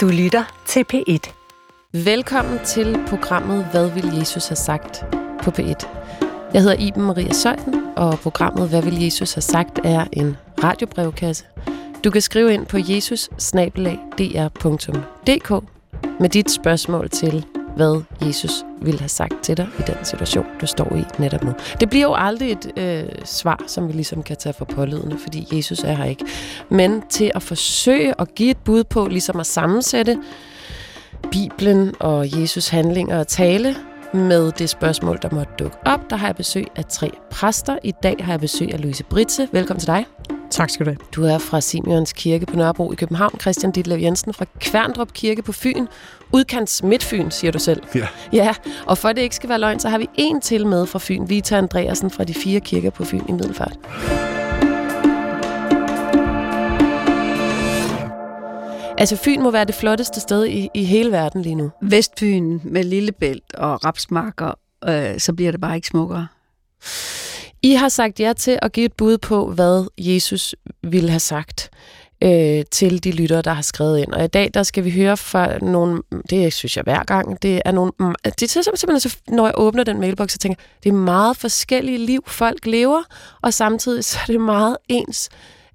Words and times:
Du 0.00 0.08
lytter 0.08 0.62
til 0.66 0.84
P1. 0.92 1.32
Velkommen 1.92 2.58
til 2.64 2.98
programmet 3.08 3.66
Hvad 3.70 3.90
vil 3.90 4.18
Jesus 4.18 4.48
have 4.48 4.56
sagt 4.56 5.04
på 5.42 5.50
P1. 5.50 5.86
Jeg 6.54 6.62
hedder 6.62 6.76
Iben 6.78 7.02
Maria 7.02 7.32
Søjden, 7.32 7.74
og 7.96 8.18
programmet 8.18 8.68
Hvad 8.68 8.82
vil 8.82 9.02
Jesus 9.02 9.34
have 9.34 9.42
sagt 9.42 9.78
er 9.84 10.04
en 10.12 10.36
radiobrevkasse. 10.64 11.44
Du 12.04 12.10
kan 12.10 12.20
skrive 12.20 12.54
ind 12.54 12.66
på 12.66 12.78
jesus 12.78 13.30
med 16.20 16.28
dit 16.28 16.50
spørgsmål 16.50 17.10
til, 17.10 17.46
hvad 17.76 18.02
Jesus 18.26 18.50
ville 18.82 19.00
have 19.00 19.08
sagt 19.08 19.34
til 19.42 19.56
dig 19.56 19.68
i 19.78 19.82
den 19.86 20.04
situation, 20.04 20.46
du 20.60 20.66
står 20.66 20.96
i 20.96 21.04
netop 21.18 21.44
nu. 21.44 21.52
Det 21.80 21.90
bliver 21.90 22.06
jo 22.06 22.14
aldrig 22.14 22.52
et 22.52 22.72
øh, 22.76 23.08
svar, 23.24 23.64
som 23.66 23.88
vi 23.88 23.92
ligesom 23.92 24.22
kan 24.22 24.36
tage 24.36 24.52
for 24.52 24.64
pålydende, 24.64 25.18
fordi 25.18 25.48
Jesus 25.52 25.78
er 25.78 25.92
her 25.92 26.04
ikke. 26.04 26.24
Men 26.68 27.02
til 27.08 27.30
at 27.34 27.42
forsøge 27.42 28.20
at 28.20 28.34
give 28.34 28.50
et 28.50 28.58
bud 28.64 28.84
på, 28.84 29.06
ligesom 29.06 29.40
at 29.40 29.46
sammensætte 29.46 30.18
Bibelen 31.30 31.94
og 32.00 32.40
Jesus 32.40 32.68
handlinger 32.68 33.18
og 33.18 33.28
tale 33.28 33.76
med 34.14 34.52
det 34.52 34.68
spørgsmål, 34.68 35.18
der 35.22 35.28
måtte 35.32 35.52
dukke 35.58 35.76
op. 35.86 36.00
Der 36.10 36.16
har 36.16 36.26
jeg 36.26 36.36
besøg 36.36 36.66
af 36.76 36.84
tre 36.84 37.10
præster. 37.30 37.78
I 37.84 37.92
dag 38.02 38.16
har 38.20 38.32
jeg 38.32 38.40
besøg 38.40 38.74
af 38.74 38.80
Louise 38.80 39.04
Britse. 39.04 39.48
Velkommen 39.52 39.80
til 39.80 39.86
dig. 39.86 40.06
Tak 40.50 40.70
skal 40.70 40.86
du 40.86 40.90
have. 40.90 40.98
Du 41.12 41.24
er 41.24 41.38
fra 41.38 41.60
Simeons 41.60 42.12
Kirke 42.12 42.46
på 42.46 42.56
Nørrebro 42.56 42.92
i 42.92 42.94
København. 42.94 43.40
Christian 43.40 43.72
Ditlev 43.72 43.98
Jensen 43.98 44.34
fra 44.34 44.44
Kværndrup 44.60 45.12
Kirke 45.12 45.42
på 45.42 45.52
Fyn. 45.52 45.86
Udkants 46.32 46.82
Midtfyn, 46.82 47.30
siger 47.30 47.50
du 47.50 47.58
selv. 47.58 47.82
Ja. 47.94 48.06
Ja, 48.32 48.54
og 48.86 48.98
for 48.98 49.08
at 49.08 49.16
det 49.16 49.22
ikke 49.22 49.36
skal 49.36 49.48
være 49.48 49.58
løgn, 49.58 49.80
så 49.80 49.88
har 49.88 49.98
vi 49.98 50.08
en 50.14 50.40
til 50.40 50.66
med 50.66 50.86
fra 50.86 50.98
Fyn. 51.02 51.28
Vita 51.28 51.56
Andreasen 51.56 52.10
fra 52.10 52.24
de 52.24 52.34
fire 52.34 52.60
kirker 52.60 52.90
på 52.90 53.04
Fyn 53.04 53.22
i 53.28 53.32
Middelfart. 53.32 53.78
Altså, 58.98 59.16
Fyn 59.16 59.42
må 59.42 59.50
være 59.50 59.64
det 59.64 59.74
flotteste 59.74 60.20
sted 60.20 60.46
i, 60.46 60.68
i 60.74 60.84
hele 60.84 61.12
verden 61.12 61.42
lige 61.42 61.54
nu. 61.54 61.70
Vestfyn 61.82 62.60
med 62.64 62.84
Lillebælt 62.84 63.54
og 63.54 63.84
rapsmarker, 63.84 64.52
øh, 64.88 65.18
så 65.18 65.32
bliver 65.32 65.50
det 65.50 65.60
bare 65.60 65.76
ikke 65.76 65.88
smukkere. 65.88 66.26
I 67.62 67.72
har 67.72 67.88
sagt 67.88 68.20
ja 68.20 68.32
til 68.32 68.58
at 68.62 68.72
give 68.72 68.86
et 68.86 68.92
bud 68.92 69.18
på, 69.18 69.50
hvad 69.50 69.86
Jesus 69.98 70.54
ville 70.82 71.10
have 71.10 71.20
sagt 71.20 71.70
øh, 72.24 72.64
til 72.70 73.04
de 73.04 73.10
lyttere, 73.10 73.42
der 73.42 73.52
har 73.52 73.62
skrevet 73.62 73.98
ind. 73.98 74.12
Og 74.12 74.24
i 74.24 74.26
dag, 74.26 74.50
der 74.54 74.62
skal 74.62 74.84
vi 74.84 74.90
høre 74.90 75.16
fra 75.16 75.58
nogle, 75.58 76.02
det 76.30 76.52
synes 76.52 76.76
jeg 76.76 76.82
hver 76.82 77.04
gang, 77.04 77.42
det 77.42 77.62
er 77.64 77.72
nogle, 77.72 77.92
det 78.24 78.42
er 78.42 78.46
simpelthen, 78.46 79.00
så, 79.00 79.16
når 79.28 79.46
jeg 79.46 79.54
åbner 79.56 79.84
den 79.84 80.00
mailbox, 80.00 80.32
så 80.32 80.38
tænker 80.38 80.62
det 80.82 80.88
er 80.88 80.94
meget 80.94 81.36
forskellige 81.36 81.98
liv, 81.98 82.24
folk 82.26 82.66
lever, 82.66 83.02
og 83.42 83.54
samtidig 83.54 84.04
så 84.04 84.18
er 84.22 84.32
det 84.32 84.40
meget 84.40 84.76
ens 84.88 85.28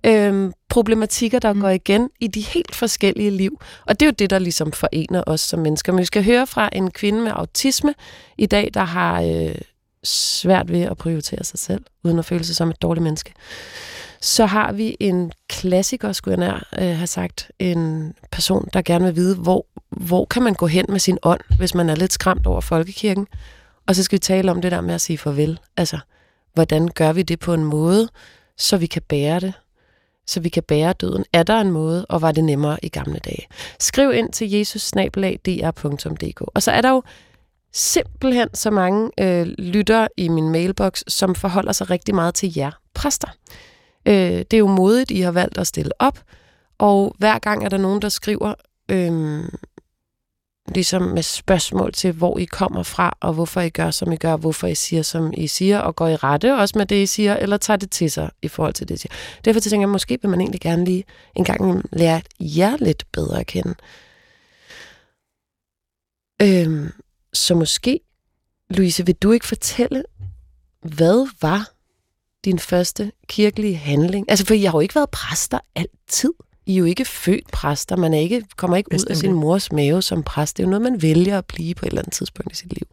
øh, 0.05 0.51
problematikker, 0.69 1.39
der 1.39 1.53
mm. 1.53 1.61
går 1.61 1.69
igen 1.69 2.09
i 2.19 2.27
de 2.27 2.41
helt 2.41 2.75
forskellige 2.75 3.31
liv. 3.31 3.59
Og 3.85 3.99
det 3.99 4.05
er 4.05 4.09
jo 4.09 4.15
det, 4.19 4.29
der 4.29 4.39
ligesom 4.39 4.71
forener 4.71 5.23
os 5.27 5.41
som 5.41 5.59
mennesker. 5.59 5.91
Men 5.93 5.99
vi 5.99 6.05
skal 6.05 6.23
høre 6.23 6.47
fra 6.47 6.69
en 6.73 6.91
kvinde 6.91 7.21
med 7.21 7.31
autisme 7.35 7.93
i 8.37 8.45
dag, 8.45 8.71
der 8.73 8.83
har 8.83 9.21
øh, 9.21 9.55
svært 10.05 10.71
ved 10.71 10.81
at 10.81 10.97
prioritere 10.97 11.43
sig 11.43 11.59
selv, 11.59 11.83
uden 12.03 12.19
at 12.19 12.25
føle 12.25 12.43
sig 12.43 12.55
som 12.55 12.69
et 12.69 12.81
dårligt 12.81 13.03
menneske. 13.03 13.33
Så 14.21 14.45
har 14.45 14.71
vi 14.71 14.97
en 14.99 15.31
klassiker, 15.49 16.11
skulle 16.11 16.39
jeg 16.39 16.47
nær 16.47 16.67
øh, 16.83 16.97
have 16.97 17.07
sagt, 17.07 17.51
en 17.59 18.13
person, 18.31 18.69
der 18.73 18.81
gerne 18.81 19.05
vil 19.05 19.15
vide, 19.15 19.35
hvor, 19.35 19.65
hvor 19.89 20.25
kan 20.25 20.43
man 20.43 20.53
gå 20.53 20.67
hen 20.67 20.85
med 20.89 20.99
sin 20.99 21.17
ånd, 21.23 21.41
hvis 21.57 21.75
man 21.75 21.89
er 21.89 21.95
lidt 21.95 22.13
skræmt 22.13 22.47
over 22.47 22.61
folkekirken. 22.61 23.27
Og 23.87 23.95
så 23.95 24.03
skal 24.03 24.15
vi 24.15 24.19
tale 24.19 24.51
om 24.51 24.61
det 24.61 24.71
der 24.71 24.81
med 24.81 24.93
at 24.93 25.01
sige 25.01 25.17
farvel. 25.17 25.59
Altså, 25.77 25.99
hvordan 26.53 26.87
gør 26.87 27.13
vi 27.13 27.23
det 27.23 27.39
på 27.39 27.53
en 27.53 27.63
måde, 27.63 28.09
så 28.57 28.77
vi 28.77 28.85
kan 28.85 29.01
bære 29.01 29.39
det, 29.39 29.53
så 30.27 30.39
vi 30.39 30.49
kan 30.49 30.63
bære 30.63 30.93
døden. 30.93 31.25
Er 31.33 31.43
der 31.43 31.61
en 31.61 31.71
måde, 31.71 32.05
og 32.05 32.21
var 32.21 32.31
det 32.31 32.43
nemmere 32.43 32.77
i 32.83 32.89
gamle 32.89 33.19
dage? 33.19 33.47
Skriv 33.79 34.11
ind 34.13 34.31
til 34.31 34.51
jesus 34.51 34.81
Og 36.55 36.63
så 36.63 36.71
er 36.71 36.81
der 36.81 36.89
jo 36.89 37.03
simpelthen 37.75 38.49
så 38.53 38.71
mange 38.71 39.11
øh, 39.19 39.45
lytter 39.45 40.07
i 40.17 40.27
min 40.27 40.49
mailbox, 40.49 41.03
som 41.07 41.35
forholder 41.35 41.71
sig 41.71 41.89
rigtig 41.89 42.15
meget 42.15 42.35
til 42.35 42.53
jer 42.57 42.71
præster. 42.93 43.27
Øh, 44.05 44.13
det 44.13 44.53
er 44.53 44.57
jo 44.57 44.67
modigt, 44.67 45.11
I 45.11 45.19
har 45.19 45.31
valgt 45.31 45.57
at 45.57 45.67
stille 45.67 45.91
op, 45.99 46.19
og 46.77 47.15
hver 47.17 47.39
gang 47.39 47.65
er 47.65 47.69
der 47.69 47.77
nogen, 47.77 48.01
der 48.01 48.09
skriver 48.09 48.53
øh, 48.91 49.43
ligesom 50.67 51.01
med 51.01 51.23
spørgsmål 51.23 51.93
til, 51.93 52.11
hvor 52.11 52.37
I 52.37 52.45
kommer 52.45 52.83
fra, 52.83 53.17
og 53.21 53.33
hvorfor 53.33 53.61
I 53.61 53.69
gør, 53.69 53.91
som 53.91 54.11
I 54.11 54.15
gør, 54.15 54.37
hvorfor 54.37 54.67
I 54.67 54.75
siger, 54.75 55.01
som 55.01 55.33
I 55.37 55.47
siger, 55.47 55.79
og 55.79 55.95
går 55.95 56.07
I 56.07 56.15
rette 56.15 56.55
også 56.55 56.77
med 56.77 56.85
det, 56.85 56.95
I 56.95 57.05
siger, 57.05 57.35
eller 57.35 57.57
tager 57.57 57.77
det 57.77 57.91
til 57.91 58.11
sig 58.11 58.29
i 58.41 58.47
forhold 58.47 58.73
til 58.73 58.87
det, 58.87 58.95
I 58.95 58.97
siger. 58.97 59.13
Derfor 59.45 59.59
tænker 59.59 59.81
jeg, 59.81 59.89
måske 59.89 60.17
vil 60.21 60.29
man 60.29 60.41
egentlig 60.41 60.61
gerne 60.61 60.85
lige 60.85 61.03
en 61.35 61.43
gang 61.43 61.83
lære 61.93 62.21
jer 62.39 62.77
lidt 62.77 63.03
bedre 63.11 63.39
at 63.39 63.47
kende. 63.47 63.75
Øhm, 66.41 66.91
så 67.35 67.55
måske, 67.55 67.99
Louise, 68.69 69.05
vil 69.05 69.15
du 69.15 69.31
ikke 69.31 69.45
fortælle, 69.45 70.03
hvad 70.81 71.27
var 71.41 71.69
din 72.45 72.59
første 72.59 73.11
kirkelige 73.27 73.75
handling? 73.75 74.25
Altså, 74.29 74.45
for 74.45 74.53
I 74.53 74.63
har 74.63 74.71
jo 74.71 74.79
ikke 74.79 74.95
været 74.95 75.09
præster 75.09 75.59
altid. 75.75 76.33
I 76.65 76.73
er 76.73 76.77
jo 76.77 76.85
ikke 76.85 77.05
født 77.05 77.51
præster. 77.51 77.95
Man 77.95 78.13
er 78.13 78.19
ikke, 78.19 78.43
kommer 78.57 78.77
ikke 78.77 78.89
Bestemt. 78.89 79.09
ud 79.09 79.11
af 79.11 79.17
sin 79.17 79.33
mors 79.33 79.71
mave 79.71 80.01
som 80.01 80.23
præst. 80.23 80.57
Det 80.57 80.63
er 80.63 80.67
jo 80.67 80.69
noget, 80.69 80.81
man 80.81 81.01
vælger 81.01 81.37
at 81.37 81.45
blive 81.45 81.75
på 81.75 81.85
et 81.85 81.89
eller 81.89 82.01
andet 82.01 82.13
tidspunkt 82.13 82.51
i 82.51 82.55
sit 82.55 82.73
liv. 82.73 82.87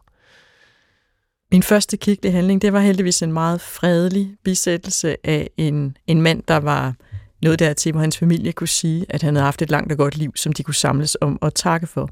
Min 1.51 1.63
første 1.63 1.97
kirkelige 1.97 2.31
handling, 2.31 2.61
det 2.61 2.73
var 2.73 2.79
heldigvis 2.79 3.21
en 3.21 3.33
meget 3.33 3.61
fredelig 3.61 4.35
bisættelse 4.43 5.15
af 5.23 5.49
en, 5.57 5.97
en 6.07 6.21
mand, 6.21 6.43
der 6.47 6.57
var 6.57 6.95
noget 7.41 7.59
dertil, 7.59 7.91
hvor 7.91 8.01
hans 8.01 8.17
familie 8.17 8.51
kunne 8.51 8.67
sige, 8.67 9.05
at 9.09 9.21
han 9.21 9.35
havde 9.35 9.45
haft 9.45 9.61
et 9.61 9.69
langt 9.69 9.91
og 9.91 9.97
godt 9.97 10.17
liv, 10.17 10.31
som 10.35 10.53
de 10.53 10.63
kunne 10.63 10.75
samles 10.75 11.17
om 11.21 11.37
og 11.41 11.55
takke 11.55 11.87
for. 11.87 12.09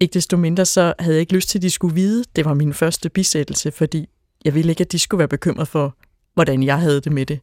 Ikke 0.00 0.14
desto 0.14 0.36
mindre 0.36 0.64
så 0.64 0.94
havde 0.98 1.14
jeg 1.14 1.20
ikke 1.20 1.34
lyst 1.34 1.48
til, 1.48 1.58
at 1.58 1.62
de 1.62 1.70
skulle 1.70 1.94
vide, 1.94 2.24
det 2.36 2.44
var 2.44 2.54
min 2.54 2.74
første 2.74 3.08
bisættelse, 3.08 3.70
fordi 3.70 4.08
jeg 4.44 4.54
ville 4.54 4.70
ikke, 4.70 4.80
at 4.80 4.92
de 4.92 4.98
skulle 4.98 5.18
være 5.18 5.28
bekymret 5.28 5.68
for, 5.68 5.96
hvordan 6.34 6.62
jeg 6.62 6.80
havde 6.80 7.00
det 7.00 7.12
med 7.12 7.26
det. 7.26 7.40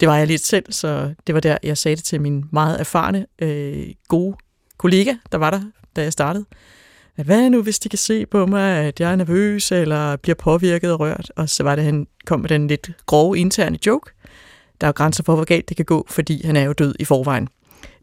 Det 0.00 0.08
var 0.08 0.16
jeg 0.16 0.26
lidt 0.26 0.44
selv, 0.44 0.72
så 0.72 1.14
det 1.26 1.34
var 1.34 1.40
der, 1.40 1.58
jeg 1.62 1.78
sagde 1.78 1.96
det 1.96 2.04
til 2.04 2.20
min 2.20 2.44
meget 2.52 2.80
erfarne, 2.80 3.26
øh, 3.38 3.86
gode 4.08 4.36
kollega, 4.78 5.14
der 5.32 5.38
var 5.38 5.50
der, 5.50 5.60
da 5.96 6.02
jeg 6.02 6.12
startede. 6.12 6.44
At 7.16 7.26
hvad 7.26 7.50
nu, 7.50 7.62
hvis 7.62 7.78
de 7.78 7.88
kan 7.88 7.98
se 7.98 8.26
på 8.26 8.46
mig, 8.46 8.78
at 8.78 9.00
jeg 9.00 9.12
er 9.12 9.16
nervøs 9.16 9.72
eller 9.72 10.16
bliver 10.16 10.34
påvirket 10.34 10.92
og 10.92 11.00
rørt? 11.00 11.32
Og 11.36 11.48
så 11.48 11.62
var 11.62 11.74
det, 11.74 11.84
han 11.84 12.06
kom 12.26 12.40
med 12.40 12.48
den 12.48 12.68
lidt 12.68 12.90
grove 13.06 13.38
interne 13.38 13.78
joke. 13.86 14.10
Der 14.80 14.86
er 14.86 14.92
grænser 14.92 15.22
for, 15.22 15.34
hvor 15.34 15.44
galt 15.44 15.68
det 15.68 15.76
kan 15.76 15.86
gå, 15.86 16.06
fordi 16.10 16.46
han 16.46 16.56
er 16.56 16.62
jo 16.62 16.72
død 16.72 16.94
i 16.98 17.04
forvejen. 17.04 17.48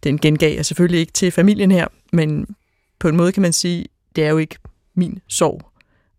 Den 0.04 0.18
gengav 0.18 0.56
jeg 0.56 0.66
selvfølgelig 0.66 1.00
ikke 1.00 1.12
til 1.12 1.32
familien 1.32 1.72
her, 1.72 1.88
men 2.14 2.56
på 3.00 3.08
en 3.08 3.18
måde 3.18 3.32
kan 3.32 3.42
man 3.42 3.54
sige, 3.54 3.86
det 4.16 4.24
er 4.24 4.30
jo 4.30 4.38
ikke 4.38 4.56
min 4.96 5.20
sorg. 5.28 5.62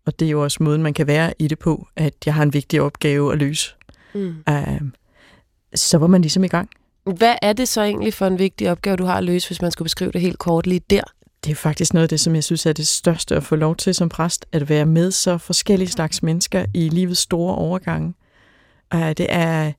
Og 0.05 0.19
det 0.19 0.25
er 0.25 0.29
jo 0.29 0.43
også 0.43 0.63
måden, 0.63 0.83
man 0.83 0.93
kan 0.93 1.07
være 1.07 1.33
i 1.39 1.47
det 1.47 1.59
på, 1.59 1.87
at 1.95 2.13
jeg 2.25 2.33
har 2.33 2.43
en 2.43 2.53
vigtig 2.53 2.81
opgave 2.81 3.31
at 3.33 3.39
løse. 3.39 3.75
Mm. 4.13 4.35
Uh, 4.49 4.81
så 5.75 5.97
var 5.97 6.07
man 6.07 6.21
ligesom 6.21 6.43
i 6.43 6.47
gang. 6.47 6.69
Hvad 7.03 7.35
er 7.41 7.53
det 7.53 7.67
så 7.67 7.81
egentlig 7.81 8.13
for 8.13 8.27
en 8.27 8.39
vigtig 8.39 8.71
opgave, 8.71 8.95
du 8.95 9.05
har 9.05 9.17
at 9.17 9.23
løse, 9.23 9.49
hvis 9.49 9.61
man 9.61 9.71
skulle 9.71 9.85
beskrive 9.85 10.11
det 10.11 10.21
helt 10.21 10.39
kort 10.39 10.67
lige 10.67 10.81
der? 10.89 11.01
Det 11.45 11.51
er 11.51 11.55
faktisk 11.55 11.93
noget 11.93 12.03
af 12.03 12.09
det, 12.09 12.19
som 12.19 12.35
jeg 12.35 12.43
synes 12.43 12.65
er 12.65 12.73
det 12.73 12.87
største 12.87 13.35
at 13.35 13.43
få 13.43 13.55
lov 13.55 13.75
til 13.75 13.95
som 13.95 14.09
præst, 14.09 14.45
at 14.51 14.69
være 14.69 14.85
med 14.85 15.11
så 15.11 15.37
forskellige 15.37 15.89
slags 15.89 16.23
mennesker 16.23 16.65
i 16.73 16.89
livets 16.89 17.19
store 17.19 17.55
overgange. 17.55 18.13
Uh, 18.95 19.09
det 19.09 19.27
er, 19.29 19.71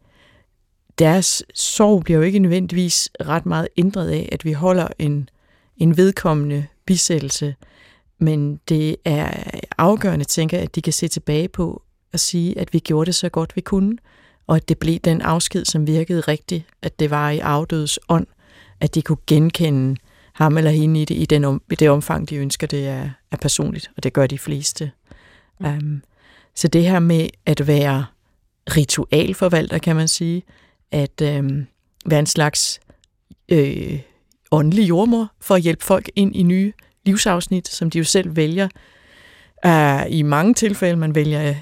deres 0.99 1.43
sorg 1.55 2.05
bliver 2.05 2.19
jo 2.19 2.25
ikke 2.25 2.39
nødvendigvis 2.39 3.11
ret 3.21 3.47
meget 3.47 3.69
ændret 3.77 4.11
af, 4.11 4.29
at 4.33 4.45
vi 4.45 4.53
holder 4.53 4.89
en, 4.99 5.29
en 5.77 5.97
vedkommende 5.97 6.67
bisættelse, 6.87 7.55
men 8.19 8.61
det 8.69 8.97
er 9.05 9.51
afgørende, 9.79 10.25
tænker 10.25 10.57
jeg, 10.57 10.65
at 10.65 10.75
de 10.75 10.83
kan 10.83 10.93
se 10.93 11.09
tilbage 11.09 11.49
på 11.49 11.83
og 12.13 12.21
sige, 12.21 12.59
at 12.59 12.73
vi 12.73 12.79
gjorde 12.79 13.07
det 13.07 13.15
så 13.15 13.29
godt 13.29 13.57
vi 13.57 13.61
kunne, 13.61 13.97
og 14.47 14.57
at 14.57 14.69
det 14.69 14.79
blev 14.79 14.99
den 14.99 15.21
afsked, 15.21 15.65
som 15.65 15.87
virkede 15.87 16.21
rigtigt, 16.21 16.65
at 16.83 17.01
det 17.01 17.11
var 17.11 17.31
i 17.31 17.39
afdødes 17.39 17.99
ånd, 18.09 18.27
at 18.81 18.95
de 18.95 19.03
kunne 19.03 19.19
genkende 19.27 19.97
ham 20.33 20.59
eller 20.59 20.71
hende 20.71 21.03
i 21.03 21.05
det, 21.05 21.15
i, 21.15 21.25
den 21.25 21.45
om, 21.45 21.63
i 21.73 21.75
det 21.75 21.91
omfang, 21.91 22.29
de 22.29 22.37
ønsker, 22.37 22.67
det 22.67 22.89
er, 22.89 23.11
er 23.31 23.37
personligt, 23.37 23.91
og 23.97 24.03
det 24.03 24.13
gør 24.13 24.27
de 24.27 24.39
fleste. 24.39 24.91
Mm. 25.61 25.67
Um, 25.67 26.03
så 26.55 26.69
det 26.69 26.83
her 26.83 26.99
med 26.99 27.29
at 27.47 27.67
være 27.67 28.05
ritualforvalter, 28.77 29.79
kan 29.79 29.97
man 29.97 30.09
sige, 30.09 30.43
at 30.91 31.23
um, 31.39 31.67
være 32.07 32.19
en 32.19 32.27
slags 32.27 32.81
øh, 33.49 34.01
åndelig 34.53 34.89
jordmor 34.89 35.33
for 35.41 35.55
at 35.55 35.63
hjælpe 35.63 35.85
folk 35.85 36.11
ind 36.17 36.37
i 36.37 36.43
nye 36.43 36.73
livsafsnit, 37.07 37.69
som 37.69 37.91
de 37.91 37.99
jo 37.99 38.05
selv 38.05 38.37
vælger. 38.37 38.69
Uh, 39.67 40.13
I 40.13 40.23
mange 40.23 40.55
tilfælde, 40.55 40.97
man 40.97 41.15
vælger 41.15 41.55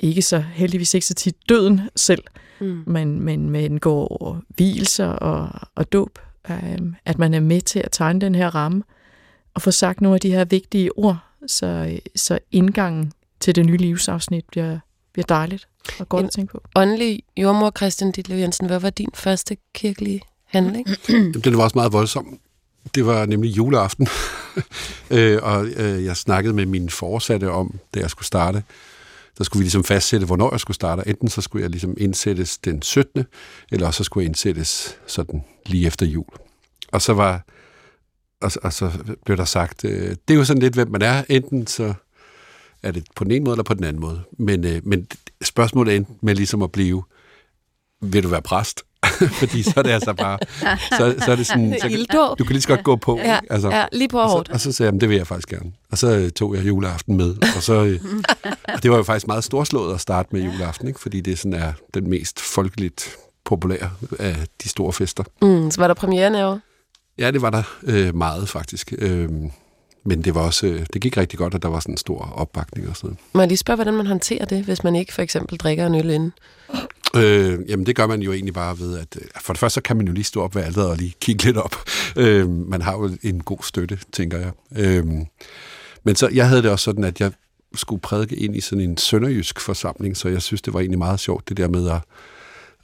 ikke 0.00 0.22
så 0.22 0.38
heldigvis 0.38 0.94
ikke 0.94 1.06
så 1.06 1.14
tit 1.14 1.48
døden 1.48 1.80
selv, 1.96 2.24
mm. 2.60 2.84
men, 2.86 3.20
men, 3.20 3.50
men 3.50 3.80
går 3.80 4.40
hvilser 4.48 5.06
og, 5.06 5.50
og 5.74 5.92
dåb. 5.92 6.18
Um, 6.48 6.96
at 7.04 7.18
man 7.18 7.34
er 7.34 7.40
med 7.40 7.60
til 7.60 7.78
at 7.78 7.92
tegne 7.92 8.20
den 8.20 8.34
her 8.34 8.54
ramme 8.54 8.82
og 9.54 9.62
få 9.62 9.70
sagt 9.70 10.00
nogle 10.00 10.14
af 10.14 10.20
de 10.20 10.30
her 10.30 10.44
vigtige 10.44 10.98
ord, 10.98 11.18
så, 11.46 11.98
så 12.16 12.38
indgangen 12.52 13.12
til 13.40 13.56
det 13.56 13.66
nye 13.66 13.76
livsafsnit 13.76 14.44
bliver, 14.50 14.78
bliver 15.12 15.26
dejligt 15.26 15.68
og 16.00 16.08
godt 16.08 16.20
en 16.20 16.26
at 16.26 16.32
tænke 16.32 16.52
på. 16.52 16.62
Åndelig 16.76 17.22
jordmor 17.36 17.72
Christian 17.76 18.12
Ditlev 18.12 18.38
Jensen, 18.38 18.66
hvad 18.66 18.80
var 18.80 18.90
din 18.90 19.10
første 19.14 19.56
kirkelige 19.74 20.20
handling? 20.52 20.86
Jamen, 21.08 21.32
den 21.32 21.56
var 21.56 21.62
også 21.62 21.78
meget 21.78 21.92
voldsom. 21.92 22.38
det 22.94 23.06
var 23.06 23.26
nemlig 23.26 23.56
juleaften, 23.56 24.08
øh, 25.10 25.38
og 25.42 25.66
øh, 25.66 26.04
jeg 26.04 26.16
snakkede 26.16 26.54
med 26.54 26.66
min 26.66 26.90
forsatte 26.90 27.50
om, 27.50 27.78
da 27.94 28.00
jeg 28.00 28.10
skulle 28.10 28.26
starte, 28.26 28.62
der 29.38 29.44
skulle 29.44 29.60
vi 29.60 29.64
ligesom 29.64 29.84
fastsætte, 29.84 30.26
hvornår 30.26 30.50
jeg 30.52 30.60
skulle 30.60 30.74
starte. 30.74 31.08
Enten 31.08 31.28
så 31.28 31.40
skulle 31.40 31.62
jeg 31.62 31.70
ligesom 31.70 31.94
indsættes 31.98 32.58
den 32.58 32.82
17., 32.82 33.24
eller 33.72 33.90
så 33.90 34.04
skulle 34.04 34.22
jeg 34.22 34.28
indsættes 34.28 34.98
sådan 35.06 35.44
lige 35.66 35.86
efter 35.86 36.06
jul. 36.06 36.26
Og 36.92 37.02
så 37.02 37.12
var 37.12 37.44
og, 38.42 38.52
og 38.62 38.72
så 38.72 38.90
blev 39.24 39.36
der 39.36 39.44
sagt, 39.44 39.84
øh, 39.84 40.10
det 40.28 40.34
er 40.34 40.38
jo 40.38 40.44
sådan 40.44 40.62
lidt, 40.62 40.74
hvem 40.74 40.90
man 40.90 41.02
er. 41.02 41.24
Enten 41.28 41.66
så 41.66 41.94
er 42.82 42.90
det 42.90 43.04
på 43.16 43.24
den 43.24 43.32
ene 43.32 43.44
måde, 43.44 43.54
eller 43.54 43.64
på 43.64 43.74
den 43.74 43.84
anden 43.84 44.00
måde. 44.00 44.22
Men, 44.38 44.64
øh, 44.66 44.80
men 44.84 45.06
spørgsmålet 45.42 45.96
er 45.96 46.04
med 46.22 46.34
ligesom 46.34 46.62
at 46.62 46.72
blive, 46.72 47.02
vil 48.00 48.22
du 48.22 48.28
være 48.28 48.42
præst? 48.42 48.82
Fordi 49.40 49.62
så 49.62 49.72
er 49.76 49.82
det 49.82 49.90
altså 49.90 50.12
bare, 50.12 50.38
så, 50.98 51.14
så 51.24 51.32
er 51.32 51.36
det 51.36 51.46
sådan, 51.46 51.76
så, 51.80 52.34
du 52.38 52.44
kan 52.44 52.52
lige 52.52 52.62
så 52.62 52.68
godt 52.68 52.84
gå 52.84 52.96
på. 52.96 53.18
Ja, 53.18 53.38
altså, 53.50 53.70
ja 53.70 53.84
lige 53.92 54.08
på 54.08 54.20
hårdt. 54.22 54.48
Og 54.48 54.60
så, 54.60 54.68
og 54.68 54.72
så 54.72 54.76
sagde 54.76 54.92
jeg, 54.92 55.00
det 55.00 55.08
vil 55.08 55.16
jeg 55.16 55.26
faktisk 55.26 55.48
gerne. 55.48 55.72
Og 55.90 55.98
så 55.98 56.16
øh, 56.16 56.30
tog 56.30 56.56
jeg 56.56 56.66
juleaften 56.66 57.16
med. 57.16 57.34
Og, 57.56 57.62
så, 57.62 57.84
øh, 57.84 58.00
og 58.74 58.82
det 58.82 58.90
var 58.90 58.96
jo 58.96 59.02
faktisk 59.02 59.26
meget 59.26 59.44
storslået 59.44 59.94
at 59.94 60.00
starte 60.00 60.28
med 60.32 60.42
juleaften, 60.42 60.88
ikke? 60.88 61.00
fordi 61.00 61.20
det 61.20 61.38
sådan 61.38 61.54
er 61.54 61.72
den 61.94 62.10
mest 62.10 62.40
folkeligt 62.40 63.16
populære 63.44 63.90
af 64.18 64.36
de 64.62 64.68
store 64.68 64.92
fester. 64.92 65.24
Mm, 65.42 65.70
så 65.70 65.80
var 65.80 65.86
der 65.86 65.94
premiere 65.94 66.46
år? 66.46 66.60
Ja, 67.18 67.30
det 67.30 67.42
var 67.42 67.50
der 67.50 67.62
øh, 67.82 68.14
meget 68.14 68.48
faktisk. 68.48 68.92
Øh, 68.98 69.28
men 70.04 70.22
det 70.22 70.34
var 70.34 70.40
også, 70.40 70.66
øh, 70.66 70.86
det 70.92 71.02
gik 71.02 71.16
rigtig 71.16 71.38
godt, 71.38 71.54
at 71.54 71.62
der 71.62 71.68
var 71.68 71.80
sådan 71.80 71.92
en 71.92 71.98
stor 71.98 72.32
opbakning 72.36 72.88
og 72.88 72.96
sådan 72.96 73.08
noget. 73.08 73.18
Må 73.32 73.40
jeg 73.40 73.48
lige 73.48 73.58
spørge, 73.58 73.76
hvordan 73.76 73.94
man 73.94 74.06
håndterer 74.06 74.44
det, 74.44 74.64
hvis 74.64 74.84
man 74.84 74.96
ikke 74.96 75.12
for 75.12 75.22
eksempel 75.22 75.58
drikker 75.58 75.86
en 75.86 75.94
øl 75.94 76.10
inden? 76.10 76.32
Øh, 77.16 77.58
jamen 77.68 77.86
det 77.86 77.96
gør 77.96 78.06
man 78.06 78.22
jo 78.22 78.32
egentlig 78.32 78.54
bare 78.54 78.78
ved, 78.78 78.98
at 78.98 79.16
øh, 79.16 79.28
for 79.40 79.52
det 79.52 79.60
første 79.60 79.74
så 79.74 79.80
kan 79.80 79.96
man 79.96 80.06
jo 80.06 80.12
lige 80.12 80.24
stå 80.24 80.42
op 80.42 80.54
ved 80.54 80.62
alderet 80.62 80.90
og 80.90 80.96
lige 80.96 81.14
kigge 81.20 81.44
lidt 81.44 81.56
op. 81.56 81.76
Øh, 82.16 82.48
man 82.48 82.82
har 82.82 82.92
jo 82.92 83.10
en 83.22 83.42
god 83.42 83.58
støtte, 83.62 83.98
tænker 84.12 84.38
jeg. 84.38 84.52
Øh, 84.76 85.06
men 86.04 86.16
så, 86.16 86.28
jeg 86.28 86.48
havde 86.48 86.62
det 86.62 86.70
også 86.70 86.84
sådan, 86.84 87.04
at 87.04 87.20
jeg 87.20 87.32
skulle 87.74 88.00
prædike 88.00 88.36
ind 88.36 88.56
i 88.56 88.60
sådan 88.60 88.84
en 88.84 88.96
sønderjysk 88.96 89.60
forsamling, 89.60 90.16
så 90.16 90.28
jeg 90.28 90.42
synes, 90.42 90.62
det 90.62 90.74
var 90.74 90.80
egentlig 90.80 90.98
meget 90.98 91.20
sjovt, 91.20 91.48
det 91.48 91.56
der 91.56 91.68
med 91.68 91.90
at 91.90 92.00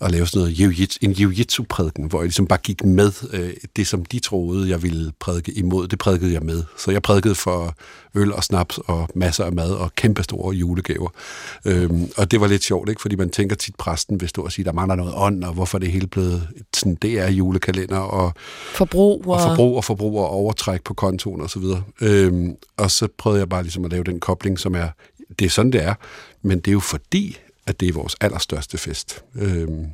at 0.00 0.10
lave 0.10 0.26
sådan 0.26 0.52
noget 0.58 0.98
en 1.00 1.12
jiu-jitsu-prædiken, 1.12 2.04
hvor 2.04 2.18
jeg 2.18 2.24
ligesom 2.24 2.46
bare 2.46 2.58
gik 2.62 2.84
med 2.84 3.12
øh, 3.32 3.50
det, 3.76 3.86
som 3.86 4.04
de 4.04 4.18
troede, 4.18 4.70
jeg 4.70 4.82
ville 4.82 5.12
prædike 5.20 5.52
imod. 5.52 5.88
Det 5.88 5.98
prædikede 5.98 6.32
jeg 6.32 6.42
med. 6.42 6.62
Så 6.78 6.90
jeg 6.90 7.02
prædikede 7.02 7.34
for 7.34 7.74
øl 8.14 8.32
og 8.32 8.44
snaps 8.44 8.78
og 8.78 9.08
masser 9.14 9.44
af 9.44 9.52
mad 9.52 9.70
og 9.70 9.94
kæmpe 9.94 10.22
store 10.22 10.54
julegaver. 10.54 11.08
Øhm, 11.64 12.10
og 12.16 12.30
det 12.30 12.40
var 12.40 12.46
lidt 12.46 12.64
sjovt, 12.64 12.88
ikke? 12.88 13.02
fordi 13.02 13.16
man 13.16 13.30
tænker 13.30 13.56
tit, 13.56 13.76
præsten 13.76 14.20
vil 14.20 14.28
stå 14.28 14.42
og 14.42 14.52
sige, 14.52 14.64
der 14.64 14.72
mangler 14.72 14.94
noget 14.94 15.12
ånd, 15.16 15.44
og 15.44 15.52
hvorfor 15.52 15.78
det 15.78 15.92
hele 15.92 16.06
blevet 16.06 16.48
sådan, 16.76 16.94
det 16.94 17.18
er 17.18 17.30
julekalender, 17.30 17.98
og 17.98 18.32
forbrug 18.74 19.26
og, 19.26 19.34
og 19.34 19.40
forbrug 19.40 19.76
og 19.76 19.84
forbrug 19.84 20.18
og 20.18 20.28
overtræk 20.28 20.82
på 20.82 20.94
kontoen 20.94 21.40
og 21.40 21.50
så 21.50 21.58
videre. 21.58 21.82
Øhm, 22.00 22.56
og 22.76 22.90
så 22.90 23.08
prøvede 23.18 23.40
jeg 23.40 23.48
bare 23.48 23.62
ligesom 23.62 23.84
at 23.84 23.90
lave 23.90 24.04
den 24.04 24.20
kobling, 24.20 24.58
som 24.58 24.74
er, 24.74 24.88
det 25.38 25.44
er 25.44 25.50
sådan, 25.50 25.72
det 25.72 25.84
er, 25.84 25.94
men 26.42 26.58
det 26.58 26.68
er 26.68 26.72
jo 26.72 26.80
fordi, 26.80 27.38
at 27.68 27.80
det 27.80 27.88
er 27.88 27.92
vores 27.92 28.16
allerstørste 28.20 28.78
fest. 28.78 29.24
Øhm, 29.34 29.86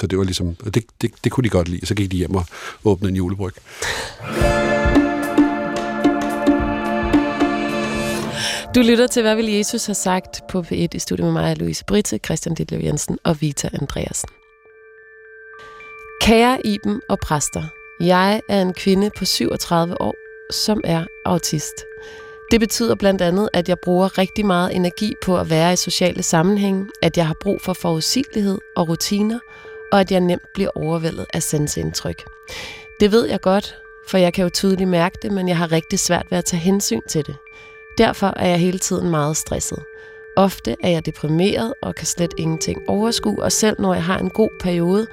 så 0.00 0.06
det 0.06 0.18
var 0.18 0.24
ligesom, 0.24 0.54
det, 0.54 0.84
det, 1.02 1.10
det 1.24 1.32
kunne 1.32 1.44
de 1.44 1.48
godt 1.48 1.68
lide. 1.68 1.86
Så 1.86 1.94
gik 1.94 2.10
de 2.10 2.16
hjem 2.16 2.34
og 2.34 2.46
åbnede 2.84 3.10
en 3.10 3.16
julebryg. 3.16 3.52
Du 8.74 8.80
lytter 8.80 9.06
til, 9.06 9.22
hvad 9.22 9.36
vil 9.36 9.52
Jesus 9.52 9.86
have 9.86 9.94
sagt 9.94 10.40
på 10.50 10.60
P1 10.60 10.88
i 10.94 10.98
studiet 10.98 11.24
med 11.24 11.32
mig, 11.32 11.56
Louise 11.56 11.84
Britte, 11.84 12.18
Christian 12.24 12.54
Ditlev 12.54 12.80
Jensen 12.80 13.18
og 13.24 13.40
Vita 13.40 13.68
Andreasen. 13.72 14.28
Kære 16.20 16.66
Iben 16.66 17.00
og 17.08 17.18
præster, 17.18 17.64
jeg 18.00 18.40
er 18.48 18.62
en 18.62 18.74
kvinde 18.74 19.10
på 19.18 19.24
37 19.24 20.00
år, 20.00 20.14
som 20.52 20.80
er 20.84 21.04
autist. 21.26 21.74
Det 22.50 22.60
betyder 22.60 22.94
blandt 22.94 23.22
andet, 23.22 23.48
at 23.52 23.68
jeg 23.68 23.78
bruger 23.78 24.18
rigtig 24.18 24.46
meget 24.46 24.76
energi 24.76 25.14
på 25.22 25.38
at 25.38 25.50
være 25.50 25.72
i 25.72 25.76
sociale 25.76 26.22
sammenhænge, 26.22 26.86
at 27.02 27.16
jeg 27.16 27.26
har 27.26 27.36
brug 27.40 27.60
for 27.60 27.72
forudsigelighed 27.72 28.58
og 28.76 28.88
rutiner, 28.88 29.38
og 29.92 30.00
at 30.00 30.12
jeg 30.12 30.20
nemt 30.20 30.52
bliver 30.54 30.70
overvældet 30.74 31.26
af 31.32 31.42
sanseindtryk. 31.42 32.24
Det 33.00 33.12
ved 33.12 33.28
jeg 33.28 33.40
godt, 33.40 33.76
for 34.08 34.18
jeg 34.18 34.32
kan 34.32 34.42
jo 34.42 34.48
tydeligt 34.48 34.90
mærke 34.90 35.18
det, 35.22 35.32
men 35.32 35.48
jeg 35.48 35.56
har 35.56 35.72
rigtig 35.72 35.98
svært 35.98 36.26
ved 36.30 36.38
at 36.38 36.44
tage 36.44 36.60
hensyn 36.60 37.00
til 37.08 37.26
det. 37.26 37.36
Derfor 37.98 38.32
er 38.36 38.48
jeg 38.48 38.58
hele 38.58 38.78
tiden 38.78 39.10
meget 39.10 39.36
stresset. 39.36 39.78
Ofte 40.36 40.76
er 40.82 40.88
jeg 40.88 41.06
deprimeret 41.06 41.74
og 41.82 41.94
kan 41.94 42.06
slet 42.06 42.34
ingenting 42.38 42.82
overskue, 42.88 43.42
og 43.42 43.52
selv 43.52 43.76
når 43.80 43.94
jeg 43.94 44.04
har 44.04 44.18
en 44.18 44.30
god 44.30 44.50
periode, 44.60 45.06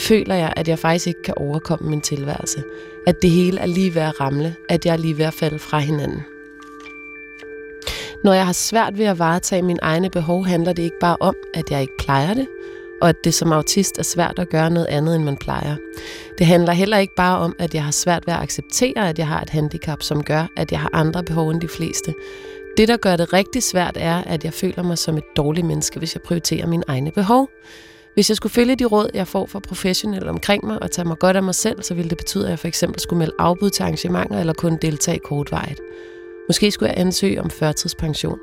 føler 0.00 0.34
jeg, 0.34 0.52
at 0.56 0.68
jeg 0.68 0.78
faktisk 0.78 1.06
ikke 1.06 1.22
kan 1.22 1.34
overkomme 1.36 1.90
min 1.90 2.00
tilværelse. 2.00 2.62
At 3.06 3.22
det 3.22 3.30
hele 3.30 3.60
er 3.60 3.66
lige 3.66 3.94
ved 3.94 4.02
at 4.02 4.20
ramle, 4.20 4.56
at 4.68 4.86
jeg 4.86 4.92
er 4.92 4.96
lige 4.96 5.18
ved 5.18 5.24
at 5.24 5.34
falde 5.34 5.58
fra 5.58 5.78
hinanden. 5.78 6.35
Når 8.24 8.32
jeg 8.32 8.46
har 8.46 8.52
svært 8.52 8.98
ved 8.98 9.04
at 9.04 9.18
varetage 9.18 9.62
mine 9.62 9.78
egne 9.82 10.10
behov, 10.10 10.46
handler 10.46 10.72
det 10.72 10.82
ikke 10.82 10.98
bare 11.00 11.16
om, 11.20 11.34
at 11.54 11.70
jeg 11.70 11.80
ikke 11.80 11.96
plejer 11.98 12.34
det, 12.34 12.46
og 13.02 13.08
at 13.08 13.24
det 13.24 13.34
som 13.34 13.52
autist 13.52 13.98
er 13.98 14.02
svært 14.02 14.38
at 14.38 14.48
gøre 14.48 14.70
noget 14.70 14.86
andet, 14.86 15.16
end 15.16 15.24
man 15.24 15.36
plejer. 15.36 15.76
Det 16.38 16.46
handler 16.46 16.72
heller 16.72 16.98
ikke 16.98 17.14
bare 17.14 17.38
om, 17.38 17.56
at 17.58 17.74
jeg 17.74 17.84
har 17.84 17.90
svært 17.90 18.26
ved 18.26 18.34
at 18.34 18.40
acceptere, 18.40 19.08
at 19.08 19.18
jeg 19.18 19.28
har 19.28 19.40
et 19.40 19.50
handicap, 19.50 20.02
som 20.02 20.22
gør, 20.22 20.46
at 20.56 20.72
jeg 20.72 20.80
har 20.80 20.90
andre 20.92 21.22
behov 21.22 21.50
end 21.50 21.60
de 21.60 21.68
fleste. 21.68 22.14
Det, 22.76 22.88
der 22.88 22.96
gør 22.96 23.16
det 23.16 23.32
rigtig 23.32 23.62
svært, 23.62 23.96
er, 24.00 24.16
at 24.16 24.44
jeg 24.44 24.52
føler 24.52 24.82
mig 24.82 24.98
som 24.98 25.16
et 25.16 25.24
dårligt 25.36 25.66
menneske, 25.66 25.98
hvis 25.98 26.14
jeg 26.14 26.22
prioriterer 26.22 26.66
mine 26.66 26.84
egne 26.88 27.10
behov. 27.10 27.48
Hvis 28.14 28.30
jeg 28.30 28.36
skulle 28.36 28.52
følge 28.52 28.76
de 28.76 28.84
råd, 28.84 29.10
jeg 29.14 29.28
får 29.28 29.46
fra 29.46 29.58
professionelle 29.58 30.30
omkring 30.30 30.66
mig 30.66 30.82
og 30.82 30.90
tage 30.90 31.08
mig 31.08 31.18
godt 31.18 31.36
af 31.36 31.42
mig 31.42 31.54
selv, 31.54 31.82
så 31.82 31.94
ville 31.94 32.10
det 32.10 32.18
betyde, 32.18 32.44
at 32.44 32.50
jeg 32.50 32.58
for 32.58 32.68
eksempel 32.68 33.00
skulle 33.00 33.18
melde 33.18 33.34
afbud 33.38 33.70
til 33.70 33.82
arrangementer 33.82 34.40
eller 34.40 34.52
kun 34.52 34.78
deltage 34.82 35.18
kortvarigt. 35.18 35.80
Måske 36.48 36.70
skulle 36.70 36.90
jeg 36.90 36.98
ansøge 36.98 37.40
om 37.40 37.50
førtidspension. 37.50 38.38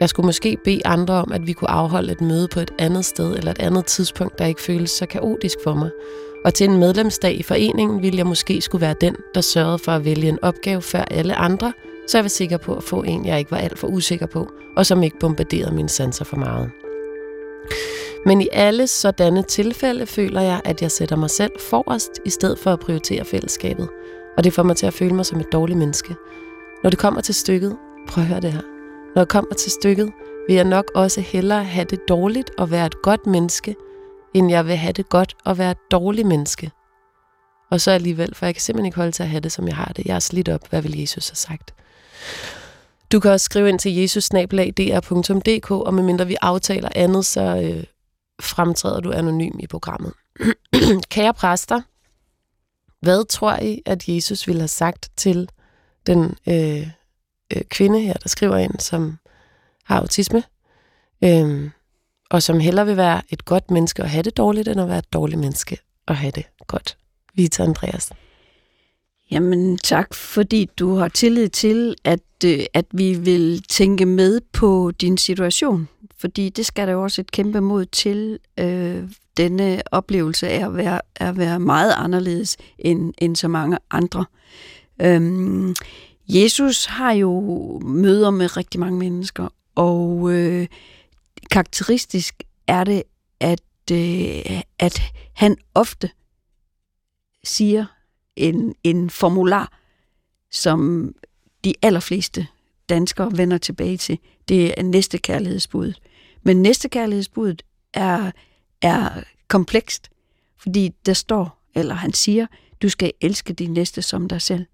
Jeg 0.00 0.08
skulle 0.08 0.26
måske 0.26 0.58
bede 0.64 0.80
andre 0.84 1.14
om, 1.14 1.32
at 1.32 1.46
vi 1.46 1.52
kunne 1.52 1.70
afholde 1.70 2.12
et 2.12 2.20
møde 2.20 2.48
på 2.48 2.60
et 2.60 2.70
andet 2.78 3.04
sted 3.04 3.36
eller 3.36 3.50
et 3.50 3.58
andet 3.58 3.86
tidspunkt, 3.86 4.38
der 4.38 4.46
ikke 4.46 4.62
føles 4.62 4.90
så 4.90 5.06
kaotisk 5.06 5.58
for 5.64 5.74
mig. 5.74 5.90
Og 6.44 6.54
til 6.54 6.68
en 6.68 6.78
medlemsdag 6.78 7.38
i 7.38 7.42
foreningen 7.42 8.02
ville 8.02 8.18
jeg 8.18 8.26
måske 8.26 8.60
skulle 8.60 8.82
være 8.82 8.94
den, 9.00 9.16
der 9.34 9.40
sørgede 9.40 9.78
for 9.78 9.92
at 9.92 10.04
vælge 10.04 10.28
en 10.28 10.38
opgave 10.42 10.82
før 10.82 11.02
alle 11.02 11.34
andre, 11.34 11.72
så 12.08 12.18
jeg 12.18 12.24
var 12.24 12.28
sikker 12.28 12.56
på 12.56 12.74
at 12.74 12.82
få 12.82 13.02
en, 13.02 13.26
jeg 13.26 13.38
ikke 13.38 13.50
var 13.50 13.56
alt 13.56 13.78
for 13.78 13.88
usikker 13.88 14.26
på, 14.26 14.48
og 14.76 14.86
som 14.86 15.02
ikke 15.02 15.18
bombarderede 15.18 15.74
mine 15.74 15.88
sanser 15.88 16.24
for 16.24 16.36
meget. 16.36 16.70
Men 18.26 18.40
i 18.40 18.48
alle 18.52 18.86
sådanne 18.86 19.42
tilfælde 19.42 20.06
føler 20.06 20.40
jeg, 20.40 20.60
at 20.64 20.82
jeg 20.82 20.90
sætter 20.90 21.16
mig 21.16 21.30
selv 21.30 21.52
forrest, 21.60 22.10
i 22.24 22.30
stedet 22.30 22.58
for 22.58 22.72
at 22.72 22.80
prioritere 22.80 23.24
fællesskabet. 23.24 23.88
Og 24.36 24.44
det 24.44 24.52
får 24.52 24.62
mig 24.62 24.76
til 24.76 24.86
at 24.86 24.94
føle 24.94 25.14
mig 25.14 25.26
som 25.26 25.40
et 25.40 25.52
dårligt 25.52 25.78
menneske. 25.78 26.14
Når 26.86 26.90
det 26.90 26.98
kommer 26.98 27.20
til 27.20 27.34
stykket, 27.34 27.76
prøv 28.08 28.22
at 28.24 28.28
høre 28.28 28.40
det 28.40 28.52
her. 28.52 28.60
Når 29.14 29.22
det 29.22 29.28
kommer 29.28 29.54
til 29.54 29.70
stykket, 29.70 30.12
vil 30.48 30.56
jeg 30.56 30.64
nok 30.64 30.84
også 30.94 31.20
hellere 31.20 31.64
have 31.64 31.84
det 31.84 32.00
dårligt 32.08 32.50
og 32.58 32.70
være 32.70 32.86
et 32.86 33.02
godt 33.02 33.26
menneske, 33.26 33.76
end 34.34 34.50
jeg 34.50 34.66
vil 34.66 34.76
have 34.76 34.92
det 34.92 35.08
godt 35.08 35.36
og 35.44 35.58
være 35.58 35.70
et 35.70 35.76
dårligt 35.90 36.28
menneske. 36.28 36.70
Og 37.70 37.80
så 37.80 37.90
alligevel, 37.90 38.34
for 38.34 38.46
jeg 38.46 38.54
kan 38.54 38.62
simpelthen 38.62 38.86
ikke 38.86 38.96
holde 38.96 39.12
til 39.12 39.22
at 39.22 39.28
have 39.28 39.40
det, 39.40 39.52
som 39.52 39.68
jeg 39.68 39.76
har 39.76 39.92
det. 39.96 40.06
Jeg 40.06 40.14
er 40.14 40.20
slidt 40.20 40.48
op, 40.48 40.68
hvad 40.70 40.82
vil 40.82 40.98
Jesus 40.98 41.28
have 41.28 41.36
sagt. 41.36 41.74
Du 43.12 43.20
kan 43.20 43.30
også 43.30 43.44
skrive 43.44 43.68
ind 43.68 43.78
til 43.78 43.94
jesusnabelag.dr.dk, 43.94 45.70
og 45.70 45.94
medmindre 45.94 46.26
vi 46.26 46.36
aftaler 46.42 46.88
andet, 46.94 47.24
så 47.24 47.40
øh, 47.40 47.84
fremtræder 48.40 49.00
du 49.00 49.12
anonym 49.12 49.58
i 49.60 49.66
programmet. 49.66 50.12
Kære 51.14 51.34
præster, 51.34 51.80
hvad 53.00 53.24
tror 53.24 53.56
I, 53.56 53.82
at 53.86 54.08
Jesus 54.08 54.46
ville 54.46 54.60
have 54.60 54.68
sagt 54.68 55.10
til 55.16 55.48
den 56.06 56.34
øh, 56.48 56.88
øh, 57.56 57.62
kvinde 57.62 58.00
her, 58.00 58.12
der 58.12 58.28
skriver 58.28 58.56
ind, 58.56 58.80
som 58.80 59.18
har 59.84 60.00
autisme, 60.00 60.42
øh, 61.24 61.70
og 62.30 62.42
som 62.42 62.60
hellere 62.60 62.86
vil 62.86 62.96
være 62.96 63.22
et 63.30 63.44
godt 63.44 63.70
menneske 63.70 64.02
og 64.02 64.10
have 64.10 64.22
det 64.22 64.36
dårligt, 64.36 64.68
end 64.68 64.80
at 64.80 64.88
være 64.88 64.98
et 64.98 65.12
dårligt 65.12 65.40
menneske 65.40 65.78
og 66.06 66.16
have 66.16 66.30
det 66.30 66.44
godt. 66.66 66.96
Vita 67.34 67.62
Andreas. 67.62 68.12
Jamen 69.30 69.78
tak, 69.78 70.14
fordi 70.14 70.70
du 70.78 70.94
har 70.94 71.08
tillid 71.08 71.48
til, 71.48 71.94
at, 72.04 72.20
øh, 72.44 72.64
at 72.74 72.86
vi 72.92 73.14
vil 73.14 73.62
tænke 73.62 74.06
med 74.06 74.40
på 74.52 74.92
din 75.00 75.18
situation. 75.18 75.88
Fordi 76.18 76.48
det 76.48 76.66
skal 76.66 76.86
der 76.86 76.92
jo 76.92 77.02
også 77.02 77.20
et 77.20 77.30
kæmpe 77.30 77.60
mod 77.60 77.86
til, 77.86 78.38
øh, 78.58 79.08
denne 79.36 79.82
oplevelse 79.92 80.48
af 80.48 80.66
at 80.66 80.76
være, 80.76 81.00
at 81.16 81.36
være 81.36 81.60
meget 81.60 81.92
anderledes 81.96 82.56
end, 82.78 83.14
end 83.18 83.36
så 83.36 83.48
mange 83.48 83.78
andre. 83.90 84.24
Øhm, 85.00 85.74
Jesus 86.28 86.84
har 86.84 87.12
jo 87.12 87.40
møder 87.84 88.30
med 88.30 88.56
rigtig 88.56 88.80
mange 88.80 88.98
mennesker, 88.98 89.48
og 89.74 90.32
øh, 90.32 90.68
karakteristisk 91.50 92.42
er 92.66 92.84
det, 92.84 93.02
at, 93.40 93.62
øh, 93.92 94.60
at 94.78 95.02
han 95.32 95.56
ofte 95.74 96.10
siger 97.44 97.86
en, 98.36 98.74
en 98.84 99.10
formular, 99.10 99.78
som 100.50 101.12
de 101.64 101.74
allerfleste 101.82 102.46
danskere 102.88 103.36
vender 103.36 103.58
tilbage 103.58 103.96
til. 103.96 104.18
Det 104.48 104.74
er 104.76 104.82
næste 104.82 105.18
kærlighedsbud. 105.18 105.92
Men 106.42 106.62
næste 106.62 106.88
kærlighedsbud 106.88 107.54
er, 107.92 108.30
er 108.82 109.22
komplekst, 109.48 110.10
fordi 110.58 110.88
der 111.06 111.12
står, 111.12 111.62
eller 111.74 111.94
han 111.94 112.12
siger, 112.12 112.46
du 112.82 112.88
skal 112.88 113.12
elske 113.20 113.52
din 113.52 113.72
næste 113.72 114.02
som 114.02 114.28
dig 114.28 114.42
selv. 114.42 114.66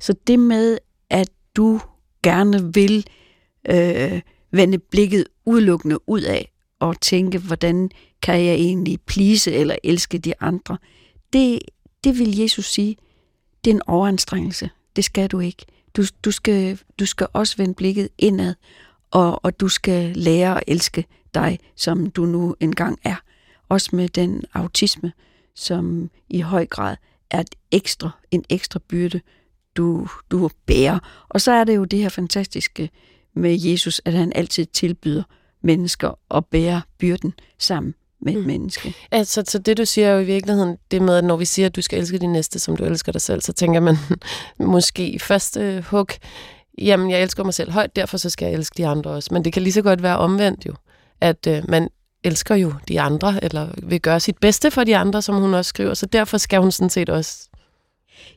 Så 0.00 0.14
det 0.26 0.38
med, 0.38 0.78
at 1.10 1.28
du 1.56 1.80
gerne 2.22 2.74
vil 2.74 3.06
øh, 3.70 4.20
vende 4.50 4.78
blikket 4.78 5.24
udelukkende 5.44 6.08
ud 6.08 6.22
af 6.22 6.52
og 6.80 7.00
tænke, 7.00 7.38
hvordan 7.38 7.90
kan 8.22 8.44
jeg 8.44 8.54
egentlig 8.54 9.00
plise 9.00 9.52
eller 9.52 9.76
elske 9.82 10.18
de 10.18 10.32
andre, 10.40 10.78
det, 11.32 11.58
det 12.04 12.18
vil 12.18 12.38
Jesus 12.38 12.72
sige, 12.72 12.96
det 13.64 13.70
er 13.70 13.74
en 13.74 13.82
overanstrengelse. 13.86 14.70
Det 14.96 15.04
skal 15.04 15.28
du 15.28 15.40
ikke. 15.40 15.66
Du, 15.96 16.02
du, 16.24 16.30
skal, 16.30 16.78
du 16.98 17.06
skal 17.06 17.26
også 17.32 17.56
vende 17.56 17.74
blikket 17.74 18.08
indad, 18.18 18.54
og, 19.10 19.44
og 19.44 19.60
du 19.60 19.68
skal 19.68 20.16
lære 20.16 20.56
at 20.56 20.64
elske 20.66 21.04
dig, 21.34 21.58
som 21.76 22.10
du 22.10 22.24
nu 22.24 22.56
engang 22.60 22.98
er. 23.04 23.16
Også 23.68 23.96
med 23.96 24.08
den 24.08 24.44
autisme, 24.54 25.12
som 25.54 26.10
i 26.28 26.40
høj 26.40 26.66
grad 26.66 26.96
er 27.30 27.40
et 27.40 27.54
ekstra, 27.70 28.10
en 28.30 28.44
ekstra 28.48 28.80
byrde, 28.88 29.20
du, 29.78 30.08
du 30.30 30.50
bærer. 30.66 30.98
Og 31.28 31.40
så 31.40 31.52
er 31.52 31.64
det 31.64 31.76
jo 31.76 31.84
det 31.84 31.98
her 31.98 32.08
fantastiske 32.08 32.90
med 33.34 33.58
Jesus, 33.60 34.00
at 34.04 34.12
han 34.12 34.32
altid 34.34 34.66
tilbyder 34.66 35.22
mennesker 35.62 36.18
at 36.34 36.46
bære 36.46 36.82
byrden 36.98 37.34
sammen 37.58 37.94
med 38.20 38.32
et 38.32 38.38
mm. 38.38 38.46
menneske. 38.46 38.94
Altså, 39.10 39.42
så 39.46 39.58
det 39.58 39.78
du 39.78 39.84
siger 39.84 40.12
jo 40.12 40.18
i 40.18 40.24
virkeligheden, 40.24 40.76
det 40.90 41.02
med, 41.02 41.16
at 41.16 41.24
når 41.24 41.36
vi 41.36 41.44
siger, 41.44 41.66
at 41.66 41.76
du 41.76 41.82
skal 41.82 41.98
elske 41.98 42.18
din 42.18 42.32
næste, 42.32 42.58
som 42.58 42.76
du 42.76 42.84
elsker 42.84 43.12
dig 43.12 43.20
selv, 43.20 43.40
så 43.40 43.52
tænker 43.52 43.80
man 43.80 43.96
måske 44.74 45.08
i 45.08 45.18
første 45.18 45.84
hug, 45.90 46.08
jamen 46.78 47.10
jeg 47.10 47.22
elsker 47.22 47.44
mig 47.44 47.54
selv 47.54 47.70
højt, 47.70 47.96
derfor 47.96 48.16
så 48.16 48.30
skal 48.30 48.46
jeg 48.46 48.54
elske 48.54 48.74
de 48.76 48.86
andre 48.86 49.10
også. 49.10 49.28
Men 49.32 49.44
det 49.44 49.52
kan 49.52 49.62
lige 49.62 49.72
så 49.72 49.82
godt 49.82 50.02
være 50.02 50.18
omvendt 50.18 50.66
jo, 50.66 50.74
at 51.20 51.46
øh, 51.46 51.62
man 51.68 51.88
elsker 52.24 52.54
jo 52.54 52.74
de 52.88 53.00
andre, 53.00 53.44
eller 53.44 53.68
vil 53.82 54.00
gøre 54.00 54.20
sit 54.20 54.38
bedste 54.38 54.70
for 54.70 54.84
de 54.84 54.96
andre, 54.96 55.22
som 55.22 55.34
hun 55.34 55.54
også 55.54 55.68
skriver, 55.68 55.94
så 55.94 56.06
derfor 56.06 56.38
skal 56.38 56.60
hun 56.60 56.72
sådan 56.72 56.90
set 56.90 57.10
også 57.10 57.48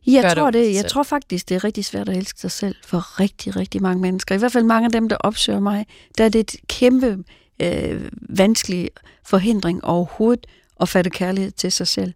jeg 0.08 0.36
tror, 0.36 0.52
det, 0.52 0.76
jeg 0.76 0.88
tror 0.88 1.04
faktisk, 1.04 1.50
det 1.50 1.56
er 1.56 1.64
rigtig 1.64 1.86
svært 1.86 2.10
at 2.10 2.18
elske 2.18 2.40
sig 2.40 2.52
selv 2.52 2.76
for 2.86 3.20
rigtig, 3.20 3.56
rigtig 3.56 3.82
mange 3.82 4.02
mennesker. 4.02 4.36
I 4.36 4.38
hvert 4.38 4.52
fald 4.52 4.64
mange 4.64 4.86
af 4.86 4.92
dem, 4.92 5.10
der 5.10 5.16
opsøger 5.20 5.60
mig, 5.60 5.86
der 6.18 6.26
er 6.26 6.30
det 6.30 6.40
et 6.40 6.56
kæmpe 6.68 7.24
øh, 7.62 8.10
vanskelig 8.30 8.90
forhindring 9.24 9.86
overhovedet 9.86 10.48
at 10.82 10.90
fatte 10.90 11.10
kærlighed 11.10 11.52
til 11.52 11.72
sig 11.72 11.88
selv. 11.88 12.14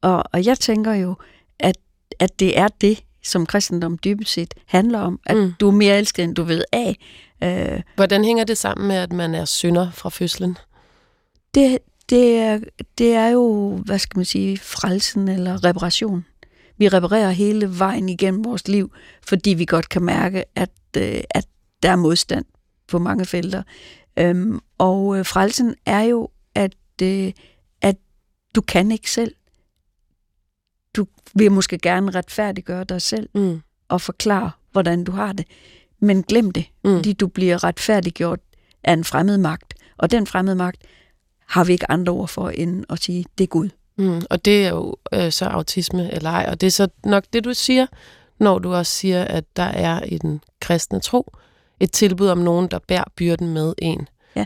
Og, 0.00 0.24
og 0.32 0.44
jeg 0.44 0.58
tænker 0.58 0.92
jo, 0.92 1.14
at, 1.58 1.76
at 2.18 2.40
det 2.40 2.58
er 2.58 2.68
det, 2.68 3.04
som 3.22 3.46
kristendom 3.46 3.98
dybest 3.98 4.32
set 4.32 4.54
handler 4.66 4.98
om, 4.98 5.20
at 5.26 5.36
mm. 5.36 5.52
du 5.60 5.68
er 5.68 5.72
mere 5.72 5.98
elsket, 5.98 6.24
end 6.24 6.34
du 6.34 6.42
ved 6.42 6.64
af. 6.72 6.96
Øh, 7.42 7.82
Hvordan 7.96 8.24
hænger 8.24 8.44
det 8.44 8.58
sammen 8.58 8.88
med, 8.88 8.96
at 8.96 9.12
man 9.12 9.34
er 9.34 9.44
synder 9.44 9.90
fra 9.90 10.10
fødslen? 10.10 10.58
Det, 11.54 11.78
det, 12.10 12.38
er, 12.38 12.60
det 12.98 13.14
er 13.14 13.28
jo, 13.28 13.76
hvad 13.84 13.98
skal 13.98 14.18
man 14.18 14.24
sige, 14.24 14.58
frelsen 14.58 15.28
eller 15.28 15.64
reparation. 15.64 16.24
Vi 16.82 16.88
reparerer 16.88 17.30
hele 17.30 17.78
vejen 17.78 18.08
igennem 18.08 18.44
vores 18.44 18.68
liv, 18.68 18.92
fordi 19.22 19.50
vi 19.50 19.64
godt 19.64 19.88
kan 19.88 20.02
mærke, 20.02 20.44
at, 20.54 20.70
øh, 20.96 21.20
at 21.30 21.46
der 21.82 21.90
er 21.90 21.96
modstand 21.96 22.44
på 22.88 22.98
mange 22.98 23.24
felter. 23.24 23.62
Øhm, 24.18 24.60
og 24.78 25.18
øh, 25.18 25.26
frelsen 25.26 25.74
er 25.86 26.00
jo, 26.00 26.28
at, 26.54 26.74
øh, 27.02 27.32
at 27.82 27.96
du 28.54 28.60
kan 28.60 28.90
ikke 28.90 29.10
selv. 29.10 29.34
Du 30.96 31.06
vil 31.34 31.52
måske 31.52 31.78
gerne 31.78 32.10
retfærdiggøre 32.10 32.84
dig 32.84 33.02
selv 33.02 33.28
mm. 33.34 33.60
og 33.88 34.00
forklare, 34.00 34.50
hvordan 34.72 35.04
du 35.04 35.12
har 35.12 35.32
det. 35.32 35.46
Men 36.00 36.22
glem 36.22 36.50
det, 36.50 36.64
mm. 36.84 36.96
fordi 36.96 37.12
du 37.12 37.26
bliver 37.26 37.64
retfærdiggjort 37.64 38.40
af 38.84 38.92
en 38.92 39.04
fremmed 39.04 39.38
magt. 39.38 39.74
Og 39.96 40.10
den 40.10 40.26
fremmede 40.26 40.56
magt 40.56 40.82
har 41.46 41.64
vi 41.64 41.72
ikke 41.72 41.90
andre 41.90 42.12
ord 42.12 42.28
for, 42.28 42.50
end 42.50 42.84
at 42.90 43.02
sige, 43.02 43.24
det 43.38 43.44
er 43.44 43.48
Gud. 43.48 43.68
Mm, 43.96 44.22
og 44.30 44.44
det 44.44 44.66
er 44.66 44.68
jo 44.68 44.96
øh, 45.12 45.32
så 45.32 45.44
autisme 45.44 46.14
eller 46.14 46.30
ej, 46.30 46.46
og 46.48 46.60
det 46.60 46.66
er 46.66 46.70
så 46.70 46.88
nok 47.04 47.24
det, 47.32 47.44
du 47.44 47.54
siger, 47.54 47.86
når 48.40 48.58
du 48.58 48.74
også 48.74 48.92
siger, 48.92 49.24
at 49.24 49.44
der 49.56 49.62
er 49.62 50.04
i 50.04 50.18
den 50.18 50.40
kristne 50.60 51.00
tro 51.00 51.32
et 51.80 51.92
tilbud 51.92 52.28
om 52.28 52.38
nogen, 52.38 52.68
der 52.70 52.78
bærer 52.88 53.04
byrden 53.16 53.48
med 53.54 53.74
en. 53.78 54.08
Ja. 54.36 54.44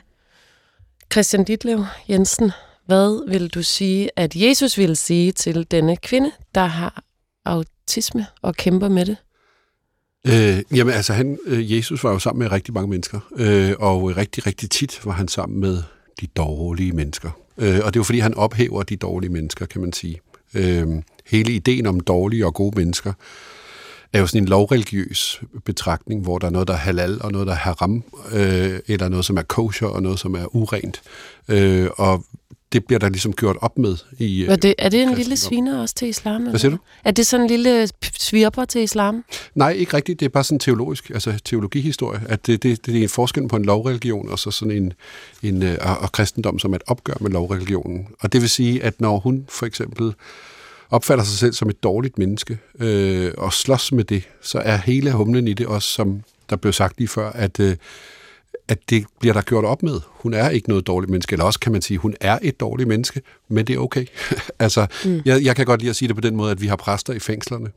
Christian 1.13 1.45
Ditlev 1.45 1.85
Jensen, 2.09 2.53
hvad 2.87 3.31
vil 3.31 3.49
du 3.49 3.63
sige, 3.63 4.11
at 4.17 4.37
Jesus 4.37 4.79
ville 4.79 4.97
sige 4.97 5.33
til 5.33 5.67
denne 5.71 5.97
kvinde, 5.97 6.31
der 6.55 6.65
har 6.65 7.03
autisme 7.45 8.27
og 8.43 8.55
kæmper 8.55 8.89
med 8.89 9.07
det? 9.07 9.17
Øh, 10.27 10.79
jamen 10.79 10.95
altså, 10.95 11.13
han, 11.13 11.39
øh, 11.47 11.77
Jesus 11.77 12.05
var 12.05 12.13
jo 12.13 12.19
sammen 12.19 12.43
med 12.43 12.53
rigtig 12.53 12.75
mange 12.75 12.89
mennesker, 12.89 13.21
øh, 13.37 13.75
og 13.79 14.17
rigtig, 14.17 14.47
rigtig 14.47 14.71
tit 14.71 15.07
var 15.07 15.13
han 15.13 15.29
sammen 15.29 15.61
med 15.61 15.83
de 16.21 16.27
dårlige 16.27 16.93
mennesker. 16.93 17.31
Øh, 17.59 17.81
og 17.85 17.95
det 17.95 17.97
er 17.97 18.01
jo 18.01 18.05
fordi, 18.05 18.19
han 18.19 18.35
ophæver 18.35 18.83
de 18.83 18.97
dårlige 18.97 19.31
mennesker, 19.31 19.67
kan 19.67 19.81
man 19.81 19.93
sige. 19.93 20.21
Øh, 20.55 20.87
hele 21.27 21.53
ideen 21.53 21.87
om 21.87 22.01
dårlige 22.01 22.47
og 22.47 22.55
gode 22.55 22.79
mennesker 22.79 23.13
er 24.13 24.21
jo 24.21 24.27
sådan 24.27 24.43
en 24.43 24.49
lovreligiøs 24.49 25.43
betragtning, 25.65 26.23
hvor 26.23 26.39
der 26.39 26.47
er 26.47 26.51
noget, 26.51 26.69
der 26.69 26.75
er 26.75 26.79
halal, 26.79 27.23
og 27.23 27.33
noget, 27.33 27.47
der 27.47 27.53
er 27.53 27.57
haram, 27.57 28.05
øh, 28.33 28.81
eller 28.87 29.09
noget, 29.09 29.25
som 29.25 29.37
er 29.37 29.43
kosher, 29.43 29.89
og 29.89 30.03
noget, 30.03 30.19
som 30.19 30.35
er 30.35 30.57
urent. 30.57 31.03
Øh, 31.49 31.89
og 31.97 32.25
det 32.73 32.85
bliver 32.85 32.99
der 32.99 33.09
ligesom 33.09 33.33
gjort 33.33 33.57
op 33.61 33.79
med 33.79 33.97
i 34.19 34.45
er 34.45 34.57
det, 34.57 34.75
er 34.79 34.89
det 34.89 35.03
en 35.03 35.15
lille 35.15 35.37
sviner 35.37 35.81
også 35.81 35.95
til 35.95 36.09
islam? 36.09 36.43
Hvad 36.43 36.59
siger 36.59 36.71
du? 36.71 36.79
Er 37.05 37.11
det 37.11 37.27
sådan 37.27 37.45
en 37.45 37.51
lille 37.51 37.89
svirper 38.19 38.65
til 38.65 38.83
islam? 38.83 39.25
Nej, 39.55 39.71
ikke 39.71 39.97
rigtigt. 39.97 40.21
Det 40.21 40.27
er 40.27 40.31
bare 40.31 40.45
sådan 40.45 40.59
teologisk, 40.59 41.11
altså 41.11 41.39
teologihistorie, 41.45 42.21
at 42.29 42.47
det, 42.47 42.63
det, 42.63 42.87
det 42.87 42.99
er 42.99 43.03
en 43.03 43.09
forskel 43.09 43.49
på 43.49 43.57
en 43.57 43.65
lovreligion 43.65 44.29
og 44.29 44.39
så 44.39 44.51
sådan 44.51 44.77
en, 44.77 44.93
en 45.43 45.63
øh, 45.63 45.79
og, 45.81 45.99
og 45.99 46.13
kristendom 46.13 46.59
som 46.59 46.75
et 46.75 46.83
opgør 46.87 47.15
med 47.21 47.31
lovreligionen. 47.31 48.09
Og 48.21 48.33
det 48.33 48.41
vil 48.41 48.51
sige, 48.51 48.83
at 48.83 49.01
når 49.01 49.19
hun 49.19 49.47
for 49.49 49.67
eksempel 49.67 50.15
opfatter 50.91 51.25
sig 51.25 51.39
selv 51.39 51.53
som 51.53 51.69
et 51.69 51.83
dårligt 51.83 52.19
menneske 52.19 52.59
øh, 52.81 53.33
og 53.39 53.53
slås 53.53 53.93
med 53.93 54.05
det, 54.05 54.23
så 54.43 54.59
er 54.59 54.77
hele 54.77 55.13
humlen 55.13 55.49
i 55.49 55.53
det 55.53 55.67
også, 55.67 55.89
som 55.89 56.23
der 56.51 56.57
blev 56.57 56.73
sagt 56.73 56.99
lige 56.99 57.09
før, 57.09 57.33
at 57.33 57.61
øh, 57.61 57.77
at 58.69 58.91
det 58.91 59.05
bliver 59.21 59.33
der 59.33 59.43
gjort 59.43 59.65
op 59.65 59.83
med. 59.83 60.01
Hun 60.11 60.35
er 60.35 60.49
ikke 60.49 60.69
noget 60.69 60.87
dårligt 60.87 61.11
menneske, 61.11 61.33
eller 61.33 61.45
også 61.45 61.61
kan 61.61 61.73
man 61.73 61.83
sige, 61.83 61.99
hun 61.99 62.15
er 62.21 62.39
et 62.43 62.61
dårligt 62.61 62.89
menneske, 62.89 63.23
men 63.49 63.67
det 63.67 63.75
er 63.75 63.79
okay. 63.79 64.07
altså, 64.59 64.87
mm. 65.05 65.23
jeg, 65.25 65.45
jeg 65.45 65.57
kan 65.57 65.67
godt 65.67 65.81
lide 65.81 65.91
at 65.91 65.97
sige 65.97 66.09
det 66.09 66.17
på 66.17 66.21
den 66.21 66.37
måde, 66.37 66.51
at 66.51 66.61
vi 66.61 66.67
har 66.67 66.77
præster 66.77 67.13
i 67.13 67.19
fængslerne. 67.19 67.71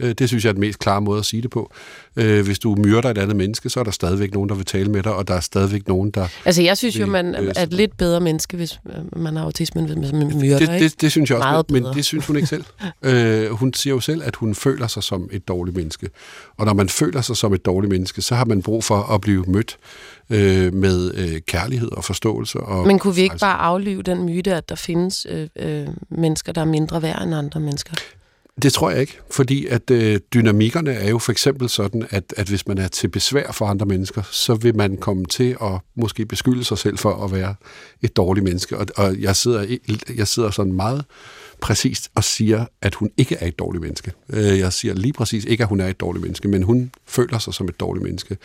Øh, 0.00 0.14
det 0.18 0.28
synes 0.28 0.44
jeg 0.44 0.48
er 0.48 0.52
den 0.52 0.60
mest 0.60 0.78
klare 0.78 1.00
måde 1.00 1.18
at 1.18 1.24
sige 1.24 1.42
det 1.42 1.50
på. 1.50 1.72
Øh, 2.16 2.44
hvis 2.44 2.58
du 2.58 2.74
myrder 2.74 3.10
et 3.10 3.18
andet 3.18 3.36
menneske, 3.36 3.70
så 3.70 3.80
er 3.80 3.84
der 3.84 3.90
stadigvæk 3.90 4.34
nogen, 4.34 4.48
der 4.48 4.54
vil 4.54 4.66
tale 4.66 4.90
med 4.90 5.02
dig, 5.02 5.14
og 5.14 5.28
der 5.28 5.34
er 5.34 5.40
stadigvæk 5.40 5.88
nogen, 5.88 6.10
der... 6.10 6.28
Altså, 6.44 6.62
jeg 6.62 6.76
synes 6.76 6.94
vil, 6.94 7.00
jo, 7.00 7.06
man 7.06 7.34
er 7.34 7.62
et 7.62 7.72
lidt 7.72 7.96
bedre 7.96 8.20
menneske, 8.20 8.56
hvis 8.56 8.80
man 9.16 9.36
har 9.36 9.44
autisme, 9.44 9.80
end 9.80 9.98
hvis 9.98 10.12
man 10.12 10.38
myrder, 10.40 10.58
det, 10.58 10.80
det, 10.80 11.00
det 11.00 11.10
synes 11.10 11.30
jeg 11.30 11.38
også, 11.38 11.48
Meget 11.48 11.70
men, 11.70 11.82
men 11.82 11.94
det 11.94 12.04
synes 12.04 12.26
hun 12.26 12.36
ikke 12.36 12.48
selv. 12.48 12.64
øh, 13.02 13.50
hun 13.50 13.74
siger 13.74 13.94
jo 13.94 14.00
selv, 14.00 14.22
at 14.24 14.36
hun 14.36 14.54
føler 14.54 14.86
sig 14.86 15.02
som 15.02 15.28
et 15.32 15.48
dårligt 15.48 15.76
menneske. 15.76 16.08
Og 16.56 16.66
når 16.66 16.74
man 16.74 16.88
føler 16.88 17.20
sig 17.20 17.36
som 17.36 17.54
et 17.54 17.64
dårligt 17.66 17.90
menneske, 17.90 18.22
så 18.22 18.34
har 18.34 18.44
man 18.44 18.62
brug 18.62 18.84
for 18.84 19.14
at 19.14 19.20
blive 19.20 19.44
mødt 19.46 19.76
øh, 20.30 20.74
med 20.74 21.14
øh, 21.14 21.40
kærlighed 21.40 21.92
og 21.92 22.04
forståelse. 22.04 22.60
Og 22.60 22.86
Men 22.86 22.98
kunne 22.98 23.14
vi 23.14 23.22
ikke 23.22 23.38
bare 23.40 23.58
aflive 23.58 24.02
den 24.02 24.22
myte, 24.22 24.54
at 24.54 24.68
der 24.68 24.74
findes 24.74 25.26
øh, 25.30 25.48
øh, 25.56 25.86
mennesker, 26.08 26.52
der 26.52 26.60
er 26.60 26.64
mindre 26.64 27.02
værd 27.02 27.22
end 27.22 27.34
andre 27.34 27.60
mennesker? 27.60 27.94
Det 28.62 28.72
tror 28.72 28.90
jeg 28.90 29.00
ikke, 29.00 29.18
fordi 29.30 29.66
at 29.66 29.90
øh, 29.90 30.20
dynamikkerne 30.34 30.92
er 30.92 31.10
jo 31.10 31.18
for 31.18 31.32
eksempel 31.32 31.68
sådan, 31.68 32.06
at, 32.10 32.34
at 32.36 32.48
hvis 32.48 32.66
man 32.66 32.78
er 32.78 32.88
til 32.88 33.08
besvær 33.08 33.52
for 33.52 33.66
andre 33.66 33.86
mennesker, 33.86 34.22
så 34.30 34.54
vil 34.54 34.76
man 34.76 34.96
komme 34.96 35.24
til 35.24 35.56
at 35.62 35.80
måske 35.94 36.26
beskylde 36.26 36.64
sig 36.64 36.78
selv 36.78 36.98
for 36.98 37.24
at 37.24 37.32
være 37.32 37.54
et 38.02 38.16
dårligt 38.16 38.44
menneske. 38.44 38.78
Og, 38.78 38.86
og 38.96 39.20
jeg, 39.20 39.36
sidder, 39.36 39.76
jeg 40.16 40.28
sidder 40.28 40.50
sådan 40.50 40.72
meget 40.72 41.04
præcist 41.60 42.10
og 42.14 42.24
siger, 42.24 42.64
at 42.82 42.94
hun 42.94 43.10
ikke 43.16 43.36
er 43.40 43.46
et 43.46 43.58
dårligt 43.58 43.82
menneske. 43.82 44.12
Øh, 44.30 44.58
jeg 44.58 44.72
siger 44.72 44.94
lige 44.94 45.12
præcis 45.12 45.44
ikke, 45.44 45.62
at 45.62 45.68
hun 45.68 45.80
er 45.80 45.88
et 45.88 46.00
dårligt 46.00 46.22
menneske, 46.22 46.48
men 46.48 46.62
hun 46.62 46.90
føler 47.06 47.38
sig 47.38 47.54
som 47.54 47.68
et 47.68 47.80
dårligt 47.80 48.02
menneske. 48.02 48.36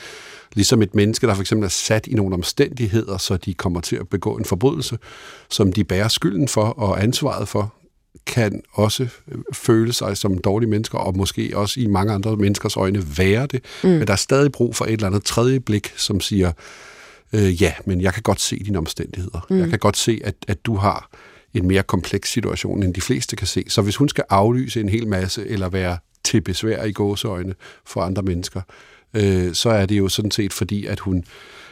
Ligesom 0.53 0.81
et 0.81 0.95
menneske, 0.95 1.27
der 1.27 1.33
for 1.33 1.41
eksempel 1.41 1.65
er 1.65 1.69
sat 1.69 2.07
i 2.07 2.13
nogle 2.13 2.33
omstændigheder, 2.33 3.17
så 3.17 3.37
de 3.37 3.53
kommer 3.53 3.81
til 3.81 3.95
at 3.95 4.09
begå 4.09 4.37
en 4.37 4.45
forbrydelse, 4.45 4.97
som 5.49 5.73
de 5.73 5.83
bærer 5.83 6.07
skylden 6.07 6.47
for 6.47 6.65
og 6.65 7.03
ansvaret 7.03 7.47
for, 7.47 7.73
kan 8.29 8.61
også 8.71 9.07
føle 9.53 9.93
sig 9.93 10.17
som 10.17 10.37
dårlige 10.37 10.69
mennesker, 10.69 10.97
og 10.97 11.17
måske 11.17 11.51
også 11.53 11.79
i 11.79 11.87
mange 11.87 12.13
andre 12.13 12.35
menneskers 12.35 12.77
øjne 12.77 13.03
være 13.17 13.47
det. 13.47 13.63
Mm. 13.83 13.89
Men 13.89 14.07
der 14.07 14.13
er 14.13 14.17
stadig 14.17 14.51
brug 14.51 14.75
for 14.75 14.85
et 14.85 14.91
eller 14.91 15.07
andet 15.07 15.23
tredje 15.23 15.59
blik, 15.59 15.93
som 15.97 16.21
siger, 16.21 16.51
øh, 17.33 17.61
ja, 17.61 17.73
men 17.85 18.01
jeg 18.01 18.13
kan 18.13 18.23
godt 18.23 18.41
se 18.41 18.59
dine 18.59 18.77
omstændigheder. 18.77 19.45
Mm. 19.49 19.59
Jeg 19.59 19.69
kan 19.69 19.79
godt 19.79 19.97
se, 19.97 20.21
at, 20.23 20.35
at 20.47 20.65
du 20.65 20.75
har 20.75 21.09
en 21.53 21.67
mere 21.67 21.83
kompleks 21.83 22.31
situation, 22.31 22.83
end 22.83 22.93
de 22.93 23.01
fleste 23.01 23.35
kan 23.35 23.47
se. 23.47 23.63
Så 23.67 23.81
hvis 23.81 23.95
hun 23.95 24.09
skal 24.09 24.23
aflyse 24.29 24.81
en 24.81 24.89
hel 24.89 25.07
masse, 25.07 25.47
eller 25.47 25.69
være 25.69 25.97
til 26.23 26.41
besvær 26.41 26.83
i 26.83 26.91
gåseøjne 26.91 27.55
for 27.85 28.01
andre 28.01 28.21
mennesker, 28.21 28.61
øh, 29.13 29.53
så 29.53 29.69
er 29.69 29.85
det 29.85 29.97
jo 29.97 30.09
sådan 30.09 30.31
set 30.31 30.53
fordi, 30.53 30.85
at 30.85 30.99
hun, 30.99 31.23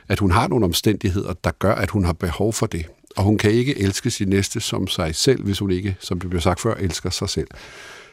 at 0.10 0.20
hun 0.20 0.32
har 0.32 0.48
nogle 0.48 0.66
omstændigheder, 0.66 1.34
der 1.44 1.52
gør, 1.60 1.76
at 1.76 1.90
hun 1.90 2.06
har 2.06 2.14
behov 2.14 2.54
for 2.54 2.66
det. 2.66 2.86
Og 3.18 3.24
hun 3.24 3.38
kan 3.38 3.52
ikke 3.52 3.80
elske 3.80 4.12
sin 4.12 4.28
næste 4.28 4.60
som 4.60 4.88
sig 4.88 5.16
selv, 5.16 5.44
hvis 5.44 5.60
hun 5.60 5.72
ikke, 5.72 5.96
som 6.00 6.20
det 6.20 6.30
blev 6.30 6.42
sagt 6.42 6.60
før, 6.60 6.74
elsker 6.76 7.10
sig 7.10 7.30
selv. 7.30 7.48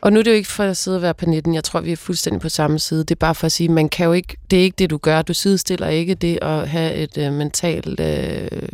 Og 0.00 0.12
nu 0.12 0.18
er 0.18 0.22
det 0.22 0.30
jo 0.30 0.36
ikke 0.36 0.48
for 0.48 0.64
at 0.64 0.76
sidde 0.76 0.96
og 0.96 1.02
være 1.02 1.14
på 1.14 1.26
netten. 1.26 1.54
Jeg 1.54 1.64
tror, 1.64 1.80
vi 1.80 1.92
er 1.92 1.96
fuldstændig 1.96 2.40
på 2.40 2.48
samme 2.48 2.78
side. 2.78 3.00
Det 3.00 3.10
er 3.10 3.18
bare 3.18 3.34
for 3.34 3.46
at 3.46 3.52
sige, 3.52 3.68
man 3.68 3.88
kan 3.88 4.06
jo 4.06 4.12
ikke, 4.12 4.36
det 4.50 4.58
er 4.58 4.62
ikke 4.62 4.76
det, 4.78 4.90
du 4.90 4.98
gør. 4.98 5.22
Du 5.22 5.34
sidestiller 5.34 5.88
ikke 5.88 6.14
det 6.14 6.38
at 6.42 6.68
have 6.68 6.94
et 6.94 7.18
øh, 7.18 7.32
mentalt 7.32 8.00
øh, 8.00 8.68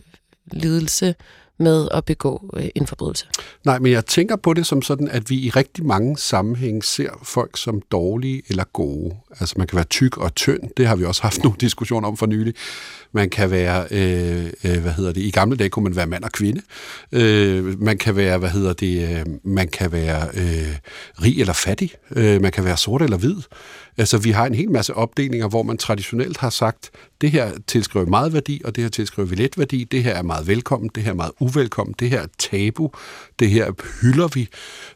lidelse 0.53 1.15
med 1.61 1.89
at 1.95 2.05
begå 2.05 2.51
øh, 2.57 2.69
en 2.75 2.87
forbrydelse. 2.87 3.27
Nej, 3.65 3.79
men 3.79 3.93
jeg 3.93 4.07
tænker 4.07 4.37
på 4.37 4.55
det 4.55 4.67
som 4.67 4.83
sådan, 4.83 5.09
at 5.09 5.31
vi 5.31 5.37
i 5.37 5.51
rigtig 5.51 5.87
mange 5.87 6.19
sammenhænge 6.19 6.83
ser 6.83 7.11
folk 7.23 7.59
som 7.59 7.83
dårlige 7.93 8.43
eller 8.49 8.65
gode. 8.73 9.15
Altså 9.41 9.55
man 9.59 9.67
kan 9.67 9.77
være 9.77 9.85
tyk 9.85 10.17
og 10.17 10.35
tynd, 10.35 10.61
det 10.77 10.87
har 10.87 10.97
vi 10.97 11.05
også 11.05 11.23
haft 11.23 11.43
nogle 11.45 11.59
diskussioner 11.61 12.09
om 12.09 12.17
for 12.17 12.27
nylig. 12.27 12.55
Man 13.13 13.31
kan 13.31 13.51
være, 13.51 13.87
øh, 13.91 14.53
øh, 14.65 14.83
hvad 14.83 14.93
hedder 14.93 15.13
det, 15.13 15.21
i 15.21 15.31
gamle 15.31 15.57
dage 15.57 15.71
kunne 15.71 15.83
man 15.83 15.97
være 15.97 16.07
mand 16.07 16.25
og 16.25 16.33
kvinde. 16.33 16.63
Øh, 17.13 17.81
man 17.83 17.99
kan 17.99 18.17
være, 18.17 18.39
hvad 18.39 18.51
hedder 18.51 18.73
det, 18.73 19.09
øh, 19.09 19.27
man 19.45 19.69
kan 19.69 19.93
være 19.93 20.29
øh, 20.35 20.77
rig 21.23 21.41
eller 21.41 21.53
fattig. 21.53 21.93
Øh, 22.17 22.43
man 22.43 22.53
kan 22.53 22.65
være 22.65 22.77
sort 22.77 23.03
eller 23.03 23.17
hvid. 23.17 23.37
Altså, 23.97 24.19
vi 24.19 24.31
har 24.31 24.47
en 24.47 24.55
hel 24.55 24.71
masse 24.71 24.95
opdelinger, 24.95 25.49
hvor 25.49 25.63
man 25.63 25.79
traditionelt 25.79 26.37
har 26.37 26.51
sagt, 26.51 26.91
det 27.21 27.31
her 27.31 27.53
tilskriver 27.67 28.07
meget 28.07 28.33
værdi, 28.33 28.63
og 28.65 28.77
det 28.77 28.85
her 28.85 28.89
tilskriver 28.89 29.29
vi 29.29 29.35
let 29.35 29.59
værdi, 29.59 29.85
det 29.85 30.05
her 30.05 30.15
er 30.15 30.23
meget 30.23 30.47
velkommen, 30.47 30.91
det 30.95 31.03
her 31.03 31.11
er 31.11 31.15
meget 31.15 31.33
uvelkommen, 31.41 31.95
det 31.99 32.11
her 32.11 32.21
er 32.21 32.27
tabu, 32.39 32.91
det 33.39 33.51
her 33.51 33.73
hylder 34.03 34.29
vi, 34.29 34.49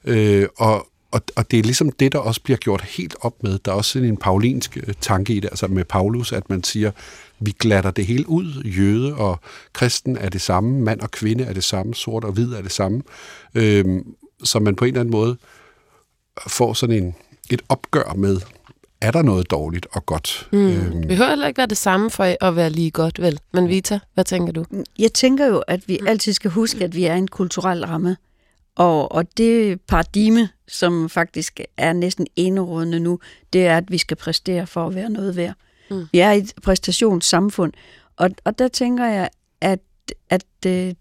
øh, 0.05 0.49
og, 0.57 0.87
og, 1.11 1.21
og 1.37 1.51
det 1.51 1.59
er 1.59 1.63
ligesom 1.63 1.93
det, 1.93 2.13
der 2.13 2.19
også 2.19 2.41
bliver 2.41 2.57
gjort 2.57 2.83
helt 2.83 3.17
op 3.21 3.43
med. 3.43 3.59
Der 3.65 3.73
er 3.73 3.77
også 3.77 3.91
sådan 3.91 4.09
en 4.09 4.17
paulinsk 4.17 4.77
øh, 4.77 4.95
tanke 5.01 5.35
i 5.35 5.41
det, 5.41 5.49
altså 5.49 5.67
med 5.67 5.85
Paulus, 5.85 6.33
at 6.33 6.51
man 6.51 6.65
siger, 6.65 6.91
vi 7.39 7.55
glatter 7.59 7.91
det 7.91 8.07
hele 8.07 8.29
ud. 8.29 8.63
Jøde 8.65 9.15
og 9.15 9.41
kristen 9.73 10.17
er 10.17 10.29
det 10.29 10.41
samme, 10.41 10.81
mand 10.81 11.01
og 11.01 11.11
kvinde 11.11 11.45
er 11.45 11.53
det 11.53 11.65
samme, 11.65 11.95
sort 11.95 12.25
og 12.25 12.33
hvid 12.33 12.53
er 12.53 12.63
det 12.63 12.73
samme. 12.73 13.03
Øh, 13.55 13.85
så 14.45 14.59
man 14.59 14.77
på 14.77 14.85
en 14.85 14.89
eller 14.89 15.01
anden 15.01 15.13
måde 15.13 15.37
får 16.47 16.73
sådan 16.73 17.05
en, 17.05 17.15
et 17.51 17.63
opgør 17.69 18.15
med, 18.17 18.41
er 19.05 19.11
der 19.11 19.23
noget 19.23 19.51
dårligt 19.51 19.87
og 19.93 20.07
godt. 20.07 20.49
Mm. 20.53 20.59
Øhm. 20.59 20.99
Det 20.99 21.09
behøver 21.09 21.29
heller 21.29 21.47
ikke 21.47 21.59
være 21.59 21.67
det 21.67 21.77
samme 21.77 22.11
for 22.11 22.37
at 22.41 22.57
være 22.57 22.71
lige 22.71 22.91
godt, 22.91 23.23
vel? 23.23 23.39
Men 23.53 23.69
Vita, 23.69 23.99
hvad 24.15 24.25
tænker 24.25 24.53
du? 24.53 24.65
Jeg 24.99 25.13
tænker 25.13 25.47
jo, 25.47 25.59
at 25.59 25.89
vi 25.89 25.99
altid 26.07 26.33
skal 26.33 26.51
huske, 26.51 26.85
at 26.85 26.95
vi 26.95 27.05
er 27.05 27.15
en 27.15 27.29
kulturel 27.29 27.87
ramme. 27.87 28.17
Og, 28.77 29.13
og 29.13 29.37
det 29.37 29.81
paradigme, 29.81 30.49
som 30.69 31.09
faktisk 31.09 31.61
er 31.77 31.93
næsten 31.93 32.27
enerådende 32.37 33.01
nu, 33.01 33.19
det 33.53 33.67
er, 33.67 33.77
at 33.77 33.91
vi 33.91 33.99
skal 33.99 34.17
præstere 34.17 34.67
for 34.67 34.87
at 34.87 34.95
være 34.95 35.11
noget 35.11 35.37
værd. 35.37 35.55
Mm. 35.91 36.07
Vi 36.13 36.19
er 36.19 36.31
et 36.31 36.53
præstationssamfund. 36.63 37.73
Og, 38.17 38.31
og 38.45 38.59
der 38.59 38.69
tænker 38.69 39.05
jeg, 39.05 39.29
at, 39.61 39.81
at 40.31 40.45
øh, 40.67 40.95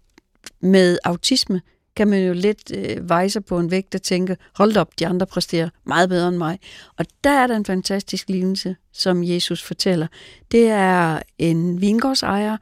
med 0.60 0.98
autisme, 1.04 1.60
kan 1.96 2.08
man 2.08 2.26
jo 2.26 2.32
lidt 2.32 2.72
øh, 2.76 3.08
veje 3.08 3.30
sig 3.30 3.44
på 3.44 3.58
en 3.58 3.70
vægt 3.70 3.94
og 3.94 4.02
tænke, 4.02 4.36
hold 4.54 4.76
op, 4.76 4.98
de 4.98 5.06
andre 5.06 5.26
præsterer 5.26 5.68
meget 5.84 6.08
bedre 6.08 6.28
end 6.28 6.36
mig. 6.36 6.58
Og 6.96 7.06
der 7.24 7.30
er 7.30 7.46
der 7.46 7.56
en 7.56 7.64
fantastisk 7.64 8.28
lignelse, 8.28 8.76
som 8.92 9.24
Jesus 9.24 9.62
fortæller. 9.62 10.06
Det 10.52 10.68
er 10.68 11.18
en 11.38 11.80
vingårdsejer, 11.80 12.56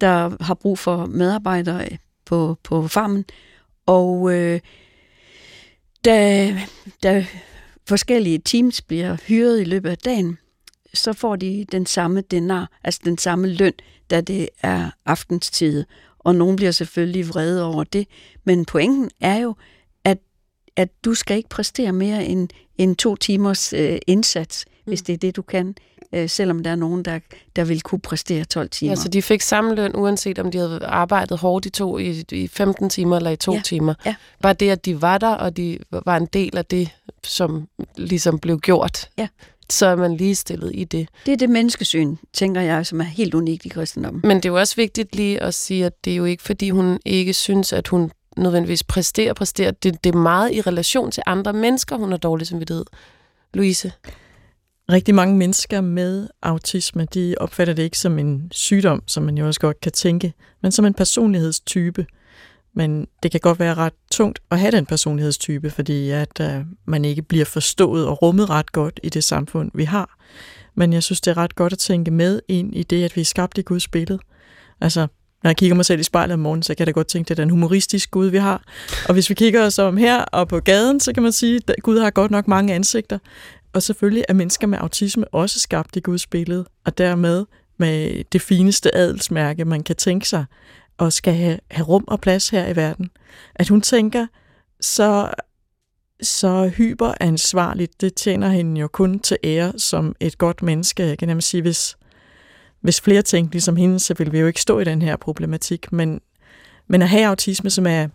der 0.00 0.44
har 0.44 0.54
brug 0.54 0.78
for 0.78 1.06
medarbejdere 1.06 1.84
øh, 1.84 1.98
på, 2.24 2.58
på 2.62 2.88
farmen, 2.88 3.24
og 3.86 4.34
øh, 4.34 4.60
da, 6.04 6.52
da 7.02 7.26
forskellige 7.88 8.38
teams 8.38 8.82
bliver 8.82 9.16
hyret 9.26 9.60
i 9.60 9.64
løbet 9.64 9.90
af 9.90 9.98
dagen, 9.98 10.38
så 10.94 11.12
får 11.12 11.36
de 11.36 11.66
den 11.72 11.86
samme 11.86 12.20
denar, 12.20 12.70
altså 12.84 13.00
den 13.04 13.18
samme 13.18 13.48
løn, 13.48 13.72
da 14.10 14.20
det 14.20 14.48
er 14.62 14.90
aftenstid 15.06 15.84
og 16.26 16.34
nogen 16.34 16.56
bliver 16.56 16.70
selvfølgelig 16.70 17.28
vrede 17.28 17.64
over 17.64 17.84
det. 17.84 18.06
Men 18.44 18.64
pointen 18.64 19.10
er 19.20 19.36
jo, 19.36 19.54
at, 20.04 20.18
at 20.76 20.88
du 21.04 21.14
skal 21.14 21.36
ikke 21.36 21.48
præstere 21.48 21.92
mere 21.92 22.24
end, 22.24 22.48
end 22.78 22.96
to 22.96 23.16
timers 23.16 23.72
øh, 23.72 23.98
indsats, 24.06 24.64
mm. 24.68 24.90
hvis 24.90 25.02
det 25.02 25.12
er 25.12 25.16
det, 25.16 25.36
du 25.36 25.42
kan, 25.42 25.74
øh, 26.12 26.28
selvom 26.28 26.62
der 26.62 26.70
er 26.70 26.76
nogen, 26.76 27.04
der, 27.04 27.18
der 27.56 27.64
vil 27.64 27.80
kunne 27.80 28.00
præstere 28.00 28.44
12 28.44 28.70
timer. 28.70 28.90
Ja, 28.90 28.96
så 28.96 29.08
de 29.08 29.22
fik 29.22 29.42
samme 29.42 29.74
løn, 29.74 29.96
uanset 29.96 30.38
om 30.38 30.50
de 30.50 30.58
havde 30.58 30.86
arbejdet 30.86 31.38
hårdt 31.38 31.66
i, 31.66 31.70
to, 31.70 31.98
i, 31.98 32.24
i 32.32 32.48
15 32.48 32.90
timer 32.90 33.16
eller 33.16 33.30
i 33.30 33.36
to 33.36 33.52
ja. 33.52 33.60
timer. 33.64 33.94
Ja. 34.06 34.14
Bare 34.42 34.52
det, 34.52 34.70
at 34.70 34.84
de 34.84 35.02
var 35.02 35.18
der, 35.18 35.34
og 35.34 35.56
de 35.56 35.78
var 35.90 36.16
en 36.16 36.26
del 36.26 36.56
af 36.56 36.64
det, 36.64 36.90
som 37.24 37.68
ligesom 37.96 38.38
blev 38.38 38.58
gjort. 38.58 39.10
Ja 39.18 39.28
så 39.70 39.86
er 39.86 39.96
man 39.96 40.16
ligestillet 40.16 40.70
i 40.74 40.84
det. 40.84 41.08
Det 41.26 41.32
er 41.32 41.36
det 41.36 41.50
menneskesyn, 41.50 42.16
tænker 42.32 42.60
jeg, 42.60 42.86
som 42.86 43.00
er 43.00 43.04
helt 43.04 43.34
unikt 43.34 43.64
i 43.64 43.68
kristendommen. 43.68 44.20
Men 44.24 44.36
det 44.36 44.44
er 44.44 44.48
jo 44.48 44.58
også 44.58 44.76
vigtigt 44.76 45.16
lige 45.16 45.42
at 45.42 45.54
sige, 45.54 45.86
at 45.86 46.04
det 46.04 46.12
er 46.12 46.16
jo 46.16 46.24
ikke, 46.24 46.42
fordi 46.42 46.70
hun 46.70 46.98
ikke 47.04 47.34
synes, 47.34 47.72
at 47.72 47.88
hun 47.88 48.10
nødvendigvis 48.36 48.82
præsterer, 48.82 49.34
præsterer. 49.34 49.70
Det, 49.70 50.04
det 50.04 50.14
er 50.14 50.18
meget 50.18 50.52
i 50.52 50.60
relation 50.60 51.10
til 51.10 51.22
andre 51.26 51.52
mennesker, 51.52 51.96
hun 51.96 52.10
har 52.10 52.18
dårlig 52.18 52.46
samvittighed. 52.46 52.84
Louise? 53.54 53.92
Rigtig 54.92 55.14
mange 55.14 55.36
mennesker 55.36 55.80
med 55.80 56.28
autisme, 56.42 57.04
de 57.14 57.34
opfatter 57.40 57.74
det 57.74 57.82
ikke 57.82 57.98
som 57.98 58.18
en 58.18 58.48
sygdom, 58.52 59.02
som 59.06 59.22
man 59.22 59.38
jo 59.38 59.46
også 59.46 59.60
godt 59.60 59.80
kan 59.80 59.92
tænke, 59.92 60.32
men 60.62 60.72
som 60.72 60.84
en 60.84 60.94
personlighedstype. 60.94 62.06
Men 62.76 63.06
det 63.22 63.30
kan 63.30 63.40
godt 63.40 63.58
være 63.58 63.74
ret 63.74 63.92
tungt 64.10 64.38
at 64.50 64.60
have 64.60 64.70
den 64.70 64.86
personlighedstype, 64.86 65.70
fordi 65.70 66.10
at 66.10 66.40
øh, 66.40 66.64
man 66.84 67.04
ikke 67.04 67.22
bliver 67.22 67.44
forstået 67.44 68.06
og 68.06 68.22
rummet 68.22 68.50
ret 68.50 68.72
godt 68.72 69.00
i 69.02 69.08
det 69.08 69.24
samfund, 69.24 69.70
vi 69.74 69.84
har. 69.84 70.18
Men 70.74 70.92
jeg 70.92 71.02
synes, 71.02 71.20
det 71.20 71.30
er 71.30 71.36
ret 71.36 71.54
godt 71.54 71.72
at 71.72 71.78
tænke 71.78 72.10
med 72.10 72.40
ind 72.48 72.74
i 72.74 72.82
det, 72.82 73.04
at 73.04 73.16
vi 73.16 73.20
er 73.20 73.24
skabt 73.24 73.58
i 73.58 73.62
Guds 73.62 73.88
billede. 73.88 74.18
Altså, 74.80 75.00
når 75.42 75.50
jeg 75.50 75.56
kigger 75.56 75.76
mig 75.76 75.84
selv 75.84 76.00
i 76.00 76.02
spejlet 76.02 76.34
om 76.34 76.40
morgenen, 76.40 76.62
så 76.62 76.74
kan 76.74 76.80
jeg 76.80 76.86
da 76.86 76.92
godt 76.92 77.06
tænke, 77.06 77.24
at 77.24 77.28
det 77.28 77.38
er 77.38 77.44
den 77.44 77.50
humoristiske 77.50 78.10
Gud, 78.10 78.26
vi 78.26 78.38
har. 78.38 78.62
Og 79.08 79.14
hvis 79.14 79.30
vi 79.30 79.34
kigger 79.34 79.66
os 79.66 79.78
om 79.78 79.96
her 79.96 80.22
og 80.22 80.48
på 80.48 80.60
gaden, 80.60 81.00
så 81.00 81.12
kan 81.12 81.22
man 81.22 81.32
sige, 81.32 81.60
at 81.68 81.74
Gud 81.82 81.98
har 81.98 82.10
godt 82.10 82.30
nok 82.30 82.48
mange 82.48 82.74
ansigter. 82.74 83.18
Og 83.72 83.82
selvfølgelig 83.82 84.24
er 84.28 84.34
mennesker 84.34 84.66
med 84.66 84.78
autisme 84.78 85.28
også 85.28 85.60
skabt 85.60 85.96
i 85.96 86.00
Guds 86.00 86.26
billede, 86.26 86.64
og 86.84 86.98
dermed 86.98 87.44
med 87.78 88.24
det 88.32 88.42
fineste 88.42 88.96
adelsmærke, 88.96 89.64
man 89.64 89.82
kan 89.82 89.96
tænke 89.96 90.28
sig 90.28 90.44
og 90.98 91.12
skal 91.12 91.34
have, 91.34 91.58
have 91.70 91.86
rum 91.86 92.04
og 92.06 92.20
plads 92.20 92.48
her 92.48 92.66
i 92.66 92.76
verden. 92.76 93.10
At 93.54 93.68
hun 93.68 93.80
tænker, 93.80 94.26
så, 94.80 95.30
så 96.22 96.68
hyperansvarligt, 96.76 98.00
det 98.00 98.14
tjener 98.14 98.48
hende 98.48 98.80
jo 98.80 98.88
kun 98.88 99.18
til 99.18 99.36
ære 99.44 99.72
som 99.78 100.16
et 100.20 100.38
godt 100.38 100.62
menneske. 100.62 101.02
Jeg 101.02 101.18
kan 101.18 101.28
nemlig 101.28 101.44
sige, 101.44 101.62
hvis, 101.62 101.96
hvis 102.80 103.00
flere 103.00 103.22
tænkte 103.22 103.54
ligesom 103.54 103.76
hende, 103.76 104.00
så 104.00 104.14
ville 104.14 104.32
vi 104.32 104.38
jo 104.38 104.46
ikke 104.46 104.60
stå 104.60 104.78
i 104.78 104.84
den 104.84 105.02
her 105.02 105.16
problematik. 105.16 105.92
Men, 105.92 106.20
men 106.86 107.02
at 107.02 107.08
have 107.08 107.26
autisme, 107.26 107.70
som 107.70 107.86
er, 107.86 108.08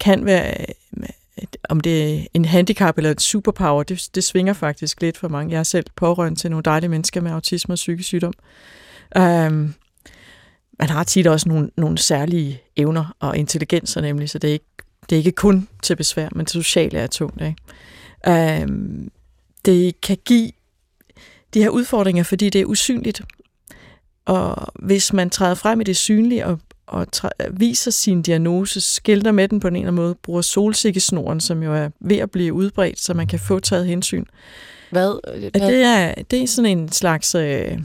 kan 0.00 0.24
være, 0.24 0.54
om 1.68 1.80
det 1.80 2.14
er 2.14 2.26
en 2.34 2.44
handicap 2.44 2.98
eller 2.98 3.10
en 3.10 3.18
superpower, 3.18 3.82
det, 3.82 4.08
det 4.14 4.24
svinger 4.24 4.52
faktisk 4.52 5.00
lidt 5.00 5.18
for 5.18 5.28
mange. 5.28 5.52
Jeg 5.52 5.58
er 5.58 5.62
selv 5.62 5.86
pårørende 5.96 6.38
til 6.38 6.50
nogle 6.50 6.62
dejlige 6.62 6.90
mennesker 6.90 7.20
med 7.20 7.30
autisme 7.30 7.74
og 7.74 7.76
psykisk 7.76 8.06
sygdom. 8.06 8.32
Um, 9.18 9.74
man 10.82 10.90
har 10.90 11.04
tit 11.04 11.26
også 11.26 11.48
nogle, 11.48 11.70
nogle 11.76 11.98
særlige 11.98 12.62
evner 12.76 13.16
og 13.20 13.36
intelligenser 13.36 14.00
nemlig, 14.00 14.30
så 14.30 14.38
det 14.38 14.48
er 14.48 14.52
ikke, 14.52 14.64
det 15.10 15.16
er 15.16 15.18
ikke 15.18 15.32
kun 15.32 15.68
til 15.82 15.96
besvær, 15.96 16.28
men 16.32 16.44
det 16.44 16.52
sociale 16.52 16.98
er 16.98 17.06
tungt. 17.06 17.42
Ikke? 17.42 18.62
Øhm, 18.62 19.10
det 19.64 20.00
kan 20.00 20.18
give 20.24 20.50
de 21.54 21.62
her 21.62 21.68
udfordringer, 21.68 22.22
fordi 22.22 22.50
det 22.50 22.60
er 22.60 22.64
usynligt. 22.64 23.22
Og 24.24 24.72
hvis 24.74 25.12
man 25.12 25.30
træder 25.30 25.54
frem 25.54 25.80
i 25.80 25.84
det 25.84 25.96
synlige 25.96 26.46
og, 26.46 26.58
og 26.86 27.06
viser 27.50 27.90
sin 27.90 28.22
diagnose, 28.22 28.80
skilter 28.80 29.32
med 29.32 29.48
den 29.48 29.60
på 29.60 29.68
en 29.68 29.74
eller 29.74 29.86
anden 29.86 30.02
måde, 30.02 30.14
bruger 30.14 30.42
solsikkesnoren, 30.42 31.40
som 31.40 31.62
jo 31.62 31.74
er 31.74 31.88
ved 32.00 32.16
at 32.16 32.30
blive 32.30 32.52
udbredt, 32.52 33.00
så 33.00 33.14
man 33.14 33.26
kan 33.26 33.38
få 33.38 33.60
taget 33.60 33.86
hensyn. 33.86 34.24
Hvad? 34.90 35.20
Hvad? 35.50 35.50
Det, 35.50 35.82
er, 35.82 36.14
det 36.30 36.42
er 36.42 36.46
sådan 36.46 36.78
en 36.78 36.92
slags... 36.92 37.34
Øh, 37.34 37.78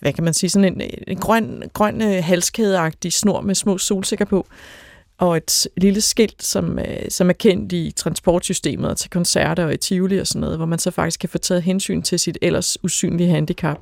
hvad 0.00 0.12
kan 0.12 0.24
man 0.24 0.34
sige, 0.34 0.50
sådan 0.50 0.80
en, 0.80 0.90
en 1.06 1.18
grøn, 1.18 1.62
grøn 1.72 2.02
øh, 2.02 2.24
halskædeagtig 2.24 3.12
snor 3.12 3.40
med 3.40 3.54
små 3.54 3.78
solsikker 3.78 4.24
på, 4.24 4.46
og 5.18 5.36
et 5.36 5.66
lille 5.76 6.00
skilt, 6.00 6.42
som, 6.42 6.78
øh, 6.78 7.10
som 7.10 7.28
er 7.28 7.32
kendt 7.32 7.72
i 7.72 7.92
transportsystemet 7.96 8.90
og 8.90 8.96
til 8.96 9.10
koncerter 9.10 9.64
og 9.64 9.74
i 9.74 9.76
Tivoli 9.76 10.18
og 10.18 10.26
sådan 10.26 10.40
noget, 10.40 10.56
hvor 10.56 10.66
man 10.66 10.78
så 10.78 10.90
faktisk 10.90 11.20
kan 11.20 11.28
få 11.28 11.38
taget 11.38 11.62
hensyn 11.62 12.02
til 12.02 12.18
sit 12.18 12.38
ellers 12.42 12.84
usynlige 12.84 13.30
handicap. 13.30 13.78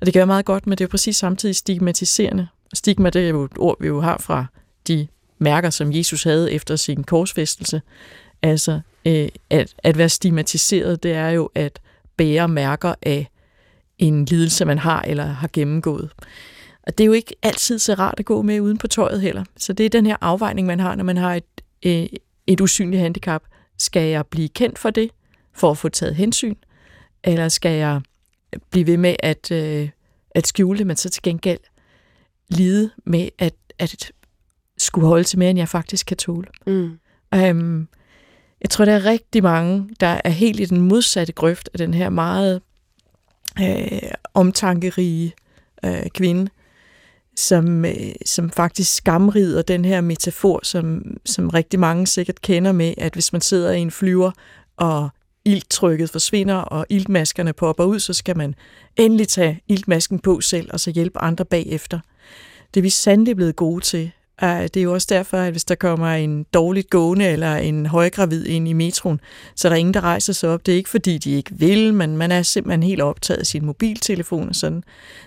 Og 0.00 0.06
det 0.06 0.12
kan 0.12 0.20
være 0.20 0.26
meget 0.26 0.44
godt, 0.44 0.66
men 0.66 0.78
det 0.78 0.84
er 0.84 0.86
jo 0.86 0.90
præcis 0.90 1.16
samtidig 1.16 1.56
stigmatiserende. 1.56 2.48
Stigma, 2.74 3.10
det 3.10 3.24
er 3.24 3.28
jo 3.28 3.44
et 3.44 3.58
ord, 3.58 3.76
vi 3.80 3.86
jo 3.86 4.00
har 4.00 4.18
fra 4.18 4.46
de 4.88 5.06
mærker, 5.38 5.70
som 5.70 5.92
Jesus 5.92 6.22
havde 6.22 6.52
efter 6.52 6.76
sin 6.76 7.04
korsfæstelse. 7.04 7.82
Altså, 8.42 8.80
øh, 9.06 9.28
at, 9.50 9.74
at 9.78 9.98
være 9.98 10.08
stigmatiseret, 10.08 11.02
det 11.02 11.12
er 11.12 11.28
jo 11.28 11.50
at 11.54 11.78
bære 12.16 12.48
mærker 12.48 12.94
af 13.02 13.30
en 14.00 14.24
lidelse, 14.24 14.64
man 14.64 14.78
har 14.78 15.02
eller 15.02 15.24
har 15.24 15.50
gennemgået. 15.52 16.10
Og 16.82 16.98
det 16.98 17.04
er 17.04 17.06
jo 17.06 17.12
ikke 17.12 17.34
altid 17.42 17.78
så 17.78 17.94
rart 17.94 18.14
at 18.18 18.24
gå 18.24 18.42
med 18.42 18.60
uden 18.60 18.78
på 18.78 18.86
tøjet 18.86 19.20
heller. 19.20 19.44
Så 19.56 19.72
det 19.72 19.86
er 19.86 19.90
den 19.90 20.06
her 20.06 20.16
afvejning, 20.20 20.66
man 20.66 20.80
har, 20.80 20.94
når 20.94 21.04
man 21.04 21.16
har 21.16 21.34
et, 21.34 21.44
øh, 21.86 22.06
et 22.46 22.60
usynligt 22.60 23.02
handicap. 23.02 23.42
Skal 23.78 24.02
jeg 24.02 24.26
blive 24.26 24.48
kendt 24.48 24.78
for 24.78 24.90
det, 24.90 25.10
for 25.52 25.70
at 25.70 25.78
få 25.78 25.88
taget 25.88 26.14
hensyn? 26.14 26.54
Eller 27.24 27.48
skal 27.48 27.78
jeg 27.78 28.00
blive 28.70 28.86
ved 28.86 28.96
med 28.96 29.16
at, 29.18 29.50
øh, 29.50 29.88
at 30.30 30.46
skjule 30.46 30.78
det, 30.78 30.86
men 30.86 30.96
så 30.96 31.10
til 31.10 31.22
gengæld 31.22 31.60
lide 32.48 32.90
med 33.04 33.28
at, 33.38 33.54
at 33.78 34.12
skulle 34.78 35.06
holde 35.06 35.24
til 35.24 35.38
mere, 35.38 35.50
end 35.50 35.58
jeg 35.58 35.68
faktisk 35.68 36.06
kan 36.06 36.16
tåle? 36.16 36.46
Mm. 36.66 36.98
Um, 37.36 37.88
jeg 38.60 38.70
tror, 38.70 38.84
der 38.84 38.92
er 38.92 39.04
rigtig 39.04 39.42
mange, 39.42 39.88
der 40.00 40.20
er 40.24 40.30
helt 40.30 40.60
i 40.60 40.64
den 40.64 40.80
modsatte 40.80 41.32
grøft 41.32 41.70
af 41.72 41.78
den 41.78 41.94
her 41.94 42.08
meget 42.08 42.62
øh, 43.60 44.10
omtankerige 44.34 45.34
øh, 45.84 46.08
kvinde, 46.14 46.50
som, 47.36 47.84
øh, 47.84 48.12
som 48.26 48.50
faktisk 48.50 48.94
skamrider 48.94 49.62
den 49.62 49.84
her 49.84 50.00
metafor, 50.00 50.60
som, 50.62 51.02
som 51.26 51.48
rigtig 51.48 51.80
mange 51.80 52.06
sikkert 52.06 52.40
kender 52.40 52.72
med, 52.72 52.94
at 52.98 53.12
hvis 53.12 53.32
man 53.32 53.40
sidder 53.40 53.72
i 53.72 53.80
en 53.80 53.90
flyver, 53.90 54.30
og 54.76 55.08
ilttrykket 55.44 56.10
forsvinder, 56.10 56.54
og 56.54 56.86
iltmaskerne 56.88 57.52
popper 57.52 57.84
ud, 57.84 57.98
så 57.98 58.12
skal 58.12 58.36
man 58.36 58.54
endelig 58.96 59.28
tage 59.28 59.60
iltmasken 59.68 60.18
på 60.18 60.40
selv, 60.40 60.70
og 60.72 60.80
så 60.80 60.90
hjælpe 60.90 61.18
andre 61.18 61.44
bagefter. 61.44 62.00
Det 62.74 62.80
er 62.80 62.82
vi 62.82 62.90
sandelig 62.90 63.36
blevet 63.36 63.56
gode 63.56 63.84
til. 63.84 64.10
Det 64.40 64.76
er 64.76 64.82
jo 64.82 64.92
også 64.92 65.06
derfor, 65.10 65.36
at 65.36 65.50
hvis 65.50 65.64
der 65.64 65.74
kommer 65.74 66.06
en 66.06 66.46
dårligt 66.54 66.90
gående 66.90 67.26
eller 67.26 67.56
en 67.56 67.86
højgravid 67.86 68.46
ind 68.46 68.68
i 68.68 68.72
metroen, 68.72 69.20
så 69.56 69.68
er 69.68 69.70
der 69.70 69.76
ingen, 69.76 69.94
der 69.94 70.00
rejser 70.00 70.32
sig 70.32 70.50
op. 70.50 70.66
Det 70.66 70.72
er 70.72 70.76
ikke, 70.76 70.90
fordi 70.90 71.18
de 71.18 71.30
ikke 71.30 71.50
vil, 71.54 71.94
men 71.94 72.16
man 72.16 72.32
er 72.32 72.42
simpelthen 72.42 72.82
helt 72.82 73.00
optaget 73.00 73.38
af 73.38 73.46
sin 73.46 73.64
mobiltelefon 73.64 74.48
og 74.48 74.54
sådan. 74.54 74.82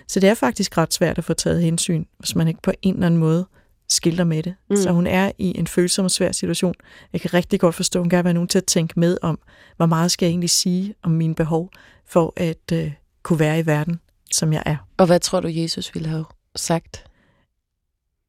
Så 0.08 0.20
det 0.20 0.28
er 0.28 0.34
faktisk 0.34 0.78
ret 0.78 0.94
svært 0.94 1.18
at 1.18 1.24
få 1.24 1.34
taget 1.34 1.62
hensyn, 1.62 2.04
hvis 2.18 2.36
man 2.36 2.48
ikke 2.48 2.62
på 2.62 2.72
en 2.82 2.94
eller 2.94 3.06
anden 3.06 3.20
måde 3.20 3.46
skilter 3.88 4.24
med 4.24 4.42
det. 4.42 4.54
Mm. 4.70 4.76
Så 4.76 4.90
hun 4.90 5.06
er 5.06 5.32
i 5.38 5.58
en 5.58 5.66
følsom 5.66 6.04
og 6.04 6.10
svær 6.10 6.32
situation. 6.32 6.74
Jeg 7.12 7.20
kan 7.20 7.34
rigtig 7.34 7.60
godt 7.60 7.74
forstå, 7.74 7.98
at 7.98 8.02
hun 8.02 8.10
gerne 8.10 8.22
vil 8.22 8.28
have 8.28 8.34
nogen 8.34 8.48
til 8.48 8.58
at 8.58 8.64
tænke 8.64 9.00
med 9.00 9.16
om, 9.22 9.38
hvor 9.76 9.86
meget 9.86 10.10
skal 10.10 10.26
jeg 10.26 10.30
egentlig 10.30 10.50
sige 10.50 10.94
om 11.02 11.10
mine 11.10 11.34
behov, 11.34 11.70
for 12.06 12.32
at 12.36 12.72
øh, 12.72 12.92
kunne 13.22 13.38
være 13.38 13.58
i 13.58 13.66
verden, 13.66 14.00
som 14.30 14.52
jeg 14.52 14.62
er. 14.66 14.76
Og 14.96 15.06
hvad 15.06 15.20
tror 15.20 15.40
du, 15.40 15.48
Jesus 15.48 15.94
ville 15.94 16.08
have 16.08 16.24
sagt? 16.56 17.04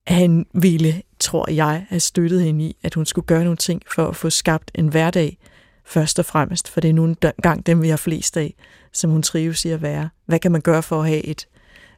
Han 0.08 0.46
ville, 0.54 1.02
tror 1.20 1.52
jeg, 1.52 1.86
have 1.89 2.00
støttet 2.00 2.44
hende 2.44 2.65
i, 2.65 2.76
at 2.84 2.94
hun 2.94 3.06
skulle 3.06 3.26
gøre 3.26 3.44
nogle 3.44 3.58
ting 3.58 3.82
for 3.96 4.08
at 4.08 4.15
få 4.15 4.30
skabt 4.30 4.72
en 4.76 4.88
hverdag, 4.88 5.38
først 5.86 6.20
og 6.20 6.26
fremmest, 6.26 6.70
for 6.70 6.82
det 6.82 6.89
er 6.89 6.94
nu 6.94 7.15
gang 7.41 7.65
dem, 7.65 7.82
vi 7.82 7.89
har 7.89 7.98
flest 7.98 8.38
af, 8.38 8.54
som 8.94 9.12
hun 9.12 9.22
trives 9.22 9.65
i 9.65 9.70
at 9.70 9.82
være. 9.82 10.10
Hvad 10.26 10.39
kan 10.39 10.52
man 10.52 10.62
gøre 10.62 10.84
for 10.84 11.02
at 11.02 11.08
have 11.08 11.26
et, 11.26 11.48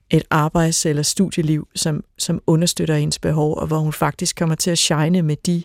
et 0.10 0.24
arbejds- 0.30 0.86
eller 0.86 1.04
studieliv, 1.04 1.68
som, 1.76 2.04
som 2.18 2.42
understøtter 2.48 2.96
hendes 2.96 3.20
behov, 3.20 3.58
og 3.58 3.68
hvor 3.68 3.80
hun 3.80 3.94
faktisk 3.94 4.36
kommer 4.36 4.56
til 4.56 4.72
at 4.72 4.78
shine 4.78 5.22
med 5.22 5.36
de 5.36 5.64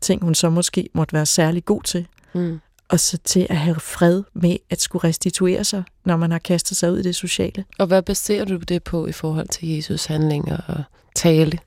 ting, 0.00 0.22
hun 0.22 0.34
så 0.34 0.50
måske 0.50 0.88
måtte 0.94 1.12
være 1.12 1.26
særlig 1.26 1.64
god 1.64 1.82
til. 1.82 2.06
Mm. 2.34 2.60
Og 2.88 3.00
så 3.00 3.18
til 3.18 3.46
at 3.50 3.56
have 3.56 3.80
fred 3.80 4.22
med 4.34 4.56
at 4.70 4.80
skulle 4.80 5.08
restituere 5.08 5.64
sig, 5.64 5.82
når 6.04 6.16
man 6.16 6.30
har 6.30 6.38
kastet 6.38 6.76
sig 6.76 6.92
ud 6.92 6.98
i 6.98 7.02
det 7.02 7.16
sociale. 7.16 7.64
Og 7.78 7.86
hvad 7.86 8.02
baserer 8.02 8.44
du 8.44 8.56
det 8.56 8.82
på 8.82 9.06
i 9.06 9.12
forhold 9.12 9.48
til 9.48 9.68
Jesus 9.68 10.04
handlinger 10.04 10.56
og 10.56 10.82
tale? 11.14 11.58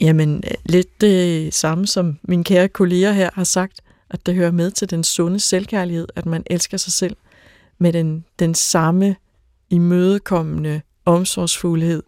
Jamen, 0.00 0.42
lidt 0.64 1.00
det 1.00 1.54
samme 1.54 1.86
som 1.86 2.18
min 2.22 2.44
kære 2.44 2.68
kolleger 2.68 3.12
her 3.12 3.30
har 3.34 3.44
sagt, 3.44 3.80
at 4.10 4.26
det 4.26 4.34
hører 4.34 4.50
med 4.50 4.70
til 4.70 4.90
den 4.90 5.04
sunde 5.04 5.40
selvkærlighed, 5.40 6.08
at 6.16 6.26
man 6.26 6.42
elsker 6.46 6.76
sig 6.76 6.92
selv 6.92 7.16
med 7.78 7.92
den, 7.92 8.24
den 8.38 8.54
samme 8.54 9.16
imødekommende 9.70 10.80
omsorgsfuldhed, 11.04 12.02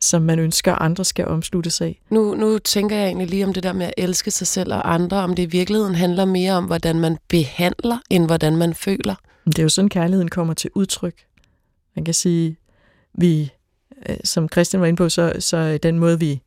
som 0.00 0.22
man 0.22 0.38
ønsker, 0.38 0.74
andre 0.74 1.04
skal 1.04 1.26
omslutte 1.26 1.70
sig 1.70 1.86
af. 1.86 2.00
Nu, 2.10 2.34
nu 2.34 2.58
tænker 2.58 2.96
jeg 2.96 3.06
egentlig 3.06 3.28
lige 3.28 3.44
om 3.44 3.52
det 3.52 3.62
der 3.62 3.72
med 3.72 3.86
at 3.86 3.94
elske 3.96 4.30
sig 4.30 4.46
selv 4.46 4.72
og 4.74 4.94
andre, 4.94 5.16
om 5.16 5.34
det 5.34 5.42
i 5.42 5.46
virkeligheden 5.46 5.94
handler 5.94 6.24
mere 6.24 6.52
om, 6.52 6.64
hvordan 6.64 7.00
man 7.00 7.18
behandler, 7.28 7.98
end 8.10 8.26
hvordan 8.26 8.56
man 8.56 8.74
føler. 8.74 9.14
Det 9.46 9.58
er 9.58 9.62
jo 9.62 9.68
sådan, 9.68 9.88
kærligheden 9.88 10.28
kommer 10.28 10.54
til 10.54 10.70
udtryk. 10.74 11.14
Man 11.96 12.04
kan 12.04 12.14
sige, 12.14 12.56
vi, 13.14 13.50
øh, 14.08 14.16
som 14.24 14.48
Christian 14.48 14.80
var 14.80 14.86
inde 14.86 14.96
på, 14.96 15.08
så, 15.08 15.32
så 15.38 15.78
den 15.82 15.98
måde, 15.98 16.18
vi 16.18 16.40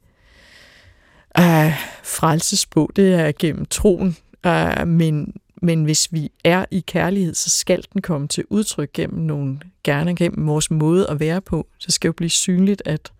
uh, 1.39 1.73
frelses 2.03 2.65
på, 2.65 2.91
det 2.95 3.13
er 3.13 3.31
gennem 3.39 3.65
troen. 3.65 4.17
Uh, 4.47 4.87
men, 4.87 5.33
men 5.61 5.83
hvis 5.83 6.07
vi 6.11 6.31
er 6.43 6.65
i 6.71 6.79
kærlighed, 6.87 7.33
så 7.33 7.49
skal 7.49 7.83
den 7.93 8.01
komme 8.01 8.27
til 8.27 8.43
udtryk 8.49 8.93
gennem 8.93 9.19
nogle, 9.19 9.59
gerne 9.83 10.15
gennem 10.15 10.47
vores 10.47 10.71
måde 10.71 11.09
at 11.09 11.19
være 11.19 11.41
på. 11.41 11.67
Så 11.77 11.91
skal 11.91 12.07
jo 12.07 12.13
blive 12.13 12.29
synligt, 12.29 12.81
at, 12.85 13.11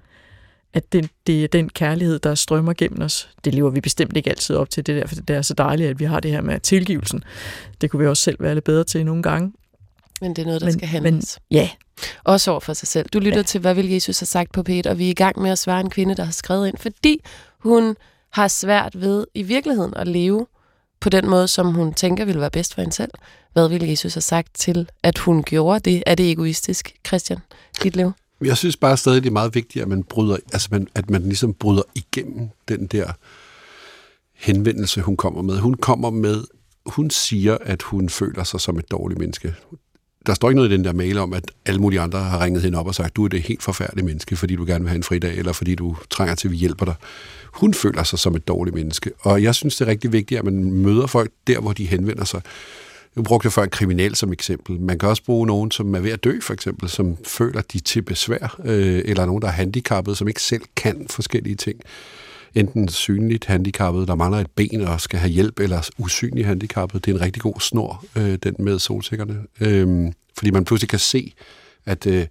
at 0.73 0.93
det, 0.93 1.09
det 1.27 1.43
er 1.43 1.47
den 1.47 1.69
kærlighed, 1.69 2.19
der 2.19 2.35
strømmer 2.35 2.73
gennem 2.73 3.01
os. 3.01 3.29
Det 3.45 3.53
lever 3.53 3.69
vi 3.69 3.81
bestemt 3.81 4.17
ikke 4.17 4.29
altid 4.29 4.55
op 4.55 4.69
til, 4.69 4.85
det 4.85 5.01
der, 5.01 5.07
for 5.07 5.15
det 5.15 5.35
er 5.35 5.41
så 5.41 5.53
dejligt, 5.53 5.89
at 5.89 5.99
vi 5.99 6.05
har 6.05 6.19
det 6.19 6.31
her 6.31 6.41
med 6.41 6.59
tilgivelsen. 6.59 7.23
Det 7.81 7.91
kunne 7.91 7.99
vi 7.99 8.07
også 8.07 8.23
selv 8.23 8.37
være 8.39 8.53
lidt 8.53 8.65
bedre 8.65 8.83
til 8.83 9.05
nogle 9.05 9.23
gange. 9.23 9.53
Men 10.21 10.35
det 10.35 10.41
er 10.41 10.45
noget, 10.45 10.61
der 10.61 10.67
men, 10.67 10.73
skal 10.73 10.87
handles. 10.87 11.39
Men, 11.49 11.57
ja. 11.57 11.69
Også 12.23 12.51
over 12.51 12.59
for 12.59 12.73
sig 12.73 12.87
selv. 12.87 13.09
Du 13.13 13.19
lytter 13.19 13.39
ja. 13.39 13.43
til, 13.43 13.61
hvad 13.61 13.73
vil 13.73 13.89
Jesus 13.89 14.19
have 14.19 14.25
sagt 14.25 14.51
på 14.51 14.63
Peter, 14.63 14.89
og 14.89 14.99
vi 14.99 15.05
er 15.05 15.09
i 15.09 15.13
gang 15.13 15.41
med 15.41 15.51
at 15.51 15.59
svare 15.59 15.81
en 15.81 15.89
kvinde, 15.89 16.15
der 16.15 16.23
har 16.23 16.31
skrevet 16.31 16.67
ind, 16.67 16.77
fordi 16.77 17.21
hun 17.65 17.95
har 18.29 18.47
svært 18.47 19.01
ved 19.01 19.27
i 19.33 19.43
virkeligheden 19.43 19.93
at 19.93 20.07
leve 20.07 20.47
på 20.99 21.09
den 21.09 21.29
måde, 21.29 21.47
som 21.47 21.73
hun 21.73 21.93
tænker 21.93 22.25
ville 22.25 22.41
være 22.41 22.49
bedst 22.49 22.73
for 22.73 22.81
hende 22.81 22.95
selv. 22.95 23.11
Hvad 23.53 23.69
ville 23.69 23.89
Jesus 23.89 24.13
have 24.13 24.21
sagt 24.21 24.53
til, 24.53 24.89
at 25.03 25.17
hun 25.17 25.43
gjorde 25.43 25.79
det? 25.79 26.03
Er 26.05 26.15
det 26.15 26.31
egoistisk, 26.31 26.93
Christian, 27.07 27.39
dit 27.83 27.95
liv? 27.95 28.11
Jeg 28.41 28.57
synes 28.57 28.77
bare 28.77 28.97
stadig, 28.97 29.23
det 29.23 29.29
er 29.29 29.33
meget 29.33 29.55
vigtigt, 29.55 29.83
at 29.83 29.87
man 29.87 30.03
bryder, 30.03 30.37
altså 30.53 30.67
man, 30.71 30.87
at 30.95 31.09
man 31.09 31.21
ligesom 31.21 31.53
bryder 31.53 31.83
igennem 31.95 32.49
den 32.67 32.87
der 32.87 33.11
henvendelse, 34.33 35.01
hun 35.01 35.17
kommer 35.17 35.41
med. 35.41 35.57
Hun 35.57 35.73
kommer 35.73 36.09
med, 36.09 36.43
hun 36.85 37.09
siger, 37.09 37.57
at 37.61 37.81
hun 37.81 38.09
føler 38.09 38.43
sig 38.43 38.61
som 38.61 38.79
et 38.79 38.91
dårligt 38.91 39.19
menneske 39.19 39.55
der 40.25 40.33
står 40.33 40.49
ikke 40.49 40.55
noget 40.55 40.71
i 40.71 40.73
den 40.73 40.83
der 40.83 40.93
mail 40.93 41.17
om, 41.17 41.33
at 41.33 41.51
alle 41.65 41.81
mulige 41.81 41.99
andre 41.99 42.19
har 42.19 42.43
ringet 42.43 42.63
hende 42.63 42.79
op 42.79 42.87
og 42.87 42.95
sagt, 42.95 43.15
du 43.15 43.25
er 43.25 43.27
det 43.27 43.41
helt 43.41 43.63
forfærdelige 43.63 44.05
menneske, 44.05 44.35
fordi 44.35 44.55
du 44.55 44.65
gerne 44.65 44.83
vil 44.83 44.89
have 44.89 44.97
en 44.97 45.03
fridag, 45.03 45.37
eller 45.37 45.53
fordi 45.53 45.75
du 45.75 45.95
trænger 46.09 46.35
til, 46.35 46.47
at 46.47 46.51
vi 46.51 46.57
hjælper 46.57 46.85
dig. 46.85 46.95
Hun 47.53 47.73
føler 47.73 48.03
sig 48.03 48.19
som 48.19 48.35
et 48.35 48.47
dårligt 48.47 48.75
menneske, 48.75 49.11
og 49.19 49.43
jeg 49.43 49.55
synes, 49.55 49.75
det 49.75 49.85
er 49.85 49.91
rigtig 49.91 50.11
vigtigt, 50.11 50.39
at 50.39 50.45
man 50.45 50.71
møder 50.71 51.07
folk 51.07 51.31
der, 51.47 51.59
hvor 51.59 51.73
de 51.73 51.85
henvender 51.85 52.23
sig. 52.23 52.41
Jeg 53.15 53.23
brugte 53.23 53.51
før 53.51 53.63
en 53.63 53.69
kriminel 53.69 54.15
som 54.15 54.33
eksempel. 54.33 54.79
Man 54.79 54.99
kan 54.99 55.09
også 55.09 55.23
bruge 55.23 55.47
nogen, 55.47 55.71
som 55.71 55.95
er 55.95 55.99
ved 55.99 56.11
at 56.11 56.23
dø, 56.23 56.39
for 56.41 56.53
eksempel, 56.53 56.89
som 56.89 57.17
føler, 57.27 57.61
de 57.61 57.77
er 57.77 57.81
til 57.81 58.01
besvær, 58.01 58.59
øh, 58.65 59.01
eller 59.05 59.25
nogen, 59.25 59.41
der 59.41 59.47
er 59.47 59.51
handicappet, 59.51 60.17
som 60.17 60.27
ikke 60.27 60.41
selv 60.41 60.61
kan 60.75 61.07
forskellige 61.09 61.55
ting 61.55 61.79
enten 62.55 62.87
synligt 62.87 63.45
handicappet, 63.45 64.07
der 64.07 64.15
mangler 64.15 64.39
et 64.39 64.51
ben 64.55 64.81
og 64.81 65.01
skal 65.01 65.19
have 65.19 65.31
hjælp, 65.31 65.59
eller 65.59 65.89
usynlig 65.97 66.45
handicappet. 66.45 67.05
Det 67.05 67.11
er 67.11 67.15
en 67.15 67.21
rigtig 67.21 67.41
god 67.41 67.59
snor, 67.59 68.05
øh, 68.17 68.37
den 68.43 68.55
med 68.59 68.79
solsikkerne. 68.79 69.37
Øh, 69.61 70.11
fordi 70.37 70.51
man 70.51 70.65
pludselig 70.65 70.89
kan 70.89 70.99
se, 70.99 71.33
at 71.85 72.07
øh, 72.07 72.25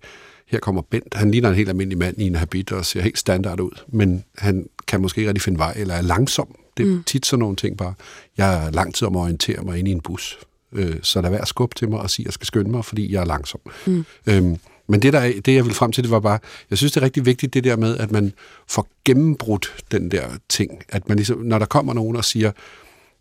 her 0.46 0.58
kommer 0.58 0.82
Bent. 0.82 1.14
Han 1.14 1.30
ligner 1.30 1.48
en 1.48 1.54
helt 1.54 1.68
almindelig 1.68 1.98
mand 1.98 2.18
i 2.18 2.26
en 2.26 2.34
habit 2.34 2.72
og 2.72 2.86
ser 2.86 3.02
helt 3.02 3.18
standard 3.18 3.60
ud, 3.60 3.82
men 3.88 4.24
han 4.38 4.66
kan 4.86 5.00
måske 5.00 5.18
ikke 5.18 5.28
rigtig 5.28 5.42
finde 5.42 5.58
vej, 5.58 5.74
eller 5.76 5.94
er 5.94 6.02
langsom. 6.02 6.54
Det 6.76 6.86
er 6.86 6.90
mm. 6.90 7.02
tit 7.02 7.26
sådan 7.26 7.38
nogle 7.38 7.56
ting 7.56 7.76
bare. 7.76 7.94
Jeg 8.38 8.66
er 8.66 8.70
lang 8.70 8.94
tid 8.94 9.06
om 9.06 9.16
at 9.16 9.20
orientere 9.20 9.62
mig 9.62 9.78
ind 9.78 9.88
i 9.88 9.90
en 9.90 10.00
bus, 10.00 10.38
øh, 10.72 10.96
så 11.02 11.20
der 11.20 11.26
er 11.26 11.30
værd 11.30 11.40
at 11.40 11.48
skubbe 11.48 11.74
til 11.74 11.88
mig 11.88 12.00
og 12.00 12.10
sige, 12.10 12.24
at 12.24 12.26
jeg 12.26 12.32
skal 12.32 12.46
skynde 12.46 12.70
mig, 12.70 12.84
fordi 12.84 13.12
jeg 13.12 13.20
er 13.20 13.26
langsom. 13.26 13.60
Mm. 13.86 14.04
Øhm, 14.26 14.58
men 14.88 15.02
det, 15.02 15.12
der, 15.12 15.32
det, 15.44 15.54
jeg 15.54 15.64
vil 15.64 15.74
frem 15.74 15.92
til, 15.92 16.04
det 16.04 16.10
var 16.10 16.20
bare, 16.20 16.38
jeg 16.70 16.78
synes, 16.78 16.92
det 16.92 17.00
er 17.00 17.04
rigtig 17.04 17.26
vigtigt, 17.26 17.54
det 17.54 17.64
der 17.64 17.76
med, 17.76 17.96
at 17.96 18.12
man 18.12 18.32
får 18.68 18.88
gennembrudt 19.04 19.74
den 19.90 20.10
der 20.10 20.28
ting. 20.48 20.70
At 20.88 21.08
man 21.08 21.16
ligesom, 21.16 21.38
når 21.38 21.58
der 21.58 21.66
kommer 21.66 21.94
nogen 21.94 22.16
og 22.16 22.24
siger, 22.24 22.52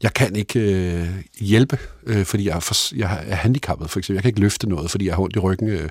jeg 0.04 0.14
kan 0.14 0.36
ikke 0.36 0.60
øh, 0.60 1.08
hjælpe, 1.40 1.78
øh, 2.06 2.26
fordi 2.26 2.48
jeg 2.48 2.56
er, 2.56 2.60
for, 2.60 2.96
jeg 2.96 3.24
er 3.28 3.36
handicappet, 3.36 3.90
for 3.90 4.00
eksempel. 4.00 4.16
Jeg 4.16 4.24
kan 4.24 4.30
ikke 4.30 4.40
løfte 4.40 4.70
noget, 4.70 4.92
fordi 4.92 5.06
jeg 5.06 5.16
har 5.16 5.22
ondt 5.24 5.36
i 5.36 5.40
ryggen. 5.40 5.70
Øh, 5.70 5.90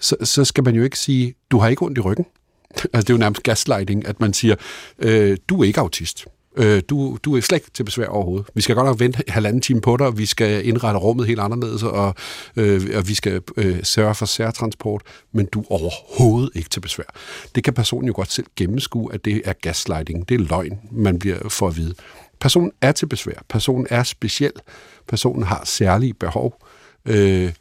så, 0.00 0.16
så 0.22 0.44
skal 0.44 0.64
man 0.64 0.74
jo 0.74 0.82
ikke 0.82 0.98
sige, 0.98 1.34
du 1.50 1.58
har 1.58 1.68
ikke 1.68 1.82
ondt 1.82 1.98
i 1.98 2.00
ryggen. 2.00 2.26
altså, 2.74 3.00
det 3.00 3.10
er 3.10 3.14
jo 3.14 3.18
nærmest 3.18 3.42
gaslighting, 3.42 4.06
at 4.06 4.20
man 4.20 4.32
siger, 4.32 4.54
øh, 4.98 5.36
du 5.48 5.60
er 5.60 5.64
ikke 5.64 5.80
autist. 5.80 6.26
Øh, 6.58 6.82
du, 6.88 7.18
du 7.24 7.36
er 7.36 7.40
slet 7.40 7.56
ikke 7.56 7.70
til 7.70 7.84
besvær 7.84 8.06
overhovedet. 8.06 8.46
Vi 8.54 8.60
skal 8.60 8.74
godt 8.74 8.86
nok 8.86 9.00
vente 9.00 9.22
halvanden 9.28 9.60
time 9.60 9.80
på 9.80 9.96
dig, 9.96 10.18
vi 10.18 10.26
skal 10.26 10.66
indrette 10.66 11.00
rummet 11.00 11.26
helt 11.26 11.40
anderledes, 11.40 11.82
og, 11.82 12.14
øh, 12.56 12.82
og 12.96 13.08
vi 13.08 13.14
skal 13.14 13.42
øh, 13.56 13.82
sørge 13.82 14.14
for 14.14 14.26
særtransport, 14.26 15.02
men 15.32 15.46
du 15.46 15.60
er 15.60 15.64
overhovedet 15.70 16.50
ikke 16.54 16.68
til 16.68 16.80
besvær. 16.80 17.04
Det 17.54 17.64
kan 17.64 17.74
personen 17.74 18.06
jo 18.06 18.12
godt 18.16 18.32
selv 18.32 18.46
gennemskue, 18.56 19.14
at 19.14 19.24
det 19.24 19.42
er 19.44 19.52
gaslighting. 19.52 20.28
Det 20.28 20.34
er 20.34 20.44
løgn, 20.44 20.78
man 20.90 21.18
bliver 21.18 21.48
for 21.48 21.68
at 21.68 21.76
vide. 21.76 21.94
Personen 22.40 22.72
er 22.80 22.92
til 22.92 23.06
besvær. 23.06 23.44
Personen 23.48 23.86
er 23.90 24.02
speciel. 24.02 24.52
Personen 25.08 25.42
har 25.42 25.62
særlige 25.64 26.14
behov. 26.14 26.62
Øh, 27.06 27.52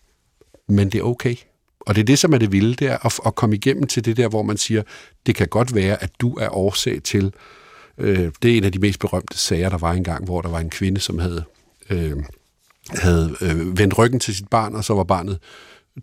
men 0.68 0.90
det 0.90 1.00
er 1.00 1.04
okay. 1.04 1.36
Og 1.80 1.96
det 1.96 2.02
er 2.02 2.06
det, 2.06 2.20
som 2.20 2.34
er 2.34 2.38
det 2.38 2.52
vilde, 2.52 2.76
det 2.76 2.88
er 2.88 3.06
at, 3.06 3.20
at 3.26 3.36
komme 3.36 3.56
igennem 3.56 3.88
til 3.88 4.06
det 4.06 4.18
der, 4.18 4.28
hvor 4.28 4.44
man 4.44 4.58
siger, 4.58 4.84
det 5.26 5.36
kan 5.36 5.48
godt 5.48 5.76
være, 5.76 6.04
at 6.04 6.12
du 6.20 6.34
er 6.34 6.50
årsag 6.50 7.04
til, 7.04 7.26
Øh, 7.26 7.32
Øh, 7.98 8.32
det 8.42 8.54
er 8.54 8.58
en 8.58 8.64
af 8.64 8.72
de 8.72 8.80
mest 8.80 9.00
berømte 9.00 9.38
sager, 9.38 9.70
der 9.70 9.78
var 9.78 9.94
engang, 9.94 10.26
hvor 10.26 10.42
der 10.42 10.50
var 10.50 10.60
en 10.60 10.70
kvinde, 10.70 11.02
som 11.02 11.20
havde, 11.20 11.44
øh, 11.90 12.16
havde 12.90 13.36
øh, 13.42 13.78
vendt 13.78 13.98
ryggen 13.98 14.20
til 14.20 14.36
sit 14.36 14.48
barn, 14.48 14.76
og 14.76 14.84
så 14.84 14.94
var 14.94 15.04
barnet 15.04 15.40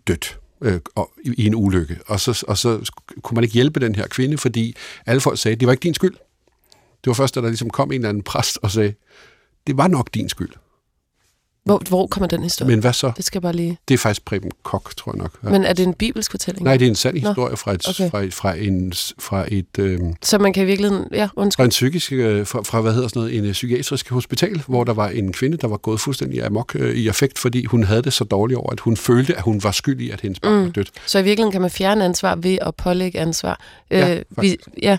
dødt 0.07 0.39
øh, 0.61 0.79
og, 0.95 1.11
i, 1.23 1.33
i 1.37 1.45
en 1.47 1.55
ulykke. 1.55 1.99
Og 2.07 2.19
så, 2.19 2.45
og 2.47 2.57
så 2.57 2.91
kunne 3.21 3.35
man 3.35 3.43
ikke 3.43 3.53
hjælpe 3.53 3.79
den 3.79 3.95
her 3.95 4.07
kvinde, 4.07 4.37
fordi 4.37 4.75
alle 5.05 5.21
folk 5.21 5.39
sagde, 5.39 5.55
det 5.55 5.65
var 5.65 5.71
ikke 5.71 5.83
din 5.83 5.93
skyld. 5.93 6.13
Det 7.03 7.07
var 7.09 7.13
først, 7.13 7.35
da 7.35 7.41
der 7.41 7.47
ligesom 7.47 7.69
kom 7.69 7.91
en 7.91 7.95
eller 7.95 8.09
anden 8.09 8.23
præst 8.23 8.59
og 8.61 8.71
sagde, 8.71 8.93
det 9.67 9.77
var 9.77 9.87
nok 9.87 10.09
din 10.13 10.29
skyld. 10.29 10.51
Hvor, 11.65 11.81
hvor 11.89 12.07
kommer 12.07 12.27
den 12.27 12.43
historie? 12.43 12.71
Men 12.71 12.79
hvad 12.79 12.93
så? 12.93 13.11
Det 13.17 13.25
skal 13.25 13.37
jeg 13.37 13.41
bare 13.41 13.53
lige... 13.53 13.77
Det 13.87 13.93
er 13.93 13.97
faktisk 13.97 14.25
Preben 14.25 14.51
Kok, 14.63 14.95
tror 14.97 15.11
jeg 15.15 15.21
nok. 15.21 15.31
Ja. 15.43 15.49
Men 15.49 15.63
er 15.63 15.73
det 15.73 15.83
en 15.83 15.93
bibelsk 15.93 16.31
fortælling? 16.31 16.63
Nej, 16.63 16.77
det 16.77 16.85
er 16.85 16.89
en 16.89 16.95
sand 16.95 17.21
Nå, 17.21 17.27
historie 17.29 17.57
fra 17.57 17.73
et, 17.73 17.89
okay. 17.89 18.09
fra, 18.09 18.21
et, 18.21 18.33
fra, 18.33 18.53
en, 18.55 18.93
fra 19.19 19.45
et 19.47 19.79
øh, 19.79 19.99
Så 20.21 20.37
man 20.37 20.53
kan 20.53 20.63
i 20.63 20.65
virkeligheden... 20.65 21.05
Ja, 21.11 21.25
fra 21.25 21.31
undskyld. 21.35 21.65
en 21.65 21.69
psykisk, 21.69 22.11
øh, 22.11 22.47
fra, 22.47 22.61
fra, 22.61 22.81
hvad 22.81 22.93
hedder 22.93 23.07
sådan 23.07 23.19
noget, 23.19 23.37
en 23.37 23.45
øh, 23.45 23.51
psykiatrisk 23.51 24.09
hospital, 24.09 24.61
hvor 24.67 24.83
der 24.83 24.93
var 24.93 25.09
en 25.09 25.33
kvinde, 25.33 25.57
der 25.57 25.67
var 25.67 25.77
gået 25.77 25.99
fuldstændig 25.99 26.43
amok 26.45 26.75
øh, 26.75 26.95
i 26.95 27.07
affekt, 27.07 27.39
fordi 27.39 27.65
hun 27.65 27.83
havde 27.83 28.01
det 28.01 28.13
så 28.13 28.23
dårligt 28.23 28.57
over, 28.57 28.71
at 28.71 28.79
hun 28.79 28.97
følte, 28.97 29.35
at 29.35 29.41
hun 29.41 29.63
var 29.63 29.71
skyld 29.71 30.01
i, 30.01 30.09
at 30.09 30.21
hendes 30.21 30.39
barn 30.39 30.53
Mm. 30.53 30.65
var 30.65 30.69
dødt. 30.71 30.91
Så 31.05 31.19
i 31.19 31.23
virkeligheden 31.23 31.51
kan 31.51 31.61
man 31.61 31.69
fjerne 31.71 32.05
ansvar 32.05 32.35
ved 32.35 32.57
at 32.61 32.75
pålægge 32.75 33.19
ansvar. 33.19 33.59
Ja, 33.91 34.15
øh, 34.15 34.23
vi, 34.41 34.57
ja. 34.81 34.97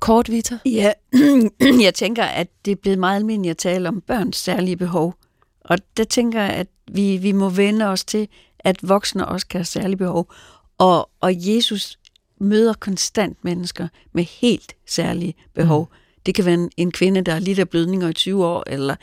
Kort, 0.00 0.30
Vita? 0.30 0.58
Ja, 0.66 0.92
jeg 1.86 1.94
tænker, 1.94 2.24
at 2.24 2.46
det 2.64 2.70
er 2.70 2.76
blevet 2.82 2.98
meget 2.98 3.16
almindeligt 3.16 3.50
at 3.50 3.56
tale 3.56 3.88
om 3.88 4.02
børns 4.06 4.36
særlige 4.36 4.76
behov. 4.76 5.14
Og 5.68 5.78
der 5.96 6.04
tænker 6.04 6.40
jeg, 6.40 6.50
at 6.50 6.66
vi, 6.92 7.16
vi 7.16 7.32
må 7.32 7.48
vende 7.48 7.86
os 7.86 8.04
til, 8.04 8.28
at 8.58 8.88
voksne 8.88 9.28
også 9.28 9.46
kan 9.46 9.58
have 9.58 9.64
særlige 9.64 9.96
behov. 9.96 10.32
Og, 10.78 11.10
og 11.20 11.32
Jesus 11.36 11.98
møder 12.40 12.72
konstant 12.72 13.44
mennesker 13.44 13.88
med 14.12 14.24
helt 14.24 14.76
særlige 14.86 15.34
behov. 15.54 15.88
Mm. 15.90 16.22
Det 16.26 16.34
kan 16.34 16.44
være 16.44 16.54
en, 16.54 16.70
en 16.76 16.92
kvinde, 16.92 17.20
der 17.20 17.32
har 17.32 17.40
lidt 17.40 17.58
af 17.58 17.68
blødninger 17.68 18.08
i 18.08 18.12
20 18.12 18.46
år, 18.46 18.64
eller 18.66 18.96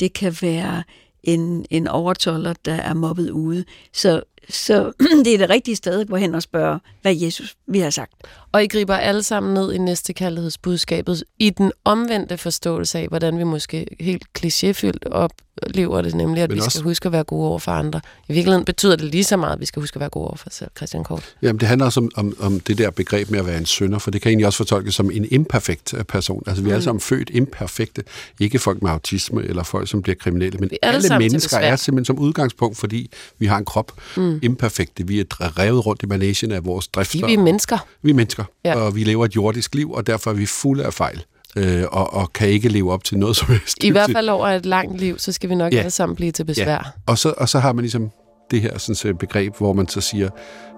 det 0.00 0.12
kan 0.12 0.36
være 0.42 0.82
en, 1.22 1.66
en 1.70 1.88
overtoller, 1.88 2.54
der 2.64 2.74
er 2.74 2.94
mobbet 2.94 3.30
ude. 3.30 3.64
Så, 3.92 4.22
så 4.48 4.92
det 5.24 5.34
er 5.34 5.38
det 5.38 5.50
rigtige 5.50 5.76
sted 5.76 6.00
at 6.00 6.08
gå 6.08 6.16
hen 6.16 6.34
og 6.34 6.42
spørge, 6.42 6.78
hvad 7.02 7.14
Jesus 7.16 7.54
vi 7.66 7.78
har 7.78 7.90
sagt. 7.90 8.12
Og 8.52 8.64
I 8.64 8.66
griber 8.66 8.96
alle 8.96 9.22
sammen 9.22 9.54
ned 9.54 9.72
i 9.72 9.78
næste 9.78 10.12
kærlighedsbudskabet 10.12 11.24
i 11.38 11.50
den 11.50 11.72
omvendte 11.84 12.38
forståelse 12.38 12.98
af, 12.98 13.08
hvordan 13.08 13.38
vi 13.38 13.44
måske 13.44 13.86
helt 14.00 14.22
klichéfyldt 14.38 15.10
oplever 15.10 16.02
det, 16.02 16.14
nemlig 16.14 16.42
at 16.42 16.50
Men 16.50 16.54
vi 16.56 16.60
også- 16.60 16.70
skal 16.70 16.82
huske 16.82 17.06
at 17.06 17.12
være 17.12 17.24
gode 17.24 17.48
over 17.48 17.58
for 17.58 17.72
andre. 17.72 18.00
I 18.28 18.32
virkeligheden 18.32 18.64
betyder 18.64 18.96
det 18.96 19.04
lige 19.04 19.24
så 19.24 19.36
meget, 19.36 19.52
at 19.52 19.60
vi 19.60 19.66
skal 19.66 19.80
huske 19.82 19.96
at 19.96 20.00
være 20.00 20.08
gode 20.08 20.26
over 20.26 20.36
for 20.36 20.46
os 20.46 20.54
selv, 20.54 20.70
Christian 20.76 21.04
Kort. 21.04 21.34
Jamen, 21.42 21.60
det 21.60 21.68
handler 21.68 21.84
også 21.84 22.00
om, 22.00 22.10
om, 22.16 22.36
om 22.40 22.60
det 22.60 22.78
der 22.78 22.90
begreb 22.90 23.30
med 23.30 23.38
at 23.38 23.46
være 23.46 23.58
en 23.58 23.66
sønder, 23.66 23.98
for 23.98 24.10
det 24.10 24.22
kan 24.22 24.28
egentlig 24.28 24.46
også 24.46 24.56
fortolkes 24.56 24.94
som 24.94 25.10
en 25.10 25.24
imperfekt 25.30 25.94
øh, 25.94 26.04
person. 26.04 26.42
Altså, 26.46 26.62
vi 26.62 26.68
er 26.68 26.70
Mm. 26.70 26.74
alle 26.74 26.84
sammen 26.84 27.00
født 27.00 27.30
imperfekte. 27.32 28.02
Ikke 28.40 28.58
folk 28.58 28.82
med 28.82 28.90
autisme 28.90 29.42
eller 29.44 29.62
folk, 29.62 29.88
som 29.88 30.02
bliver 30.02 30.16
kriminelle, 30.16 30.58
men 30.58 30.70
alle 30.82 30.96
alle 31.12 31.18
mennesker 31.18 31.58
er 31.58 31.76
simpelthen 31.76 32.04
som 32.04 32.18
udgangspunkt, 32.18 32.76
fordi 32.78 33.10
vi 33.38 33.46
har 33.46 33.58
en 33.58 33.64
krop 33.64 33.92
Mm. 34.16 34.29
Imperfekte. 34.42 35.06
Vi 35.06 35.20
er 35.20 35.58
revet 35.58 35.86
rundt 35.86 36.02
i 36.02 36.06
managen 36.06 36.52
af 36.52 36.64
vores 36.64 36.88
drifter. 36.88 37.18
Fordi 37.20 37.32
vi 37.32 37.34
er 37.38 37.42
mennesker. 37.44 37.78
Vi 38.02 38.10
er 38.10 38.14
mennesker, 38.14 38.44
Ja. 38.64 38.70
ja. 38.70 38.76
og 38.76 38.94
vi 38.94 39.04
lever 39.04 39.24
et 39.24 39.36
jordisk 39.36 39.74
liv, 39.74 39.92
og 39.92 40.06
derfor 40.06 40.30
er 40.30 40.34
vi 40.34 40.46
fulde 40.46 40.84
af 40.84 40.94
fejl, 40.94 41.24
øh, 41.56 41.84
og, 41.92 42.12
og 42.14 42.32
kan 42.32 42.48
ikke 42.48 42.68
leve 42.68 42.92
op 42.92 43.04
til 43.04 43.18
noget 43.18 43.36
som 43.36 43.48
helst. 43.48 43.84
I 43.84 43.90
hvert 43.90 44.10
fald 44.12 44.28
over 44.28 44.46
et 44.48 44.66
langt 44.66 45.00
liv, 45.00 45.18
så 45.18 45.32
skal 45.32 45.50
vi 45.50 45.54
nok 45.54 45.72
Ja. 45.72 45.78
alle 45.78 45.90
sammen 45.90 46.16
blive 46.16 46.32
til 46.32 46.44
besvær. 46.44 46.94
Og 47.06 47.18
så, 47.18 47.34
og 47.36 47.48
så 47.48 47.58
har 47.58 47.72
man 47.72 47.82
ligesom 47.82 48.10
det 48.50 48.60
her 48.60 48.78
sådan, 48.78 48.94
så 48.94 49.14
begreb, 49.14 49.56
hvor 49.58 49.72
man 49.72 49.88
så 49.88 50.00
siger, 50.00 50.30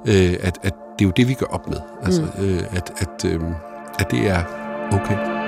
øh, 0.09 0.33
at, 0.41 0.59
at 0.62 0.73
det 0.99 1.05
er 1.05 1.09
jo 1.09 1.12
det, 1.17 1.29
vi 1.29 1.35
gør 1.35 1.47
op 1.47 1.69
med. 1.69 1.79
Altså, 2.03 2.23
mm. 2.38 2.45
øh, 2.45 2.62
at, 2.77 2.91
at, 2.97 3.25
øh, 3.33 3.41
at 3.99 4.11
det 4.11 4.19
er 4.27 4.45
okay. 4.93 5.43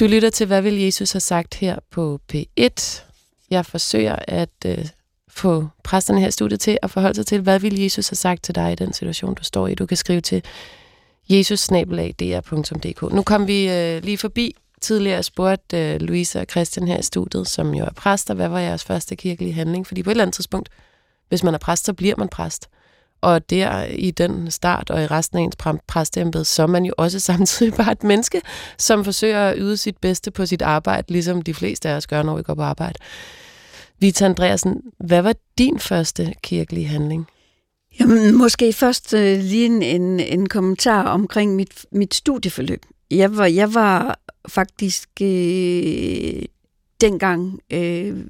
Du 0.00 0.04
lytter 0.06 0.30
til, 0.30 0.46
hvad 0.46 0.62
vil 0.62 0.74
Jesus 0.80 1.12
have 1.12 1.20
sagt 1.20 1.54
her 1.54 1.76
på 1.92 2.20
P1. 2.34 3.02
Jeg 3.50 3.66
forsøger 3.66 4.16
at 4.28 4.48
øh, 4.66 4.78
få 5.36 5.68
præsterne 5.82 6.20
her 6.20 6.28
i 6.28 6.30
studiet 6.30 6.60
til 6.60 6.78
at 6.82 6.90
forholde 6.90 7.14
sig 7.14 7.26
til, 7.26 7.40
hvad 7.40 7.60
vil 7.60 7.80
Jesus 7.80 8.08
have 8.08 8.16
sagt 8.16 8.42
til 8.42 8.54
dig 8.54 8.72
i 8.72 8.74
den 8.74 8.92
situation, 8.92 9.34
du 9.34 9.44
står 9.44 9.68
i. 9.68 9.74
Du 9.74 9.86
kan 9.86 9.96
skrive 9.96 10.20
til 10.20 10.42
jesus-dr.dk. 11.28 13.12
Nu 13.12 13.22
kom 13.22 13.46
vi 13.46 13.70
øh, 13.70 14.02
lige 14.02 14.18
forbi 14.18 14.54
tidligere 14.80 15.18
og 15.18 15.24
spurgte 15.24 15.78
øh, 15.78 16.00
Louise 16.00 16.40
og 16.40 16.46
Christian 16.50 16.88
her 16.88 16.98
i 16.98 17.02
studiet, 17.02 17.48
som 17.48 17.74
jo 17.74 17.84
er 17.84 17.92
præster, 17.96 18.34
hvad 18.34 18.48
var 18.48 18.58
jeres 18.58 18.84
første 18.84 19.16
kirkelige 19.16 19.52
handling? 19.52 19.86
Fordi 19.86 20.02
på 20.02 20.10
et 20.10 20.12
eller 20.12 20.24
andet 20.24 20.34
tidspunkt, 20.34 20.68
hvis 21.28 21.42
man 21.42 21.54
er 21.54 21.58
præst, 21.58 21.84
så 21.84 21.92
bliver 21.92 22.14
man 22.18 22.28
præst. 22.28 22.68
Og 23.20 23.50
der 23.50 23.84
i 23.84 24.10
den 24.10 24.50
start 24.50 24.90
og 24.90 25.02
i 25.02 25.06
resten 25.06 25.38
af 25.38 25.42
ens 25.42 25.56
præ- 25.62 25.84
præsteembede, 25.86 26.44
så 26.44 26.62
er 26.62 26.66
man 26.66 26.84
jo 26.84 26.92
også 26.96 27.20
samtidig 27.30 27.74
bare 27.74 27.92
et 27.92 28.04
menneske, 28.04 28.40
som 28.78 29.04
forsøger 29.04 29.48
at 29.48 29.54
yde 29.58 29.76
sit 29.76 29.96
bedste 29.96 30.30
på 30.30 30.46
sit 30.46 30.62
arbejde, 30.62 31.12
ligesom 31.12 31.42
de 31.42 31.54
fleste 31.54 31.88
af 31.88 31.96
os 31.96 32.06
gør, 32.06 32.22
når 32.22 32.36
vi 32.36 32.42
går 32.42 32.54
på 32.54 32.62
arbejde. 32.62 32.98
Vita 34.00 34.24
Andreasen, 34.24 34.82
hvad 34.98 35.22
var 35.22 35.34
din 35.58 35.78
første 35.78 36.34
kirkelige 36.42 36.86
handling? 36.86 37.26
Jamen, 38.00 38.34
måske 38.38 38.72
først 38.72 39.14
øh, 39.14 39.38
lige 39.38 39.66
en, 39.66 39.82
en, 39.82 40.20
en 40.20 40.48
kommentar 40.48 41.08
omkring 41.08 41.54
mit, 41.54 41.86
mit 41.92 42.14
studieforløb. 42.14 42.82
Jeg 43.10 43.36
var, 43.36 43.46
jeg 43.46 43.74
var 43.74 44.18
faktisk 44.48 45.08
øh, 45.22 46.42
dengang 47.00 47.60
øh, 47.72 48.24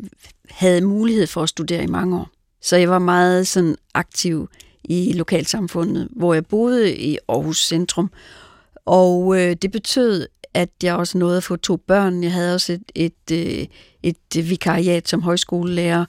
havde 0.50 0.80
mulighed 0.80 1.26
for 1.26 1.42
at 1.42 1.48
studere 1.48 1.82
i 1.82 1.86
mange 1.86 2.16
år. 2.16 2.28
Så 2.62 2.76
jeg 2.76 2.90
var 2.90 2.98
meget 2.98 3.46
sådan 3.46 3.76
aktiv 3.94 4.48
i 4.84 5.12
lokalsamfundet, 5.12 6.08
hvor 6.10 6.34
jeg 6.34 6.46
boede 6.46 6.96
i 6.96 7.18
Aarhus 7.28 7.66
Centrum. 7.66 8.10
Og 8.84 9.40
øh, 9.40 9.56
det 9.62 9.72
betød, 9.72 10.26
at 10.54 10.68
jeg 10.82 10.94
også 10.94 11.18
nåede 11.18 11.36
at 11.36 11.42
få 11.44 11.56
to 11.56 11.76
børn. 11.76 12.22
Jeg 12.22 12.32
havde 12.32 12.54
også 12.54 12.72
et, 12.72 12.82
et, 12.94 13.48
øh, 13.60 13.66
et 14.02 14.50
vikariat 14.50 15.08
som 15.08 15.22
højskolelærer. 15.22 16.04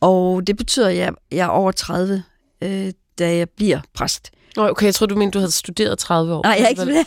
Og 0.00 0.46
det 0.46 0.56
betyder, 0.56 0.88
at 0.88 0.96
jeg, 0.96 1.12
jeg 1.32 1.44
er 1.44 1.48
over 1.48 1.72
30, 1.72 2.22
øh, 2.62 2.92
da 3.18 3.36
jeg 3.36 3.50
bliver 3.50 3.80
præst. 3.94 4.30
Nå, 4.56 4.68
Okay, 4.68 4.86
jeg 4.86 4.94
tror 4.94 5.06
du 5.06 5.16
mente, 5.16 5.34
du 5.34 5.38
havde 5.38 5.50
studeret 5.52 5.98
30 5.98 6.34
år. 6.34 6.42
Nej, 6.44 6.52
jeg 6.58 6.64
er 6.64 6.68
ikke 6.68 6.80
studeret. 6.82 7.06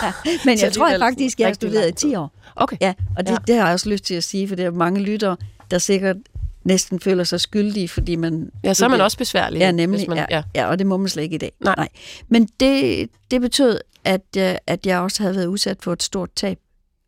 Men 0.46 0.58
jeg 0.60 0.72
tror 0.72 0.88
jeg 0.88 1.00
faktisk, 1.00 1.40
jeg 1.40 1.48
har 1.48 1.54
studeret 1.54 1.82
i 1.82 1.86
lang 1.86 1.96
10 1.96 2.14
år. 2.14 2.32
Okay. 2.56 2.76
Ja, 2.80 2.94
og 3.16 3.26
det, 3.26 3.32
Ja. 3.32 3.36
det 3.46 3.54
har 3.56 3.64
jeg 3.64 3.72
også 3.72 3.88
lyst 3.88 4.04
til 4.04 4.14
at 4.14 4.24
sige, 4.24 4.48
for 4.48 4.56
der 4.56 4.66
er 4.66 4.70
mange 4.70 5.00
lyttere, 5.00 5.36
der 5.70 5.78
sikkert 5.78 6.16
næsten 6.64 7.00
føler 7.00 7.24
sig 7.24 7.40
skyldige, 7.40 7.88
fordi 7.88 8.16
man... 8.16 8.50
Ja, 8.64 8.74
så 8.74 8.84
er 8.84 8.88
man 8.88 8.94
studerer. 8.94 9.04
også 9.04 9.18
besværlig. 9.18 9.58
Ja, 9.58 9.70
nemlig. 9.70 9.98
Hvis 9.98 10.08
man, 10.08 10.18
ja, 10.18 10.24
ja. 10.30 10.42
ja, 10.54 10.66
og 10.66 10.78
det 10.78 10.86
må 10.86 10.96
man 10.96 11.08
slet 11.08 11.22
ikke 11.22 11.34
i 11.34 11.38
dag. 11.38 11.52
Nej. 11.60 11.74
Nej. 11.76 11.88
Men 12.28 12.48
det, 12.60 13.08
det 13.30 13.40
betød, 13.40 13.80
at 14.06 14.22
jeg, 14.36 14.58
at 14.66 14.86
jeg 14.86 15.00
også 15.00 15.22
havde 15.22 15.36
været 15.36 15.46
udsat 15.46 15.78
for 15.82 15.92
et 15.92 16.02
stort 16.02 16.30
tab. 16.36 16.58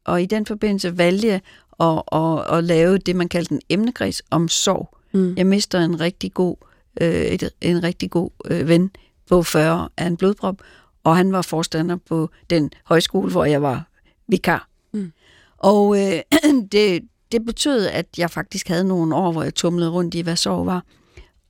Og 0.04 0.22
i 0.22 0.26
den 0.26 0.46
forbindelse 0.46 0.98
valgte 0.98 1.26
jeg 1.26 1.40
at, 1.80 2.02
at, 2.12 2.58
at 2.58 2.64
lave 2.64 2.98
det, 2.98 3.16
man 3.16 3.28
kaldte 3.28 3.54
en 3.54 3.60
emnekreds 3.68 4.22
om 4.30 4.48
sorg. 4.48 4.96
Mm. 5.12 5.34
Jeg 5.36 5.46
mister 5.46 5.80
en 5.80 6.00
rigtig 6.00 6.34
god, 6.34 6.56
øh, 7.00 7.10
et, 7.10 7.50
en 7.60 7.82
rigtig 7.82 8.10
god 8.10 8.30
øh, 8.50 8.68
ven 8.68 8.90
på 9.28 9.42
40 9.42 9.88
af 9.96 10.06
en 10.06 10.16
blodprop, 10.16 10.62
og 11.04 11.16
han 11.16 11.32
var 11.32 11.42
forstander 11.42 11.96
på 11.96 12.30
den 12.50 12.70
højskole, 12.84 13.30
hvor 13.30 13.44
jeg 13.44 13.62
var 13.62 13.88
vikar. 14.28 14.68
Mm. 14.92 15.12
Og 15.58 15.98
øh, 15.98 16.20
det, 16.72 17.02
det 17.32 17.44
betød, 17.44 17.86
at 17.86 18.06
jeg 18.18 18.30
faktisk 18.30 18.68
havde 18.68 18.84
nogle 18.84 19.14
år, 19.14 19.32
hvor 19.32 19.42
jeg 19.42 19.54
tumlede 19.54 19.90
rundt 19.90 20.14
i, 20.14 20.20
hvad 20.20 20.36
sorg 20.36 20.66
var. 20.66 20.84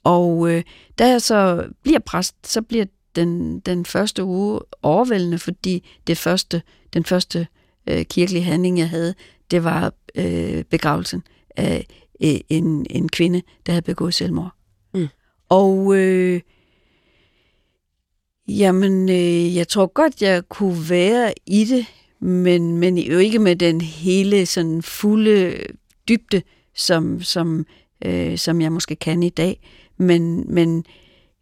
Og 0.04 0.50
øh, 0.50 0.62
da 0.98 1.08
jeg 1.08 1.22
så 1.22 1.68
bliver 1.82 1.98
præst, 1.98 2.34
så 2.44 2.62
bliver 2.62 2.84
den, 3.18 3.61
den 3.61 3.85
første 3.85 4.24
uge 4.24 4.61
overvældende, 4.83 5.38
fordi 5.38 5.88
det 6.07 6.18
første, 6.18 6.62
den 6.92 7.04
første 7.04 7.46
øh, 7.87 8.04
kirkelige 8.04 8.42
handling, 8.42 8.78
jeg 8.78 8.88
havde, 8.88 9.14
det 9.50 9.64
var 9.64 9.92
øh, 10.14 10.64
begravelsen 10.64 11.22
af 11.57 11.87
øh, 12.22 12.40
en, 12.48 12.87
en 12.90 13.09
kvinde, 13.09 13.42
der 13.66 13.72
havde 13.72 13.83
begået 13.83 14.14
selvmord. 14.14 14.52
Mm. 14.94 15.09
Og 15.48 15.96
øh, 15.96 16.40
jamen, 18.48 19.09
øh, 19.09 19.57
jeg 19.57 19.68
tror 19.68 19.87
godt, 19.87 20.22
jeg 20.22 20.42
kunne 20.48 20.90
være 20.90 21.35
i 21.46 21.64
det, 21.64 21.87
men, 22.20 22.76
men 22.76 22.98
jo 22.98 23.18
ikke 23.18 23.38
med 23.38 23.57
den 23.57 23.81
hele 23.81 24.46
sådan 24.46 24.83
fulde 24.83 25.61
dybde, 26.09 26.42
som, 26.74 27.22
som, 27.22 27.66
øh, 28.04 28.38
som 28.38 28.61
jeg 28.61 28.72
måske 28.72 28.96
kan 28.96 29.22
i 29.22 29.28
dag. 29.28 29.61
Men, 29.96 30.54
men, 30.54 30.85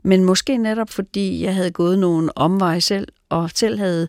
men 0.06 0.24
måske 0.24 0.56
netop 0.56 0.90
fordi 0.90 1.44
jeg 1.44 1.54
havde 1.54 1.70
gået 1.70 1.98
nogle 1.98 2.38
omveje 2.38 2.80
selv, 2.80 3.08
og 3.28 3.50
selv 3.54 3.78
havde 3.78 4.08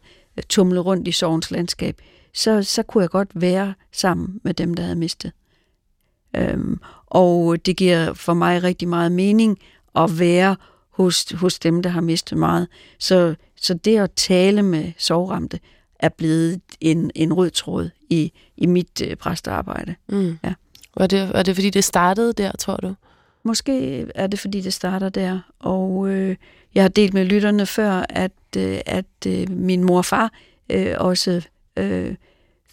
tumlet 0.49 0.85
rundt 0.85 1.07
i 1.07 1.11
sorgens 1.11 1.51
landskab, 1.51 2.01
så, 2.33 2.63
så 2.63 2.83
kunne 2.83 3.01
jeg 3.01 3.09
godt 3.09 3.29
være 3.33 3.73
sammen 3.91 4.39
med 4.43 4.53
dem, 4.53 4.73
der 4.73 4.83
havde 4.83 4.95
mistet. 4.95 5.31
Øhm, 6.35 6.79
og 7.05 7.65
det 7.65 7.77
giver 7.77 8.13
for 8.13 8.33
mig 8.33 8.63
rigtig 8.63 8.87
meget 8.87 9.11
mening 9.11 9.59
at 9.95 10.19
være 10.19 10.55
hos, 10.89 11.25
hos 11.31 11.59
dem, 11.59 11.81
der 11.81 11.89
har 11.89 12.01
mistet 12.01 12.37
meget. 12.37 12.67
Så, 12.99 13.35
så 13.55 13.73
det 13.73 13.97
at 13.97 14.11
tale 14.11 14.63
med 14.63 14.91
sorgramte 14.97 15.59
er 15.99 16.09
blevet 16.09 16.61
en, 16.81 17.11
en 17.15 17.33
rød 17.33 17.49
tråd 17.49 17.89
i, 18.09 18.31
i 18.57 18.65
mit 18.65 19.01
øh, 19.03 19.15
præstearbejde. 19.15 19.95
Mm. 20.09 20.37
Ja. 20.43 20.53
Var, 20.97 21.07
det, 21.07 21.33
var 21.33 21.43
det, 21.43 21.55
fordi 21.55 21.69
det 21.69 21.83
startede 21.83 22.33
der, 22.33 22.51
tror 22.51 22.75
du? 22.75 22.95
Måske 23.47 24.05
er 24.15 24.27
det, 24.27 24.39
fordi 24.39 24.61
det 24.61 24.73
starter 24.73 25.09
der. 25.09 25.39
Og 25.59 26.09
øh, 26.09 26.35
jeg 26.75 26.83
har 26.83 26.89
delt 26.89 27.13
med 27.13 27.25
lytterne 27.25 27.65
før, 27.65 28.05
at, 28.09 28.31
øh, 28.57 28.79
at 28.85 29.05
øh, 29.27 29.49
min 29.49 29.83
mor 29.83 29.97
og 29.97 30.05
far 30.05 30.31
øh, 30.69 30.95
også 30.97 31.41
øh, 31.77 32.15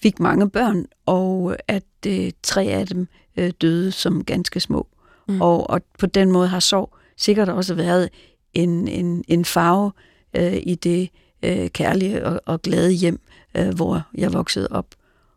fik 0.02 0.20
mange 0.20 0.50
børn, 0.50 0.86
og 1.06 1.56
at 1.68 1.84
øh, 2.06 2.30
tre 2.42 2.64
af 2.64 2.86
dem 2.86 3.08
øh, 3.36 3.50
døde 3.60 3.92
som 3.92 4.24
ganske 4.24 4.60
små. 4.60 4.86
Mm. 5.28 5.40
Og, 5.40 5.70
og 5.70 5.80
på 5.98 6.06
den 6.06 6.32
måde 6.32 6.48
har 6.48 6.60
sorg 6.60 6.96
sikkert 7.16 7.48
også 7.48 7.74
været 7.74 8.08
en, 8.54 8.88
en, 8.88 9.24
en 9.28 9.44
farve 9.44 9.92
øh, 10.36 10.56
i 10.62 10.74
det 10.74 11.10
øh, 11.42 11.68
kærlige 11.68 12.26
og, 12.26 12.40
og 12.46 12.62
glade 12.62 12.92
hjem, 12.92 13.20
øh, 13.54 13.74
hvor 13.74 14.02
jeg 14.14 14.32
voksede 14.32 14.68
op. 14.70 14.86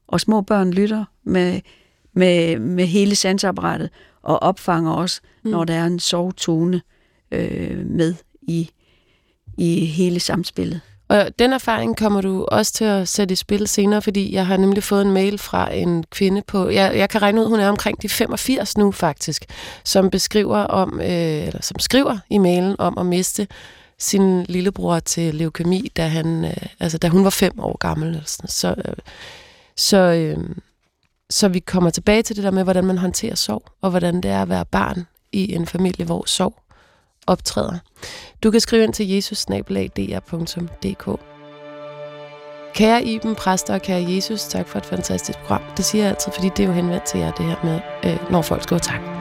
Og 0.08 0.22
små 0.22 0.42
børn 0.42 0.72
lytter 0.72 1.06
med, 1.24 1.62
med, 2.18 2.60
med 2.60 2.86
hele 2.86 3.16
sansapparatet, 3.16 3.90
og 4.24 4.44
opfanger 4.44 4.92
også, 4.92 5.22
mm. 5.44 5.52
når 5.52 5.64
der 5.64 5.74
er 5.74 5.86
en 5.86 6.00
sovetone 6.00 6.82
øh, 7.32 7.86
med 7.86 8.16
i, 8.42 8.70
i 9.58 9.86
hele 9.86 10.20
samspillet. 10.20 10.82
Og 11.10 11.28
den 11.40 11.54
erfaring 11.54 11.98
kommer 11.98 12.22
du 12.22 12.46
også 12.46 12.74
til 12.74 12.86
at 12.86 13.08
sætte 13.08 13.34
i 13.34 13.36
spil 13.36 13.68
senere, 13.68 14.02
fordi 14.02 14.34
jeg 14.34 14.48
har 14.48 14.58
nemlig 14.58 14.84
fået 14.84 15.02
en 15.02 15.12
mail 15.12 15.38
fra 15.38 15.74
en 15.74 16.04
kvinde 16.04 16.42
på, 16.48 16.70
jeg, 16.70 16.98
jeg 16.98 17.10
kan 17.10 17.22
regne 17.22 17.42
ud, 17.42 17.48
hun 17.48 17.60
er 17.60 17.70
omkring 17.70 18.02
de 18.02 18.10
85 18.10 18.78
nu 18.78 18.92
faktisk, 18.92 19.46
som 19.84 20.10
beskriver 20.10 20.58
om, 20.58 21.00
øh, 21.02 21.48
eller 21.48 21.62
som 21.62 21.80
skriver 21.80 22.18
i 22.30 22.38
mailen 22.38 22.76
om 22.80 22.98
at 22.98 23.06
miste 23.06 23.48
sin 24.00 24.44
lillebror 24.44 25.00
til 25.00 25.36
leukemi, 25.36 25.92
da, 25.98 26.08
han, 26.08 26.46
øh, 26.46 26.58
altså, 26.80 26.98
da 26.98 27.08
hun 27.08 27.24
var 27.24 27.30
fem 27.30 27.60
år 27.60 27.78
gammel. 27.78 28.10
Eller 28.10 28.22
sådan. 28.26 28.50
Så, 28.50 28.76
øh, 28.78 28.96
så, 29.76 29.98
øh, 29.98 30.38
så 31.30 31.48
vi 31.48 31.60
kommer 31.60 31.90
tilbage 31.90 32.24
til 32.24 32.36
det 32.36 32.44
der 32.44 32.52
med, 32.52 32.64
hvordan 32.64 32.86
man 32.86 32.98
håndterer 32.98 33.36
sorg, 33.36 33.64
og 33.82 33.90
hvordan 33.90 34.22
det 34.22 34.32
er 34.32 34.42
at 34.42 34.50
være 34.50 34.66
barn 34.66 35.08
i 35.32 35.54
en 35.54 35.68
familie, 35.68 36.06
hvor 36.06 36.24
sorg 36.26 36.56
optræder. 37.28 37.78
Du 38.44 38.52
kan 38.52 38.60
skrive 38.60 38.84
ind 38.84 38.94
til 38.94 39.10
jesusnabelag.dr.dk 39.10 41.20
Kære 42.74 43.04
Iben, 43.04 43.36
præster 43.36 43.74
og 43.74 43.82
kære 43.82 44.06
Jesus, 44.10 44.44
tak 44.44 44.68
for 44.68 44.80
et 44.80 44.86
fantastisk 44.86 45.40
program. 45.40 45.62
Det 45.78 45.86
siger 45.86 46.04
jeg 46.04 46.10
altid, 46.10 46.32
fordi 46.32 46.50
det 46.50 46.60
er 46.60 46.68
jo 46.68 46.74
henvendt 46.74 47.04
til 47.04 47.20
jer, 47.20 47.32
det 47.32 47.46
her 47.46 47.56
med, 47.64 47.80
øh, 48.06 48.32
når 48.32 48.42
folk 48.42 48.64
skriver 48.64 48.80
tak. 48.80 49.17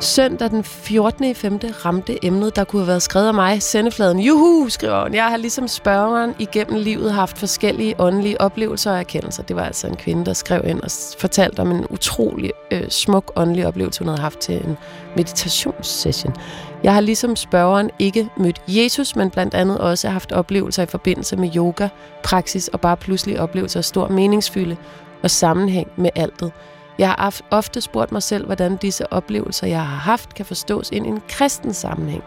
Søndag 0.00 0.50
den 0.50 0.64
14. 0.64 1.34
5. 1.34 1.60
ramte 1.84 2.24
emnet, 2.24 2.56
der 2.56 2.64
kunne 2.64 2.82
have 2.82 2.88
været 2.88 3.02
skrevet 3.02 3.28
af 3.28 3.34
mig. 3.34 3.62
Sendefladen, 3.62 4.20
juhu, 4.20 4.68
skriver 4.68 5.02
hun. 5.02 5.14
Jeg 5.14 5.24
har 5.24 5.36
ligesom 5.36 5.68
spørgeren 5.68 6.34
igennem 6.38 6.82
livet 6.82 7.12
haft 7.12 7.38
forskellige 7.38 7.94
åndelige 7.98 8.40
oplevelser 8.40 8.92
og 8.92 8.98
erkendelser. 8.98 9.42
Det 9.42 9.56
var 9.56 9.64
altså 9.64 9.86
en 9.86 9.96
kvinde, 9.96 10.26
der 10.26 10.32
skrev 10.32 10.62
ind 10.64 10.80
og 10.80 10.90
fortalte 11.18 11.60
om 11.60 11.70
en 11.70 11.86
utrolig 11.90 12.50
øh, 12.70 12.88
smuk 12.88 13.32
åndelig 13.36 13.66
oplevelse, 13.66 14.00
hun 14.00 14.08
havde 14.08 14.20
haft 14.20 14.38
til 14.38 14.54
en 14.54 14.76
meditationssession. 15.16 16.34
Jeg 16.82 16.94
har 16.94 17.00
ligesom 17.00 17.36
spørgeren 17.36 17.90
ikke 17.98 18.28
mødt 18.36 18.62
Jesus, 18.68 19.16
men 19.16 19.30
blandt 19.30 19.54
andet 19.54 19.78
også 19.78 20.08
haft 20.08 20.32
oplevelser 20.32 20.82
i 20.82 20.86
forbindelse 20.86 21.36
med 21.36 21.56
yoga, 21.56 21.88
praksis 22.22 22.68
og 22.68 22.80
bare 22.80 22.96
pludselig 22.96 23.40
oplevelser 23.40 23.80
af 23.80 23.84
stor 23.84 24.08
meningsfylde 24.08 24.76
og 25.22 25.30
sammenhæng 25.30 25.88
med 25.96 26.10
altet. 26.14 26.52
Jeg 26.98 27.08
har 27.08 27.40
ofte 27.50 27.80
spurgt 27.80 28.12
mig 28.12 28.22
selv, 28.22 28.46
hvordan 28.46 28.76
disse 28.76 29.12
oplevelser, 29.12 29.66
jeg 29.66 29.78
har 29.78 29.96
haft, 29.96 30.34
kan 30.34 30.46
forstås 30.46 30.90
ind 30.90 31.06
i 31.06 31.08
en 31.08 31.22
kristen 31.28 31.74
sammenhæng. 31.74 32.24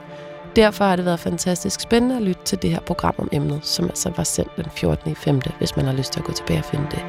Derfor 0.56 0.86
har 0.86 0.96
det 0.96 1.06
været 1.06 1.20
fantastisk 1.20 1.80
spændende 1.80 2.16
at 2.16 2.22
lytte 2.22 2.42
til 2.46 2.62
det 2.62 2.70
her 2.70 2.80
program 2.80 3.16
om 3.18 3.30
emnet, 3.32 3.66
som 3.66 3.86
altså 3.86 4.12
var 4.18 4.24
sendt 4.24 4.58
den 4.58 4.66
14. 4.72 5.16
5., 5.16 5.42
hvis 5.58 5.76
man 5.76 5.86
har 5.86 5.94
lyst 5.94 6.14
til 6.14 6.20
at 6.20 6.26
gå 6.26 6.32
tilbage 6.34 6.60
og 6.60 6.66
finde 6.66 6.86
det. 6.92 7.06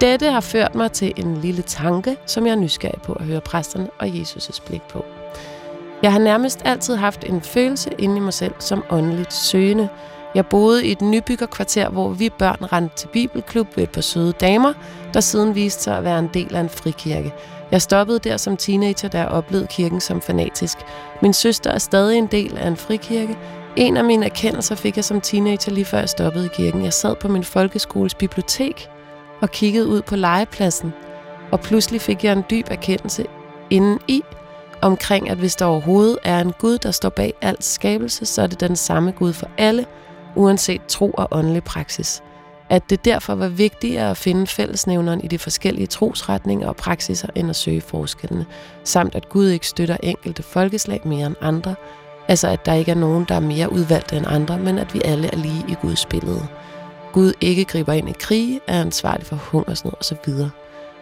Dette 0.00 0.30
har 0.30 0.40
ført 0.40 0.74
mig 0.74 0.92
til 0.92 1.12
en 1.16 1.36
lille 1.36 1.62
tanke, 1.62 2.16
som 2.26 2.46
jeg 2.46 2.52
er 2.52 2.56
nysgerrig 2.56 3.02
på 3.02 3.12
at 3.12 3.24
høre 3.24 3.40
præsterne 3.40 3.90
og 3.98 4.06
Jesus' 4.06 4.66
blik 4.66 4.82
på. 4.82 5.04
Jeg 6.02 6.12
har 6.12 6.18
nærmest 6.18 6.62
altid 6.64 6.96
haft 6.96 7.24
en 7.24 7.40
følelse 7.40 7.90
inde 7.98 8.16
i 8.16 8.20
mig 8.20 8.32
selv 8.32 8.54
som 8.58 8.84
åndeligt 8.90 9.32
søgende, 9.32 9.88
jeg 10.34 10.46
boede 10.46 10.86
i 10.86 10.92
et 10.92 11.02
nybyggerkvarter, 11.02 11.88
hvor 11.88 12.08
vi 12.08 12.28
børn 12.28 12.64
rendte 12.72 12.96
til 12.96 13.08
bibelklub 13.08 13.76
ved 13.76 13.84
et 13.84 13.90
par 13.90 14.00
søde 14.00 14.32
damer, 14.32 14.72
der 15.14 15.20
siden 15.20 15.54
viste 15.54 15.82
sig 15.82 15.96
at 15.96 16.04
være 16.04 16.18
en 16.18 16.30
del 16.34 16.54
af 16.56 16.60
en 16.60 16.68
frikirke. 16.68 17.32
Jeg 17.70 17.82
stoppede 17.82 18.18
der 18.18 18.36
som 18.36 18.56
teenager, 18.56 19.08
da 19.08 19.18
jeg 19.18 19.28
oplevede 19.28 19.66
kirken 19.66 20.00
som 20.00 20.20
fanatisk. 20.20 20.78
Min 21.22 21.32
søster 21.32 21.70
er 21.70 21.78
stadig 21.78 22.18
en 22.18 22.26
del 22.26 22.58
af 22.58 22.68
en 22.68 22.76
frikirke. 22.76 23.38
En 23.76 23.96
af 23.96 24.04
mine 24.04 24.26
erkendelser 24.26 24.74
fik 24.74 24.96
jeg 24.96 25.04
som 25.04 25.20
teenager 25.20 25.72
lige 25.72 25.84
før 25.84 25.98
jeg 25.98 26.08
stoppede 26.08 26.46
i 26.46 26.48
kirken. 26.52 26.84
Jeg 26.84 26.92
sad 26.92 27.16
på 27.16 27.28
min 27.28 27.44
folkeskoles 27.44 28.14
bibliotek 28.14 28.88
og 29.40 29.50
kiggede 29.50 29.86
ud 29.86 30.02
på 30.02 30.16
legepladsen. 30.16 30.92
Og 31.50 31.60
pludselig 31.60 32.00
fik 32.00 32.24
jeg 32.24 32.32
en 32.32 32.44
dyb 32.50 32.66
erkendelse 32.70 33.24
inden 33.70 33.98
i, 34.08 34.22
omkring, 34.82 35.30
at 35.30 35.38
hvis 35.38 35.56
der 35.56 35.64
overhovedet 35.64 36.18
er 36.24 36.40
en 36.40 36.52
Gud, 36.52 36.78
der 36.78 36.90
står 36.90 37.08
bag 37.08 37.34
alt 37.40 37.64
skabelse, 37.64 38.26
så 38.26 38.42
er 38.42 38.46
det 38.46 38.60
den 38.60 38.76
samme 38.76 39.10
Gud 39.10 39.32
for 39.32 39.48
alle– 39.58 39.86
uanset 40.34 40.80
tro 40.88 41.10
og 41.10 41.28
åndelig 41.30 41.64
praksis. 41.64 42.22
At 42.68 42.90
det 42.90 43.04
derfor 43.04 43.34
var 43.34 43.48
vigtigere 43.48 44.10
at 44.10 44.16
finde 44.16 44.46
fællesnævneren 44.46 45.20
i 45.20 45.28
de 45.28 45.38
forskellige 45.38 45.86
trosretninger 45.86 46.68
og 46.68 46.76
praksiser, 46.76 47.28
end 47.34 47.50
at 47.50 47.56
søge 47.56 47.80
forskellene, 47.80 48.46
samt 48.84 49.14
at 49.14 49.28
Gud 49.28 49.48
ikke 49.48 49.66
støtter 49.66 49.96
enkelte 50.02 50.42
folkeslag 50.42 51.00
mere 51.04 51.26
end 51.26 51.36
andre, 51.40 51.74
altså 52.28 52.48
at 52.48 52.66
der 52.66 52.74
ikke 52.74 52.90
er 52.90 52.96
nogen, 52.96 53.24
der 53.28 53.34
er 53.34 53.40
mere 53.40 53.72
udvalgte 53.72 54.16
end 54.16 54.26
andre, 54.28 54.58
men 54.58 54.78
at 54.78 54.94
vi 54.94 55.00
alle 55.04 55.28
er 55.32 55.36
lige 55.36 55.64
i 55.68 55.74
Guds 55.82 56.06
billede. 56.06 56.46
Gud 57.12 57.32
ikke 57.40 57.64
griber 57.64 57.92
ind 57.92 58.08
i 58.08 58.14
krige, 58.20 58.60
er 58.66 58.80
ansvarlig 58.80 59.26
for 59.26 59.36
hungersnød 59.36 59.92
osv., 60.00 60.32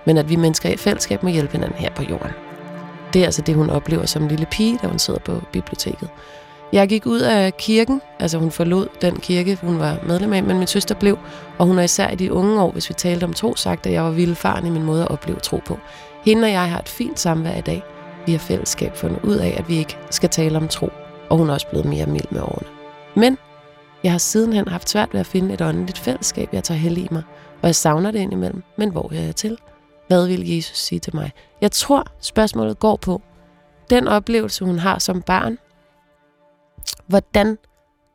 men 0.07 0.17
at 0.17 0.31
vi 0.31 0.37
mennesker 0.37 0.69
i 0.69 0.77
fællesskab 0.77 1.23
må 1.23 1.29
hjælpe 1.29 1.53
hinanden 1.53 1.79
her 1.79 1.91
på 1.91 2.03
jorden. 2.03 2.31
Det 3.13 3.21
er 3.21 3.25
altså 3.25 3.43
det, 3.43 3.55
hun 3.55 3.71
oplever 3.71 4.07
som 4.07 4.29
lille 4.29 4.47
pige, 4.51 4.79
da 4.83 4.87
hun 4.87 4.99
sidder 4.99 5.21
på 5.21 5.43
biblioteket. 5.53 6.09
Jeg 6.73 6.89
gik 6.89 7.07
ud 7.07 7.21
af 7.21 7.57
kirken, 7.57 8.03
altså 8.19 8.39
hun 8.39 8.51
forlod 8.51 8.89
den 9.01 9.17
kirke, 9.17 9.59
hun 9.63 9.79
var 9.79 9.99
medlem 10.07 10.33
af, 10.33 10.43
men 10.43 10.59
min 10.59 10.67
søster 10.67 10.95
blev, 10.95 11.19
og 11.59 11.67
hun 11.67 11.77
har 11.77 11.85
især 11.85 12.11
i 12.11 12.15
de 12.15 12.33
unge 12.33 12.63
år, 12.63 12.71
hvis 12.71 12.89
vi 12.89 12.95
talte 12.95 13.25
om 13.25 13.33
tro, 13.33 13.55
sagt, 13.57 13.87
at 13.87 13.93
jeg 13.93 14.05
var 14.05 14.11
vildfaren 14.11 14.67
i 14.67 14.71
min 14.71 14.83
måde 14.83 15.03
at 15.03 15.11
opleve 15.11 15.39
tro 15.39 15.61
på. 15.67 15.79
Hende 16.25 16.45
og 16.45 16.53
jeg 16.53 16.71
har 16.71 16.79
et 16.79 16.89
fint 16.89 17.21
samvær 17.21 17.57
i 17.57 17.61
dag. 17.61 17.83
Vi 18.27 18.33
har 18.33 18.39
fællesskab 18.39 18.97
fundet 18.97 19.21
ud 19.23 19.37
af, 19.37 19.55
at 19.59 19.69
vi 19.69 19.77
ikke 19.77 19.97
skal 20.11 20.29
tale 20.29 20.57
om 20.57 20.69
tro, 20.69 20.91
og 21.29 21.39
hun 21.39 21.49
er 21.49 21.55
også 21.55 21.67
blevet 21.67 21.87
mere 21.87 22.07
mild 22.07 22.27
med 22.31 22.41
årene. 22.41 22.69
Men 23.17 23.39
jeg 24.03 24.11
har 24.11 24.19
sidenhen 24.19 24.69
haft 24.69 24.89
svært 24.89 25.09
ved 25.13 25.21
at 25.21 25.27
finde 25.27 25.55
et 25.55 25.61
åndeligt 25.61 25.99
fællesskab, 25.99 26.49
jeg 26.53 26.65
tager 26.65 26.79
held 26.79 26.99
i 26.99 27.09
mig, 27.11 27.23
og 27.63 27.67
jeg 27.67 27.75
savner 27.75 28.11
det 28.11 28.19
indimellem, 28.19 28.63
men 28.79 28.91
hvor 28.91 29.13
er 29.13 29.23
jeg 29.23 29.37
til? 29.37 29.59
Hvad 30.09 30.27
vil 30.27 30.57
Jesus 30.57 30.77
sige 30.77 30.99
til 30.99 31.17
mig? 31.17 31.33
Jeg 31.61 31.73
tror, 31.73 32.05
spørgsmålet 32.21 32.79
går 32.79 32.97
på, 32.97 33.23
den 33.91 34.09
oplevelse, 34.09 34.65
hun 34.65 34.79
har 34.79 34.99
som 34.99 35.23
barn, 35.23 35.59
Hvordan 37.09 37.59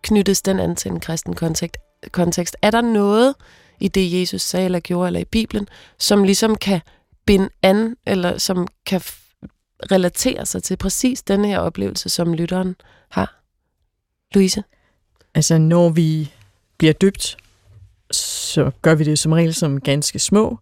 knyttes 0.03 0.41
den 0.41 0.60
an 0.60 0.75
til 0.75 0.91
en 0.91 0.99
kristen 0.99 1.36
kontekst? 1.36 1.82
kontekst? 2.12 2.58
Er 2.62 2.71
der 2.71 2.82
noget 2.82 3.36
i 3.79 3.88
det, 3.88 4.19
Jesus 4.19 4.41
sagde 4.41 4.65
eller 4.65 4.79
gjorde, 4.79 5.08
eller 5.08 5.19
i 5.19 5.25
Bibelen, 5.25 5.67
som 5.99 6.23
ligesom 6.23 6.56
kan 6.56 6.82
binde 7.25 7.49
an, 7.62 7.95
eller 8.06 8.38
som 8.38 8.67
kan 8.86 9.01
relatere 9.91 10.45
sig 10.45 10.63
til 10.63 10.77
præcis 10.77 11.21
den 11.21 11.45
her 11.45 11.60
oplevelse, 11.60 12.10
som 12.10 12.34
lytteren 12.34 12.75
har? 13.10 13.43
Louise? 14.34 14.63
Altså, 15.36 15.58
når 15.58 15.89
vi 15.89 16.34
bliver 16.77 16.93
dybt, 16.93 17.38
så 18.12 18.71
gør 18.82 18.95
vi 18.95 19.03
det 19.03 19.19
som 19.19 19.32
regel 19.32 19.53
som 19.53 19.82
ganske 19.82 20.19
små, 20.19 20.60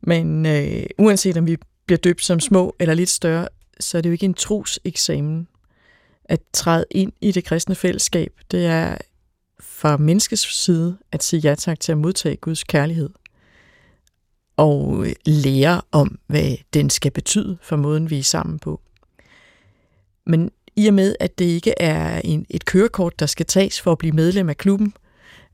men 0.00 0.46
øh, 0.46 0.82
uanset 0.98 1.36
om 1.36 1.46
vi 1.46 1.56
bliver 1.86 1.98
døbt 1.98 2.24
som 2.24 2.40
små 2.40 2.76
eller 2.78 2.94
lidt 2.94 3.08
større, 3.08 3.48
så 3.80 3.98
er 3.98 4.02
det 4.02 4.08
jo 4.08 4.12
ikke 4.12 4.26
en 4.26 4.34
troseksamen 4.34 5.48
at 6.30 6.40
træde 6.52 6.84
ind 6.90 7.12
i 7.20 7.32
det 7.32 7.44
kristne 7.44 7.74
fællesskab, 7.74 8.32
det 8.50 8.66
er 8.66 8.96
fra 9.60 9.96
menneskets 9.96 10.64
side 10.64 10.98
at 11.12 11.22
sige 11.22 11.40
ja 11.40 11.54
tak 11.54 11.80
til 11.80 11.92
at 11.92 11.98
modtage 11.98 12.36
Guds 12.36 12.64
kærlighed 12.64 13.10
og 14.56 15.06
lære 15.26 15.82
om, 15.92 16.18
hvad 16.26 16.56
den 16.74 16.90
skal 16.90 17.10
betyde 17.10 17.58
for 17.62 17.76
måden, 17.76 18.10
vi 18.10 18.18
er 18.18 18.22
sammen 18.22 18.58
på. 18.58 18.80
Men 20.26 20.50
i 20.76 20.86
og 20.86 20.94
med, 20.94 21.16
at 21.20 21.38
det 21.38 21.44
ikke 21.44 21.74
er 21.80 22.20
en, 22.24 22.46
et 22.50 22.64
kørekort, 22.64 23.20
der 23.20 23.26
skal 23.26 23.46
tages 23.46 23.80
for 23.80 23.92
at 23.92 23.98
blive 23.98 24.12
medlem 24.12 24.48
af 24.48 24.56
klubben, 24.56 24.94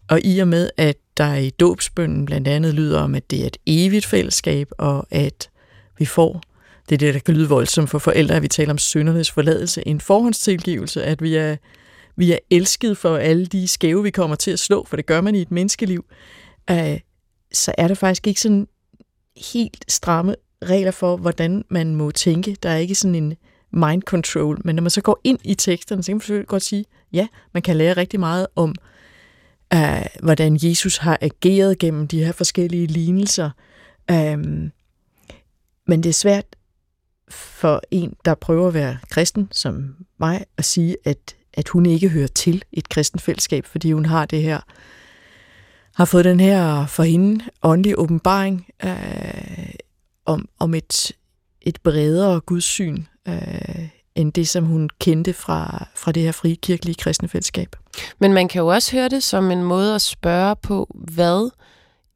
og 0.09 0.21
i 0.25 0.39
og 0.39 0.49
med, 0.49 0.71
at 0.77 0.97
der 1.17 1.35
i 1.35 1.51
dåbsbønden 1.51 2.25
blandt 2.27 2.49
andet 2.49 2.75
lyder 2.75 3.01
om, 3.01 3.15
at 3.15 3.31
det 3.31 3.43
er 3.43 3.47
et 3.47 3.57
evigt 3.67 4.07
fællesskab, 4.07 4.71
og 4.79 5.07
at 5.11 5.51
vi 5.99 6.05
får 6.05 6.43
det 6.89 6.95
er 6.95 6.99
det, 6.99 7.15
der 7.15 7.21
kan 7.21 7.35
lyde 7.35 7.49
voldsomt 7.49 7.91
for 7.91 7.99
forældre, 7.99 8.37
at 8.37 8.43
vi 8.43 8.49
taler 8.49 8.71
om 8.71 8.79
søndernes 8.79 9.31
forladelse, 9.31 9.89
en 9.89 10.01
forhåndstilgivelse, 10.01 11.05
at 11.05 11.23
vi 11.23 11.37
er, 11.37 11.57
vi 12.17 12.33
er 12.33 12.39
elsket 12.51 12.99
for 12.99 13.17
alle 13.17 13.47
de 13.47 13.69
skæve, 13.69 14.03
vi 14.03 14.11
kommer 14.11 14.37
til 14.37 14.51
at 14.51 14.59
slå, 14.59 14.85
for 14.85 14.97
det 14.97 15.07
gør 15.07 15.21
man 15.21 15.35
i 15.35 15.43
et 15.43 15.51
menneskeliv, 15.51 16.05
øh, 16.71 17.01
så 17.53 17.75
er 17.79 17.89
der 17.89 17.95
faktisk 17.95 18.27
ikke 18.27 18.41
sådan 18.41 18.69
helt 19.53 19.85
stramme 19.89 20.35
regler 20.65 20.91
for, 20.91 21.17
hvordan 21.17 21.65
man 21.69 21.95
må 21.95 22.11
tænke. 22.11 22.57
Der 22.63 22.69
er 22.69 22.77
ikke 22.77 22.95
sådan 22.95 23.15
en 23.15 23.35
mind 23.73 24.03
control, 24.03 24.61
men 24.65 24.75
når 24.75 24.83
man 24.83 24.91
så 24.91 25.01
går 25.01 25.21
ind 25.25 25.39
i 25.45 25.55
teksterne, 25.55 26.03
så 26.03 26.07
kan 26.07 26.15
man 26.17 26.21
selvfølgelig 26.21 26.49
godt 26.49 26.63
sige, 26.63 26.85
ja, 27.13 27.27
man 27.55 27.63
kan 27.63 27.77
lære 27.77 27.97
rigtig 27.97 28.21
meget 28.21 28.47
om, 28.57 28.75
øh, 29.75 30.07
hvordan 30.23 30.59
Jesus 30.63 30.97
har 30.97 31.19
ageret 31.21 31.79
gennem 31.79 32.09
de 32.09 32.25
her 32.25 32.33
forskellige 32.33 32.87
lignelser. 32.87 33.51
Øh, 34.11 34.39
men 35.87 36.03
det 36.03 36.07
er 36.07 36.13
svært 36.13 36.45
for 37.29 37.83
en, 37.91 38.15
der 38.25 38.35
prøver 38.35 38.69
at 38.69 38.75
være 38.75 38.99
kristen, 39.11 39.49
som 39.53 39.95
mig, 40.19 40.45
at 40.57 40.65
sige, 40.65 40.97
at, 41.05 41.37
at 41.55 41.69
hun 41.69 41.87
ikke 41.87 42.09
hører 42.09 42.27
til 42.27 42.63
et 42.73 42.89
kristen 42.89 43.21
fællesskab, 43.21 43.67
fordi 43.67 43.93
hun 43.93 44.05
har 44.05 44.27
det 44.27 44.43
her, 44.43 44.61
har 45.95 46.05
fået 46.05 46.25
den 46.25 46.41
her 46.41 46.87
for 46.87 47.03
hende 47.03 47.45
åndelige 47.63 47.99
åbenbaring 47.99 48.67
øh, 48.85 49.75
om, 50.27 50.49
om 50.59 50.75
et, 50.75 51.13
et 51.61 51.79
bredere 51.85 52.41
gudssyn, 52.41 53.05
øh, 53.29 53.89
end 54.15 54.33
det, 54.33 54.49
som 54.49 54.65
hun 54.65 54.91
kendte 55.01 55.33
fra, 55.33 55.89
fra 55.95 56.13
det 56.13 56.23
her 56.23 56.33
frikirkelige 56.33 56.95
kristne 56.95 57.29
fællesskab. 57.29 57.77
Men 58.19 58.33
man 58.33 58.49
kan 58.49 58.61
jo 58.61 58.67
også 58.67 58.93
høre 58.93 59.09
det 59.09 59.23
som 59.23 59.51
en 59.51 59.63
måde 59.63 59.95
at 59.95 60.03
spørge 60.03 60.57
på, 60.57 60.91
hvad 60.95 61.51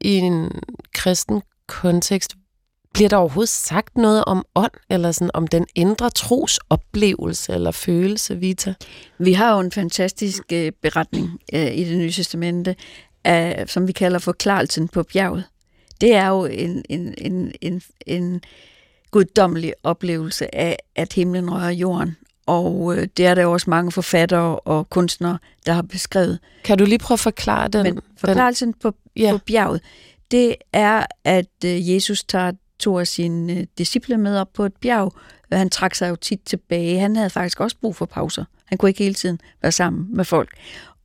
i 0.01 0.15
en 0.15 0.51
kristen 0.95 1.43
kontekst 1.67 2.37
bliver 2.95 3.09
der 3.09 3.17
overhovedet 3.17 3.49
sagt 3.49 3.97
noget 3.97 4.25
om 4.25 4.45
ånd, 4.55 4.73
eller 4.91 5.13
sådan, 5.13 5.31
om 5.35 5.47
den 5.47 5.67
indre 5.75 6.11
trosoplevelse 6.11 7.53
eller 7.53 7.71
følelse, 7.71 8.37
Vita? 8.37 8.75
Vi 9.19 9.33
har 9.33 9.55
jo 9.55 9.61
en 9.61 9.73
fantastisk 9.73 10.43
øh, 10.53 10.73
beretning 10.83 11.41
øh, 11.53 11.75
i 11.77 11.85
det 11.85 11.99
nye 11.99 12.13
testamente, 12.13 12.77
af, 13.25 13.65
som 13.69 13.87
vi 13.87 13.93
kalder 13.93 14.19
forklarelsen 14.19 14.89
på 14.89 15.03
bjerget. 15.03 15.45
Det 16.01 16.15
er 16.15 16.29
jo 16.29 16.45
en, 16.45 16.83
en, 16.89 17.15
en, 17.19 17.53
en, 17.61 17.83
en 18.07 18.43
guddommelig 19.11 19.75
oplevelse 19.83 20.55
af, 20.55 20.79
at 20.97 21.13
himlen 21.13 21.53
rører 21.53 21.71
jorden. 21.71 22.17
Og 22.47 22.97
øh, 22.97 23.09
det 23.17 23.27
er 23.27 23.35
der 23.35 23.47
også 23.47 23.71
mange 23.71 23.93
forfattere 23.93 24.59
og 24.59 24.91
kunstnere, 24.91 25.39
der 25.67 25.73
har 25.73 25.83
beskrevet. 25.83 26.39
Kan 26.65 26.79
du 26.79 26.85
lige 26.85 26.99
prøve 26.99 27.17
at 27.17 27.21
forklare 27.21 27.69
den? 27.69 27.83
Men 27.83 28.01
forklarelsen 28.17 28.73
den, 28.73 28.81
på, 28.83 28.93
ja. 29.17 29.33
på 29.33 29.39
bjerget, 29.39 29.81
det 30.31 30.57
er, 30.73 31.07
at 31.25 31.65
øh, 31.65 31.91
Jesus 31.91 32.25
tager 32.25 32.53
tog 32.81 33.01
af 33.01 33.07
sine 33.07 33.53
øh, 33.53 33.67
disciple 33.79 34.19
med 34.19 34.39
op 34.39 34.53
på 34.53 34.65
et 34.65 34.73
bjerg. 34.81 35.13
Han 35.53 35.71
trak 35.71 35.95
sig 35.95 36.11
jo 36.11 36.17
tit 36.17 36.41
tilbage. 36.45 37.01
Han 37.01 37.17
havde 37.17 37.31
faktisk 37.31 37.61
også 37.61 37.77
brug 37.81 37.97
for 37.97 38.07
pauser. 38.07 38.45
Han 38.65 38.79
kunne 38.79 38.89
ikke 38.89 39.03
hele 39.03 39.15
tiden 39.15 39.41
være 39.63 39.73
sammen 39.73 40.17
med 40.17 40.25
folk. 40.25 40.51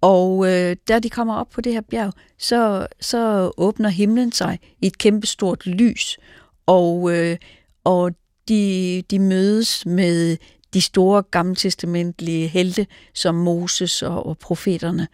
Og 0.01 0.51
øh, 0.51 0.75
da 0.87 0.99
de 0.99 1.09
kommer 1.09 1.35
op 1.35 1.49
på 1.49 1.61
det 1.61 1.73
her 1.73 1.81
bjerg, 1.81 2.13
så, 2.39 2.87
så 3.01 3.51
åbner 3.57 3.89
himlen 3.89 4.31
sig 4.31 4.59
i 4.81 4.87
et 4.87 4.97
kæmpestort 4.97 5.65
lys. 5.65 6.17
Og, 6.65 7.11
øh, 7.11 7.37
og 7.83 8.11
de, 8.47 9.03
de 9.11 9.19
mødes 9.19 9.85
med 9.85 10.37
de 10.73 10.81
store 10.81 11.23
gammeltestamentlige 11.23 12.47
helte, 12.47 12.87
som 13.13 13.35
Moses 13.35 14.01
og, 14.01 14.25
og 14.25 14.37
profeterne. 14.37 15.07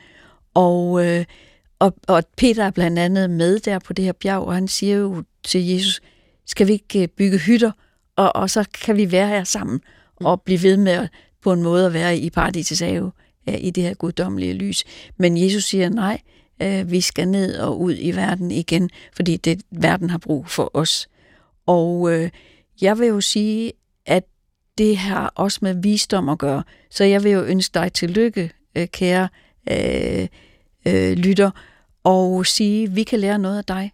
Og, 0.53 1.05
øh, 1.05 1.25
og, 1.79 1.95
og 2.07 2.23
Peter 2.37 2.63
er 2.63 2.71
blandt 2.71 2.99
andet 2.99 3.29
med 3.29 3.59
der 3.59 3.79
på 3.79 3.93
det 3.93 4.05
her 4.05 4.11
bjerg, 4.11 4.41
og 4.41 4.53
han 4.53 4.67
siger 4.67 4.97
jo 4.97 5.23
til 5.43 5.67
Jesus, 5.67 6.01
skal 6.45 6.67
vi 6.67 6.71
ikke 6.71 7.01
øh, 7.01 7.07
bygge 7.07 7.37
hytter, 7.37 7.71
og, 8.15 8.35
og 8.35 8.49
så 8.49 8.65
kan 8.83 8.97
vi 8.97 9.11
være 9.11 9.27
her 9.27 9.43
sammen 9.43 9.81
og 10.15 10.41
blive 10.41 10.63
ved 10.63 10.77
med 10.77 11.07
på 11.41 11.53
en 11.53 11.63
måde 11.63 11.85
at 11.85 11.93
være 11.93 12.17
i 12.17 12.29
paradisets 12.29 12.81
have 12.81 13.11
i 13.47 13.71
det 13.71 13.83
her 13.83 13.93
guddommelige 13.93 14.53
lys. 14.53 14.83
Men 15.17 15.43
Jesus 15.43 15.63
siger 15.63 15.89
nej, 15.89 16.21
øh, 16.61 16.91
vi 16.91 17.01
skal 17.01 17.27
ned 17.27 17.57
og 17.57 17.81
ud 17.81 17.95
i 17.99 18.11
verden 18.11 18.51
igen, 18.51 18.89
fordi 19.15 19.37
det 19.37 19.61
verden 19.71 20.09
har 20.09 20.17
brug 20.17 20.47
for 20.47 20.71
os. 20.73 21.09
Og 21.65 22.13
øh, 22.13 22.29
jeg 22.81 22.99
vil 22.99 23.07
jo 23.07 23.21
sige, 23.21 23.71
at 24.05 24.23
det 24.77 24.97
har 24.97 25.33
også 25.35 25.59
med 25.61 25.73
visdom 25.73 26.29
at 26.29 26.37
gøre. 26.37 26.63
Så 26.89 27.03
jeg 27.03 27.23
vil 27.23 27.31
jo 27.31 27.43
ønske 27.43 27.73
dig 27.73 27.93
tillykke, 27.93 28.51
øh, 28.75 28.87
kære 28.87 29.29
øh, 29.71 30.27
øh, 30.85 31.13
lytter, 31.17 31.51
og 32.03 32.45
sige, 32.45 32.83
at 32.83 32.95
vi 32.95 33.03
kan 33.03 33.19
lære 33.19 33.39
noget 33.39 33.57
af 33.57 33.65
dig. 33.65 33.91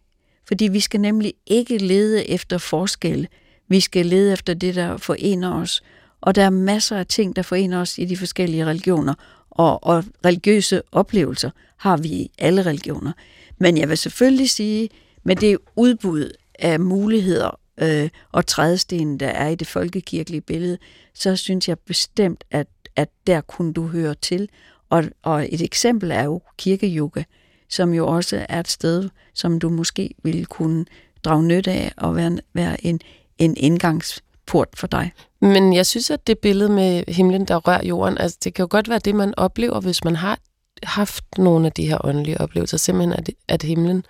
Fordi 0.48 0.68
vi 0.68 0.80
skal 0.80 1.00
nemlig 1.00 1.34
ikke 1.46 1.78
lede 1.78 2.30
efter 2.30 2.58
forskel. 2.58 3.28
Vi 3.68 3.80
skal 3.80 4.06
lede 4.06 4.34
efter 4.34 4.54
det, 4.54 4.76
der 4.76 4.98
forener 4.98 5.54
os. 5.54 5.82
Og 6.22 6.36
der 6.36 6.44
er 6.44 6.50
masser 6.50 6.98
af 6.98 7.08
ting, 7.08 7.36
der 7.36 7.42
forener 7.42 7.82
os 7.82 7.98
i 7.98 8.06
de 8.06 8.18
forskellige 8.18 8.66
religioner. 8.66 9.14
Og, 9.50 9.84
og 9.84 10.04
religiøse 10.26 10.82
oplevelser 10.92 11.50
har 11.78 11.98
vi 11.98 12.08
i 12.08 12.32
alle 12.38 12.66
religioner. 12.66 13.12
Men 13.58 13.78
jeg 13.78 13.90
vil 13.90 13.98
selvfølgelig 13.98 14.50
sige, 14.50 14.90
med 15.24 15.36
det 15.36 15.58
udbud 15.76 16.32
af 16.60 16.80
muligheder 16.80 17.60
øh, 17.82 18.10
og 18.32 18.48
trædesten, 18.48 19.20
der 19.20 19.28
er 19.28 19.48
i 19.48 19.56
det 19.56 19.68
folkekirkelige 19.68 20.42
billede, 20.42 20.78
så 21.14 21.36
synes 21.36 21.70
jeg 21.70 21.80
bestemt, 21.80 22.44
at, 22.52 22.68
at 22.96 23.10
der 23.28 23.42
kunne 23.42 23.74
du 23.74 23.88
høre 23.88 24.16
til. 24.16 24.50
Og, 24.90 25.04
og 25.24 25.48
et 25.50 25.62
eksempel 25.62 26.12
er 26.12 26.24
jo 26.24 26.42
kirkeyoga, 26.58 27.24
som 27.70 27.94
jo 27.94 28.08
også 28.08 28.46
er 28.50 28.60
et 28.60 28.68
sted, 28.68 29.10
som 29.34 29.60
du 29.60 29.70
måske 29.70 30.16
ville 30.24 30.46
kunne 30.46 30.86
drage 31.24 31.44
nytte 31.44 31.72
af 31.72 31.92
og 31.98 32.16
være, 32.16 32.38
være 32.54 32.86
en, 32.86 33.00
en 33.38 33.58
indgangsport 33.58 34.68
for 34.74 34.88
dig. 34.88 35.12
Men 35.42 35.74
jeg 35.74 35.86
synes, 35.86 36.10
at 36.10 36.28
det 36.28 36.40
billede 36.40 36.70
med 36.70 37.04
himlen, 37.08 37.46
der 37.46 37.56
rører 37.56 37.86
jorden, 37.86 38.18
altså 38.18 38.38
det 38.44 38.54
kan 38.54 38.64
jo 38.64 38.68
godt 38.72 38.90
være 38.90 39.00
det, 39.00 39.16
man 39.16 39.34
oplever, 39.38 39.80
hvis 39.80 40.04
man 40.04 40.16
har 40.16 40.40
haft 40.84 41.24
nogle 41.38 41.66
af 41.66 41.72
de 41.72 41.88
her 41.88 42.06
åndelige 42.06 42.42
oplevelser, 42.42 42.78
simpelthen 42.78 43.14
at, 43.14 43.30
at 43.48 43.64
himlen 43.64 44.06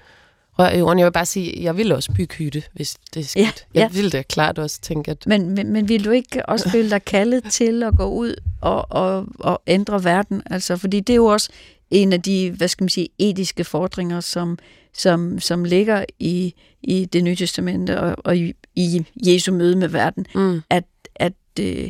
rører 0.59 0.77
jorden. 0.77 0.99
Jeg 0.99 1.05
vil 1.05 1.11
bare 1.11 1.25
sige, 1.25 1.63
jeg 1.63 1.77
vil 1.77 1.91
også 1.91 2.11
bygge 2.11 2.35
hytte, 2.35 2.63
hvis 2.73 2.97
det 3.13 3.19
er 3.19 3.23
skidt. 3.23 3.65
Ja, 3.75 3.79
ja. 3.79 3.79
Jeg 3.79 3.93
vil 3.93 4.11
da 4.11 4.21
klart 4.21 4.59
også 4.59 4.81
tænke, 4.81 5.11
at... 5.11 5.27
Men, 5.27 5.49
men, 5.49 5.71
men 5.71 5.89
vil 5.89 6.05
du 6.05 6.11
ikke 6.11 6.49
også 6.49 6.69
føle 6.69 6.89
dig 6.89 7.05
kaldet 7.05 7.43
til 7.43 7.83
at 7.83 7.97
gå 7.97 8.05
ud 8.05 8.35
og, 8.61 8.91
og, 8.91 9.25
og 9.39 9.61
ændre 9.67 10.03
verden? 10.03 10.41
Altså, 10.45 10.77
fordi 10.77 10.99
det 10.99 11.13
er 11.13 11.17
jo 11.17 11.25
også 11.25 11.49
en 11.91 12.13
af 12.13 12.21
de, 12.21 12.51
hvad 12.51 12.67
skal 12.67 12.83
man 12.83 12.89
sige, 12.89 13.09
etiske 13.19 13.63
fordringer, 13.63 14.19
som, 14.19 14.57
som, 14.93 15.39
som 15.39 15.63
ligger 15.63 16.05
i, 16.19 16.53
i 16.81 17.05
det 17.05 17.23
nye 17.23 17.35
testamente 17.35 17.99
og, 17.99 18.15
og 18.17 18.37
i, 18.37 18.53
i 18.75 19.05
Jesu 19.15 19.53
møde 19.53 19.75
med 19.75 19.87
verden, 19.87 20.25
mm. 20.35 20.61
at, 20.69 20.83
at, 21.15 21.33
øh, 21.59 21.89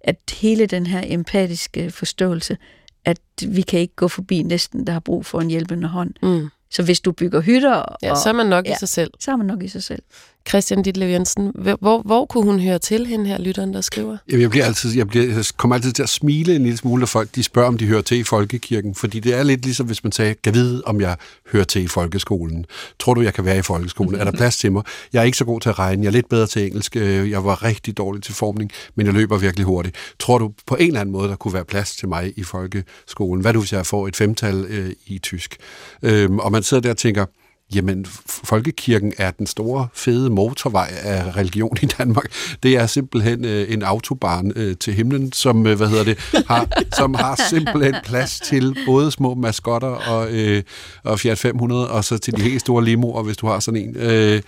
at 0.00 0.16
hele 0.32 0.66
den 0.66 0.86
her 0.86 1.02
empatiske 1.06 1.90
forståelse, 1.90 2.56
at 3.04 3.20
vi 3.46 3.62
kan 3.62 3.80
ikke 3.80 3.96
gå 3.96 4.08
forbi 4.08 4.42
næsten, 4.42 4.86
der 4.86 4.92
har 4.92 5.00
brug 5.00 5.26
for 5.26 5.40
en 5.40 5.50
hjælpende 5.50 5.88
hånd. 5.88 6.14
Mm. 6.22 6.48
Så 6.70 6.82
hvis 6.82 7.00
du 7.00 7.12
bygger 7.12 7.40
hytter... 7.40 7.74
Og, 7.74 7.96
ja, 8.02 8.14
så 8.14 8.28
er 8.28 8.32
man 8.32 8.46
nok 8.46 8.66
ja, 8.66 8.72
i 8.72 8.76
sig 8.78 8.88
selv. 8.88 9.10
Så 9.20 9.32
er 9.32 9.36
man 9.36 9.46
nok 9.46 9.62
i 9.62 9.68
sig 9.68 9.82
selv. 9.82 10.02
Christian 10.48 10.82
Ditlev 10.82 11.08
Jensen, 11.08 11.52
hvor, 11.54 12.02
hvor 12.02 12.26
kunne 12.26 12.44
hun 12.44 12.60
høre 12.60 12.78
til 12.78 13.06
hende 13.06 13.26
her, 13.26 13.38
lytteren, 13.38 13.74
der 13.74 13.80
skriver? 13.80 14.16
Jeg, 14.28 14.50
bliver 14.50 14.64
altid, 14.64 14.96
jeg, 14.96 15.08
bliver, 15.08 15.24
jeg 15.24 15.44
kommer 15.56 15.74
altid 15.74 15.92
til 15.92 16.02
at 16.02 16.08
smile 16.08 16.56
en 16.56 16.62
lille 16.62 16.76
smule, 16.76 17.00
når 17.00 17.06
folk 17.06 17.34
de 17.34 17.42
spørger, 17.42 17.68
om 17.68 17.78
de 17.78 17.86
hører 17.86 18.02
til 18.02 18.18
i 18.18 18.22
folkekirken. 18.22 18.94
Fordi 18.94 19.20
det 19.20 19.34
er 19.34 19.42
lidt 19.42 19.64
ligesom, 19.64 19.86
hvis 19.86 20.04
man 20.04 20.12
sagde, 20.12 20.34
kan 20.34 20.54
vide, 20.54 20.82
om 20.86 21.00
jeg 21.00 21.16
hører 21.52 21.64
til 21.64 21.82
i 21.82 21.86
folkeskolen. 21.86 22.66
Tror 22.98 23.14
du, 23.14 23.20
jeg 23.20 23.34
kan 23.34 23.44
være 23.44 23.58
i 23.58 23.62
folkeskolen? 23.62 24.20
Er 24.20 24.24
der 24.24 24.32
plads 24.32 24.56
til 24.56 24.72
mig? 24.72 24.82
Jeg 25.12 25.20
er 25.20 25.24
ikke 25.24 25.38
så 25.38 25.44
god 25.44 25.60
til 25.60 25.68
at 25.68 25.78
regne. 25.78 26.02
Jeg 26.02 26.08
er 26.08 26.12
lidt 26.12 26.28
bedre 26.28 26.46
til 26.46 26.66
engelsk. 26.66 26.96
Øh, 26.96 27.30
jeg 27.30 27.44
var 27.44 27.62
rigtig 27.62 27.96
dårlig 27.96 28.22
til 28.22 28.34
formning, 28.34 28.70
men 28.94 29.06
jeg 29.06 29.14
løber 29.14 29.38
virkelig 29.38 29.66
hurtigt. 29.66 29.96
Tror 30.18 30.38
du 30.38 30.52
på 30.66 30.76
en 30.76 30.86
eller 30.86 31.00
anden 31.00 31.12
måde, 31.12 31.28
der 31.28 31.36
kunne 31.36 31.54
være 31.54 31.64
plads 31.64 31.96
til 31.96 32.08
mig 32.08 32.32
i 32.36 32.42
folkeskolen? 32.42 33.42
Hvad 33.42 33.52
du, 33.52 33.58
hvis 33.60 33.72
jeg 33.72 33.86
får 33.86 34.08
et 34.08 34.16
femtal 34.16 34.64
øh, 34.68 34.92
i 35.06 35.18
tysk? 35.18 35.56
Øhm, 36.02 36.38
og 36.38 36.52
man 36.52 36.62
sidder 36.62 36.80
der 36.80 36.90
og 36.90 36.96
tænker, 36.96 37.26
jamen, 37.74 38.06
folkekirken 38.44 39.12
er 39.18 39.30
den 39.30 39.46
store, 39.46 39.88
fede 39.94 40.30
motorvej 40.30 40.92
af 41.02 41.36
religion 41.36 41.76
i 41.82 41.86
Danmark. 41.86 42.32
Det 42.62 42.76
er 42.76 42.86
simpelthen 42.86 43.44
øh, 43.44 43.72
en 43.72 43.82
autobahn 43.82 44.52
øh, 44.56 44.76
til 44.76 44.94
himlen, 44.94 45.32
som, 45.32 45.66
øh, 45.66 45.76
hvad 45.76 45.88
hedder 45.88 46.04
det, 46.04 46.18
har, 46.48 46.68
som 46.96 47.14
har 47.14 47.46
simpelthen 47.50 47.94
plads 48.04 48.40
til 48.40 48.76
både 48.86 49.10
små 49.10 49.34
maskotter 49.34 49.88
og, 49.88 50.28
øh, 50.30 50.62
og 51.04 51.20
Fiat 51.20 51.38
500, 51.38 51.90
og 51.90 52.04
så 52.04 52.18
til 52.18 52.36
de 52.36 52.42
helt 52.42 52.60
store 52.60 52.84
limoer, 52.84 53.22
hvis 53.22 53.36
du 53.36 53.46
har 53.46 53.60
sådan 53.60 53.80
en. 53.80 53.96
Øh, 53.96 54.42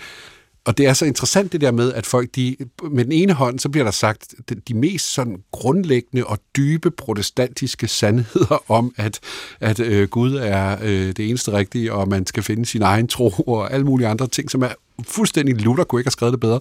og 0.68 0.78
det 0.78 0.86
er 0.86 0.92
så 0.92 1.04
interessant 1.04 1.52
det 1.52 1.60
der 1.60 1.72
med, 1.72 1.92
at 1.92 2.06
folk, 2.06 2.28
de, 2.36 2.56
med 2.90 3.04
den 3.04 3.12
ene 3.12 3.32
hånd, 3.32 3.58
så 3.58 3.68
bliver 3.68 3.84
der 3.84 3.90
sagt 3.90 4.34
de 4.68 4.74
mest 4.74 5.12
sådan 5.12 5.36
grundlæggende 5.52 6.24
og 6.26 6.38
dybe 6.56 6.90
protestantiske 6.90 7.88
sandheder 7.88 8.70
om, 8.70 8.94
at, 8.96 9.20
at 9.60 9.80
øh, 9.80 10.08
Gud 10.08 10.34
er 10.34 10.76
øh, 10.82 11.06
det 11.16 11.28
eneste 11.28 11.52
rigtige, 11.52 11.92
og 11.92 12.08
man 12.08 12.26
skal 12.26 12.42
finde 12.42 12.66
sin 12.66 12.82
egen 12.82 13.08
tro 13.08 13.28
og 13.30 13.72
alle 13.72 13.86
mulige 13.86 14.08
andre 14.08 14.26
ting, 14.26 14.50
som 14.50 14.62
er 14.62 14.68
fuldstændig 15.02 15.60
Luther 15.60 15.84
kunne 15.84 16.00
ikke 16.00 16.06
have 16.06 16.12
skrevet 16.12 16.32
det 16.32 16.40
bedre. 16.40 16.60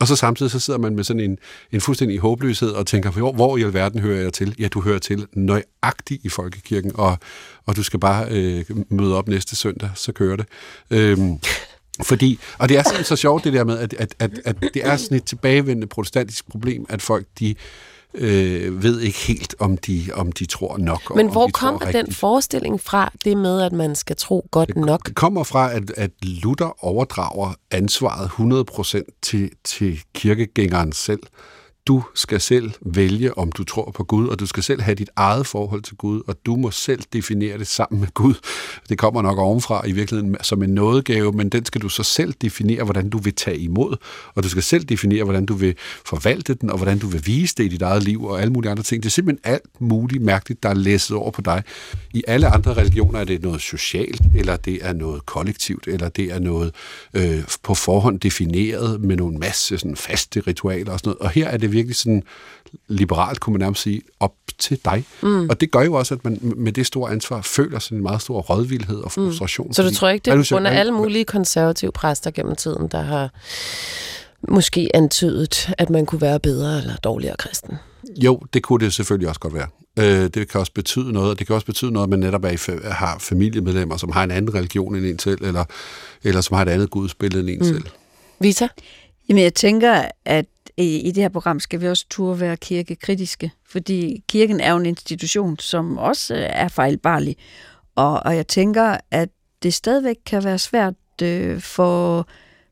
Og 0.00 0.08
så 0.08 0.16
samtidig 0.16 0.52
så 0.52 0.60
sidder 0.60 0.80
man 0.80 0.96
med 0.96 1.04
sådan 1.04 1.20
en, 1.20 1.38
en 1.72 1.80
fuldstændig 1.80 2.18
håbløshed 2.18 2.70
og 2.70 2.86
tænker, 2.86 3.10
hvor, 3.10 3.32
hvor 3.32 3.56
i 3.56 3.62
alverden 3.62 4.00
hører 4.00 4.22
jeg 4.22 4.32
til? 4.32 4.54
Ja, 4.58 4.68
du 4.68 4.80
hører 4.80 4.98
til 4.98 5.26
nøjagtigt 5.32 6.24
i 6.24 6.28
folkekirken, 6.28 6.92
og, 6.94 7.18
og 7.66 7.76
du 7.76 7.82
skal 7.82 8.00
bare 8.00 8.26
øh, 8.30 8.64
møde 8.88 9.16
op 9.16 9.28
næste 9.28 9.56
søndag, 9.56 9.90
så 9.94 10.12
kører 10.12 10.36
det. 10.36 10.46
Øhm, 10.90 11.38
fordi, 12.02 12.38
og 12.58 12.68
det 12.68 12.78
er 12.78 12.82
sådan 12.82 13.04
så 13.04 13.16
sjovt 13.16 13.44
det 13.44 13.52
der 13.52 13.64
med, 13.64 13.78
at, 13.78 13.94
at, 13.98 14.14
at, 14.18 14.30
at 14.44 14.56
det 14.60 14.86
er 14.86 14.96
sådan 14.96 15.16
et 15.16 15.24
tilbagevendende 15.24 15.86
protestantisk 15.86 16.48
problem, 16.48 16.86
at 16.88 17.02
folk 17.02 17.26
de 17.38 17.54
øh, 18.14 18.82
ved 18.82 19.00
ikke 19.00 19.18
helt, 19.18 19.54
om 19.58 19.76
de, 19.76 20.06
om 20.14 20.32
de 20.32 20.46
tror 20.46 20.76
nok. 20.78 21.16
Men 21.16 21.30
hvor 21.30 21.48
kommer 21.54 21.90
den 21.92 22.12
forestilling 22.12 22.80
fra, 22.80 23.12
det 23.24 23.36
med, 23.36 23.62
at 23.62 23.72
man 23.72 23.96
skal 23.96 24.16
tro 24.16 24.48
godt 24.50 24.68
det, 24.68 24.76
nok? 24.76 25.06
Det 25.06 25.14
kommer 25.14 25.44
fra, 25.44 25.72
at, 25.72 25.90
at 25.96 26.10
Luther 26.22 26.84
overdrager 26.84 27.54
ansvaret 27.70 28.28
100% 29.06 29.18
til, 29.22 29.50
til 29.64 30.00
kirkegængeren 30.14 30.92
selv. 30.92 31.20
Du 31.88 32.02
skal 32.14 32.40
selv 32.40 32.70
vælge, 32.80 33.38
om 33.38 33.52
du 33.52 33.64
tror 33.64 33.90
på 33.90 34.04
Gud, 34.04 34.28
og 34.28 34.40
du 34.40 34.46
skal 34.46 34.62
selv 34.62 34.80
have 34.80 34.94
dit 34.94 35.10
eget 35.16 35.46
forhold 35.46 35.82
til 35.82 35.96
Gud, 35.96 36.22
og 36.26 36.36
du 36.46 36.56
må 36.56 36.70
selv 36.70 37.02
definere 37.12 37.58
det 37.58 37.66
sammen 37.66 38.00
med 38.00 38.08
Gud. 38.14 38.34
Det 38.88 38.98
kommer 38.98 39.22
nok 39.22 39.38
ovenfra 39.38 39.86
i 39.86 39.92
virkeligheden 39.92 40.36
som 40.42 40.62
en 40.62 40.70
nådegave, 40.70 41.32
men 41.32 41.48
den 41.48 41.64
skal 41.64 41.80
du 41.80 41.88
så 41.88 42.02
selv 42.02 42.34
definere, 42.42 42.84
hvordan 42.84 43.10
du 43.10 43.18
vil 43.18 43.34
tage 43.34 43.58
imod, 43.58 43.96
og 44.34 44.42
du 44.42 44.48
skal 44.48 44.62
selv 44.62 44.84
definere, 44.84 45.24
hvordan 45.24 45.46
du 45.46 45.54
vil 45.54 45.74
forvalte 46.06 46.54
den, 46.54 46.70
og 46.70 46.76
hvordan 46.76 46.98
du 46.98 47.06
vil 47.06 47.26
vise 47.26 47.54
det 47.54 47.64
i 47.64 47.68
dit 47.68 47.82
eget 47.82 48.02
liv, 48.02 48.24
og 48.24 48.40
alle 48.40 48.52
mulige 48.52 48.70
andre 48.70 48.82
ting. 48.82 49.02
Det 49.02 49.08
er 49.08 49.10
simpelthen 49.10 49.52
alt 49.52 49.80
muligt 49.80 50.22
mærkeligt, 50.22 50.62
der 50.62 50.68
er 50.68 50.74
læsset 50.74 51.16
over 51.16 51.30
på 51.30 51.40
dig. 51.40 51.62
I 52.14 52.22
alle 52.26 52.48
andre 52.48 52.74
religioner 52.74 53.20
er 53.20 53.24
det 53.24 53.42
noget 53.42 53.60
socialt, 53.60 54.22
eller 54.34 54.56
det 54.56 54.78
er 54.82 54.92
noget 54.92 55.26
kollektivt, 55.26 55.86
eller 55.86 56.08
det 56.08 56.24
er 56.24 56.38
noget 56.38 56.74
øh, 57.14 57.42
på 57.62 57.74
forhånd 57.74 58.20
defineret 58.20 59.00
med 59.00 59.16
nogle 59.16 59.38
masse 59.38 59.78
sådan 59.78 59.96
faste 59.96 60.40
ritualer 60.46 60.92
og 60.92 60.98
sådan 60.98 61.08
noget. 61.10 61.18
Og 61.18 61.30
her 61.30 61.48
er 61.48 61.56
det 61.56 61.77
virkelig 61.78 61.96
sådan 61.96 62.22
liberalt, 62.88 63.40
kunne 63.40 63.52
man 63.52 63.60
nærmest 63.60 63.82
sige, 63.82 64.02
op 64.20 64.34
til 64.58 64.78
dig. 64.84 65.04
Mm. 65.22 65.48
Og 65.48 65.60
det 65.60 65.70
gør 65.70 65.80
jo 65.80 65.94
også, 65.94 66.14
at 66.14 66.24
man 66.24 66.38
med 66.42 66.72
det 66.72 66.86
store 66.86 67.12
ansvar 67.12 67.42
føler 67.42 67.78
sådan 67.78 67.98
en 67.98 68.02
meget 68.02 68.22
stor 68.22 68.40
rådvildhed 68.40 68.96
og 68.96 69.12
frustration. 69.12 69.66
Mm. 69.66 69.72
Så 69.72 69.82
du 69.82 69.94
tror 69.94 70.08
ikke, 70.08 70.24
det 70.24 70.32
er 70.32 70.54
grund 70.54 70.66
af 70.66 70.78
alle 70.78 70.92
mulige 70.92 71.24
konservative 71.24 71.92
præster 71.92 72.30
gennem 72.30 72.56
tiden, 72.56 72.88
der 72.88 73.02
har 73.02 73.30
måske 74.48 74.90
antydet, 74.94 75.70
at 75.78 75.90
man 75.90 76.06
kunne 76.06 76.20
være 76.20 76.40
bedre 76.40 76.78
eller 76.78 76.96
dårligere 76.96 77.36
kristen. 77.36 77.74
Jo, 78.16 78.40
det 78.52 78.62
kunne 78.62 78.84
det 78.84 78.94
selvfølgelig 78.94 79.28
også 79.28 79.40
godt 79.40 79.54
være. 79.54 79.68
Øh, 79.98 80.30
det 80.34 80.48
kan 80.48 80.60
også 80.60 80.72
betyde 80.72 81.12
noget, 81.12 81.30
og 81.30 81.38
det 81.38 81.46
kan 81.46 81.54
også 81.54 81.66
betyde 81.66 81.90
noget, 81.90 82.06
at 82.06 82.10
man 82.10 82.18
netop 82.18 82.44
er 82.44 82.50
i, 82.50 82.90
har 82.90 83.18
familiemedlemmer, 83.18 83.96
som 83.96 84.12
har 84.12 84.24
en 84.24 84.30
anden 84.30 84.54
religion 84.54 84.96
end 84.96 85.06
en 85.06 85.18
selv, 85.18 85.44
eller, 85.44 85.64
eller 86.24 86.40
som 86.40 86.54
har 86.54 86.62
et 86.62 86.68
andet 86.68 86.90
gudsbillede 86.90 87.40
end 87.40 87.50
en 87.50 87.58
mm. 87.58 87.64
selv. 87.64 87.84
Vita? 88.40 88.68
Jamen, 89.28 89.42
jeg 89.42 89.54
tænker, 89.54 90.04
at 90.24 90.46
i, 90.78 91.00
i 91.00 91.10
det 91.10 91.22
her 91.22 91.28
program 91.28 91.60
skal 91.60 91.80
vi 91.80 91.88
også 91.88 92.06
turde 92.10 92.40
være 92.40 92.56
kirkekritiske, 92.56 93.52
fordi 93.68 94.24
kirken 94.28 94.60
er 94.60 94.70
jo 94.70 94.76
en 94.76 94.86
institution, 94.86 95.58
som 95.58 95.98
også 95.98 96.34
øh, 96.34 96.46
er 96.48 96.68
fejlbarlig. 96.68 97.36
Og, 97.96 98.22
og 98.24 98.36
jeg 98.36 98.46
tænker, 98.46 98.96
at 99.10 99.28
det 99.62 99.74
stadigvæk 99.74 100.16
kan 100.26 100.44
være 100.44 100.58
svært 100.58 100.94
øh, 101.22 101.60
for 101.60 102.28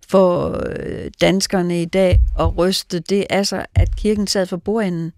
for 0.09 0.63
øh, 0.79 1.11
danskerne 1.21 1.83
i 1.83 1.85
dag 1.85 2.21
at 2.39 2.59
ryste 2.59 3.01
det 3.01 3.27
altså, 3.31 3.67
at 3.75 3.97
kirken 3.97 4.27
sad 4.27 4.47
for 4.47 4.57
bordenden 4.57 5.13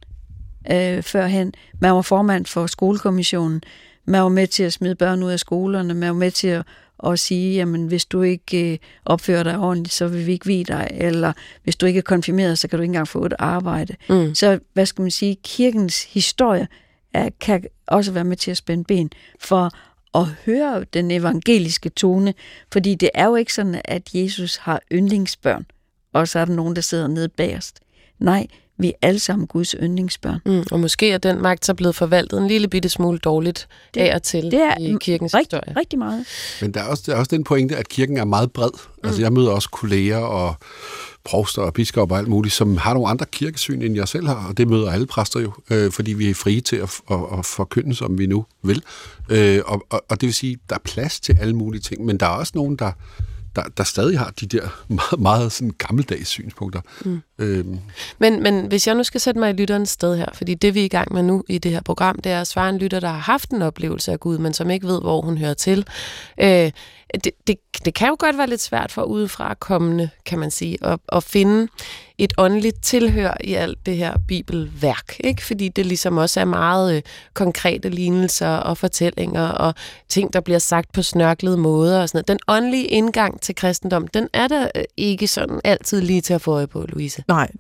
øh, 0.71 1.03
førhen. 1.03 1.53
Man 1.81 1.93
var 1.93 2.03
formand 2.03 2.47
for 2.47 2.67
skolekommissionen. 2.67 3.63
Man 4.05 4.23
var 4.23 4.29
med 4.29 4.47
til 4.47 4.63
at 4.63 4.73
smide 4.73 4.95
børn 4.95 5.23
ud 5.23 5.31
af 5.31 5.41
skolerne. 5.41 5.95
Man 5.95 6.09
var 6.09 6.15
med 6.15 6.31
til 6.31 6.49
at, 6.49 6.67
at 7.07 7.19
sige, 7.19 7.55
jamen 7.55 7.87
hvis 7.87 8.05
du 8.05 8.23
ikke 8.23 8.73
øh, 8.73 8.79
opfører 9.05 9.43
dig 9.43 9.59
ordentligt, 9.59 9.95
så 9.95 10.09
vil 10.09 10.27
vi 10.27 10.33
ikke 10.33 10.47
vide 10.47 10.65
dig. 10.65 10.89
Eller 10.91 11.33
hvis 11.65 11.77
du 11.77 11.87
ikke 11.87 11.99
er 11.99 12.03
konfirmeret, 12.03 12.59
så 12.59 12.69
kan 12.69 12.79
du 12.79 12.83
ikke 12.83 12.91
engang 12.91 13.09
få 13.09 13.25
et 13.25 13.35
arbejde. 13.39 13.97
Mm. 14.09 14.35
Så 14.35 14.59
hvad 14.73 14.87
skal 14.87 15.03
man 15.03 15.11
sige, 15.11 15.37
kirkens 15.45 16.05
historie 16.05 16.69
er, 17.15 17.29
kan 17.41 17.65
også 17.87 18.13
være 18.13 18.25
med 18.25 18.37
til 18.37 18.51
at 18.51 18.57
spænde 18.57 18.85
ben 18.85 19.11
for 19.41 19.71
at 20.15 20.27
høre 20.27 20.85
den 20.93 21.11
evangeliske 21.11 21.89
tone, 21.89 22.35
fordi 22.73 22.95
det 22.95 23.11
er 23.15 23.27
jo 23.27 23.35
ikke 23.35 23.55
sådan, 23.55 23.81
at 23.85 24.15
Jesus 24.15 24.57
har 24.57 24.81
yndlingsbørn, 24.93 25.67
og 26.13 26.29
så 26.29 26.39
er 26.39 26.45
der 26.45 26.55
nogen, 26.55 26.77
der 26.77 26.83
sidder 26.83 27.07
nede 27.07 27.29
bagerst. 27.29 27.81
Nej, 28.19 28.47
vi 28.79 28.89
er 28.89 28.93
alle 29.03 29.21
sammen 29.21 29.47
Guds 29.47 29.75
yndlingsbørn. 29.83 30.41
Mm, 30.47 30.65
og 30.71 30.81
måske 30.81 31.11
er 31.11 31.19
den 31.19 31.43
magt 31.43 31.65
så 31.65 31.75
blevet 31.75 31.95
forvaltet 31.95 32.39
en 32.41 32.49
lille 32.49 32.69
bitte 32.69 32.89
smule 32.89 33.19
dårligt 33.19 33.69
det, 33.95 34.01
af 34.01 34.15
og 34.15 34.23
til 34.23 34.45
det 34.45 34.55
er 34.55 34.77
i 34.81 34.97
kirkens 35.01 35.35
rigt, 35.35 35.45
historie. 35.47 35.77
rigtig 35.77 35.99
meget. 35.99 36.27
Men 36.61 36.75
der 36.75 36.81
er, 36.81 36.85
også, 36.85 37.03
der 37.07 37.15
er 37.15 37.19
også 37.19 37.37
den 37.37 37.45
pointe, 37.45 37.77
at 37.77 37.89
kirken 37.89 38.17
er 38.17 38.25
meget 38.25 38.53
bred. 38.53 38.71
Altså, 38.73 38.89
mm. 39.03 39.09
Altså 39.09 39.23
jeg 39.23 39.33
møder 39.33 39.51
også 39.51 39.71
kolleger 39.71 40.19
og 40.19 40.55
provster 41.25 41.63
og 41.63 41.75
biskopper 41.75 42.17
og 42.17 42.21
alt 42.21 42.29
muligt, 42.29 42.55
som 42.55 42.77
har 42.77 42.95
nogle 42.95 43.09
andre 43.09 43.27
kirkesyn, 43.33 43.83
end 43.83 43.95
jeg 43.95 44.09
selv 44.09 44.27
har, 44.27 44.47
og 44.49 44.57
det 44.57 44.69
møder 44.69 44.91
alle 44.91 45.07
præster 45.07 45.41
jo, 45.41 45.53
øh, 45.71 45.93
fordi 45.93 46.13
vi 46.13 46.31
er 46.31 46.35
frie 46.35 46.61
til 46.61 46.77
at, 46.77 47.01
at, 47.11 47.19
at 47.39 47.47
forkynde, 47.47 47.95
som 47.95 48.19
vi 48.19 48.27
nu 48.27 48.47
vil. 48.63 48.83
Øh, 49.29 49.61
og, 49.67 49.87
og, 49.91 50.05
og 50.09 50.21
det 50.21 50.27
vil 50.27 50.35
sige, 50.35 50.59
der 50.69 50.75
er 50.75 50.81
plads 50.85 51.21
til 51.21 51.37
alle 51.41 51.57
mulige 51.57 51.81
ting, 51.81 52.05
men 52.05 52.21
der 52.21 52.27
er 52.27 52.31
også 52.31 52.53
nogen, 52.55 52.77
der, 52.77 52.93
der, 53.57 53.63
der 53.77 53.85
stadig 53.85 54.19
har 54.19 54.33
de 54.41 54.47
der 54.47 54.69
meget, 54.89 55.21
meget 55.21 55.53
sådan 55.53 55.75
gammeldags 55.79 56.29
synspunkter. 56.29 56.81
Mm. 57.05 57.23
Øhm. 57.39 57.79
Men, 58.19 58.43
men 58.43 58.67
hvis 58.67 58.87
jeg 58.87 58.95
nu 58.95 59.03
skal 59.03 59.21
sætte 59.21 59.41
mig 59.41 59.51
i 59.51 59.53
lytterens 59.53 59.91
sted 59.91 60.17
her, 60.17 60.27
fordi 60.35 60.55
det 60.55 60.75
vi 60.75 60.81
er 60.81 60.85
i 60.85 60.89
gang 60.89 61.13
med 61.13 61.23
nu 61.23 61.45
i 61.49 61.59
det 61.59 61.71
her 61.71 61.81
program, 61.81 62.19
det 62.19 62.33
er 62.33 62.41
at 62.41 62.47
svare 62.47 62.69
en 62.69 62.79
lytter, 62.79 63.01
der 63.01 63.09
har 63.09 63.19
haft 63.19 63.51
en 63.51 63.63
oplevelse 63.63 64.13
af 64.13 64.21
Gud, 64.21 64.39
men 64.39 64.53
som 64.53 64.71
ikke 64.71 64.87
ved, 64.87 65.01
hvor 65.01 65.21
hun 65.21 65.39
hører 65.39 65.55
til. 65.55 65.87
Øh, 66.41 66.71
det, 67.25 67.33
det, 67.47 67.57
det 67.85 67.95
kan 67.95 68.09
jo 68.09 68.17
godt 68.19 68.39
være 68.39 68.49
lidt 68.49 68.61
svært 68.61 68.93
for 68.93 69.03
udefra 69.03 69.55
kommende, 69.55 70.11
kan 70.27 70.39
man 70.39 70.51
sige, 70.51 70.79
at, 70.85 70.99
at 71.13 71.25
finde 71.25 71.69
et 72.19 72.33
åndeligt 72.39 72.83
tilhør 72.83 73.37
i 73.45 73.55
alt 73.55 73.87
det 73.87 73.97
her 73.97 74.19
bibelværk, 74.29 75.17
ikke? 75.21 75.45
fordi 75.45 75.69
det 75.69 75.87
ligesom 75.87 76.17
også 76.17 76.41
er 76.41 76.45
meget 76.45 76.97
øh, 76.97 77.03
konkrete 77.35 77.89
lignelser 77.89 78.49
og 78.49 78.79
fortællinger 78.79 79.49
og 79.49 79.75
ting, 80.09 80.33
der 80.33 80.41
bliver 80.41 80.59
sagt 80.59 80.93
på 80.93 81.03
snørklede 81.03 81.57
måder 81.57 82.01
og 82.01 82.09
sådan 82.09 82.17
noget. 82.17 82.29
Den 82.29 82.39
åndelige 82.49 82.85
indgang 82.85 83.41
til 83.41 83.55
kristendom, 83.55 84.09
den 84.09 84.29
er 84.33 84.49
der 84.49 84.69
øh, 84.75 84.85
ikke 84.97 85.27
sådan 85.27 85.61
altid 85.65 86.01
lige 86.01 86.21
til 86.21 86.35
at 86.35 86.41
få 86.41 86.53
øje 86.53 86.67
på, 86.67 86.87
Louise. 86.89 87.25
Nej, 87.29 87.51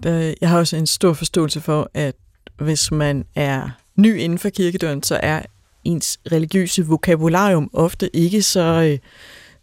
jeg 0.40 0.48
har 0.48 0.58
også 0.58 0.76
en 0.76 0.86
stor 0.86 1.12
forståelse 1.12 1.60
for, 1.60 1.90
at 1.94 2.14
hvis 2.60 2.90
man 2.90 3.24
er 3.34 3.70
ny 3.96 4.18
inden 4.18 4.38
for 4.38 4.48
kirkedøren, 4.48 5.02
så 5.02 5.20
er 5.22 5.42
ens 5.84 6.18
religiøse 6.32 6.86
vokabularium 6.86 7.70
ofte 7.72 8.16
ikke 8.16 8.42
så, 8.42 8.60
øh, 8.60 8.98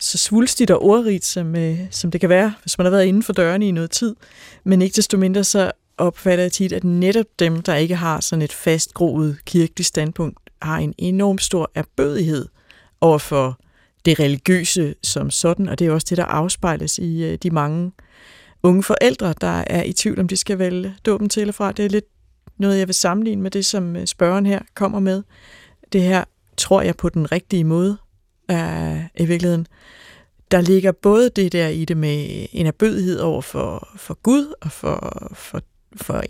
så 0.05 0.17
svulstigt 0.17 0.71
og 0.71 0.83
ordrigt, 0.83 1.25
som, 1.25 1.55
øh, 1.55 1.79
som 1.91 2.11
det 2.11 2.21
kan 2.21 2.29
være, 2.29 2.53
hvis 2.61 2.77
man 2.77 2.85
har 2.85 2.91
været 2.91 3.05
inden 3.05 3.23
for 3.23 3.33
dørene 3.33 3.67
i 3.67 3.71
noget 3.71 3.91
tid. 3.91 4.15
Men 4.63 4.81
ikke 4.81 4.95
desto 4.95 5.17
mindre 5.17 5.43
så 5.43 5.71
opfatter 5.97 6.43
jeg 6.43 6.51
tit, 6.51 6.71
at 6.71 6.83
netop 6.83 7.25
dem, 7.39 7.61
der 7.61 7.75
ikke 7.75 7.95
har 7.95 8.19
sådan 8.19 8.41
et 8.41 8.53
fastgroet 8.53 9.37
kirkeligt 9.45 9.87
standpunkt, 9.87 10.39
har 10.61 10.77
en 10.77 10.93
enorm 10.97 11.37
stor 11.37 11.71
erbødighed 11.75 12.47
over 13.01 13.17
for 13.17 13.59
det 14.05 14.19
religiøse 14.19 14.95
som 15.03 15.29
sådan, 15.29 15.69
og 15.69 15.79
det 15.79 15.87
er 15.87 15.91
også 15.91 16.07
det, 16.09 16.17
der 16.17 16.25
afspejles 16.25 16.97
i 16.97 17.23
øh, 17.23 17.37
de 17.43 17.49
mange 17.49 17.91
unge 18.63 18.83
forældre, 18.83 19.33
der 19.41 19.63
er 19.67 19.83
i 19.83 19.93
tvivl, 19.93 20.19
om 20.19 20.27
de 20.27 20.35
skal 20.35 20.59
vælge 20.59 20.95
dåben 21.05 21.29
til 21.29 21.41
eller 21.41 21.53
fra. 21.53 21.71
Det 21.71 21.85
er 21.85 21.89
lidt 21.89 22.05
noget, 22.57 22.79
jeg 22.79 22.87
vil 22.87 22.95
sammenligne 22.95 23.41
med 23.41 23.51
det, 23.51 23.65
som 23.65 23.95
øh, 23.95 24.07
spørgeren 24.07 24.45
her 24.45 24.59
kommer 24.73 24.99
med. 24.99 25.23
Det 25.93 26.01
her 26.01 26.23
tror 26.57 26.81
jeg 26.81 26.97
på 26.97 27.09
den 27.09 27.31
rigtige 27.31 27.63
måde 27.63 27.97
er 28.47 29.01
i 29.17 29.25
virkeligheden. 29.25 29.67
Der 30.51 30.61
ligger 30.61 30.91
både 30.91 31.29
det 31.29 31.51
der 31.51 31.67
i 31.67 31.85
det 31.85 31.97
med 31.97 32.45
en 32.51 32.65
erbødighed 32.65 33.19
over 33.19 33.41
for, 33.41 33.89
for 33.95 34.13
Gud 34.13 34.53
og 34.61 34.71
for, 34.71 35.29
for, 35.33 35.61
for 35.95 36.23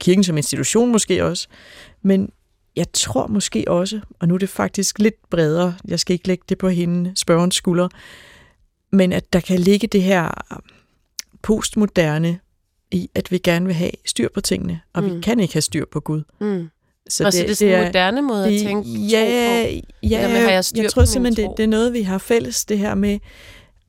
kirken 0.00 0.24
som 0.24 0.36
institution 0.36 0.92
måske 0.92 1.24
også, 1.24 1.48
men 2.02 2.30
jeg 2.76 2.92
tror 2.92 3.26
måske 3.26 3.64
også, 3.68 4.00
og 4.18 4.28
nu 4.28 4.34
er 4.34 4.38
det 4.38 4.48
faktisk 4.48 4.98
lidt 4.98 5.30
bredere, 5.30 5.74
jeg 5.88 6.00
skal 6.00 6.14
ikke 6.14 6.28
lægge 6.28 6.44
det 6.48 6.58
på 6.58 6.68
hende, 6.68 7.12
spørgerens 7.16 7.54
skulder, 7.54 7.88
men 8.90 9.12
at 9.12 9.32
der 9.32 9.40
kan 9.40 9.58
ligge 9.60 9.86
det 9.86 10.02
her 10.02 10.30
postmoderne 11.42 12.38
i, 12.90 13.10
at 13.14 13.30
vi 13.30 13.38
gerne 13.38 13.66
vil 13.66 13.74
have 13.74 13.90
styr 14.04 14.28
på 14.34 14.40
tingene, 14.40 14.80
og 14.92 15.02
mm. 15.02 15.16
vi 15.16 15.20
kan 15.20 15.40
ikke 15.40 15.54
have 15.54 15.62
styr 15.62 15.84
på 15.92 16.00
Gud. 16.00 16.22
Mm. 16.40 16.68
Så 17.08 17.26
og 17.26 17.32
det, 17.32 17.40
så 17.40 17.42
det 17.42 17.50
er 17.50 17.54
sådan 17.54 17.80
en 17.80 17.86
moderne 17.86 18.22
måde 18.22 18.46
at 18.46 18.60
tænke 18.60 18.88
ja, 18.90 19.66
på? 19.82 19.86
Ja, 20.02 20.28
har 20.28 20.50
jeg, 20.50 20.64
jeg 20.76 20.90
tror 20.90 21.04
simpelthen, 21.04 21.48
det, 21.48 21.56
det 21.56 21.62
er 21.62 21.68
noget, 21.68 21.92
vi 21.92 22.02
har 22.02 22.18
fælles, 22.18 22.64
det 22.64 22.78
her 22.78 22.94
med, 22.94 23.18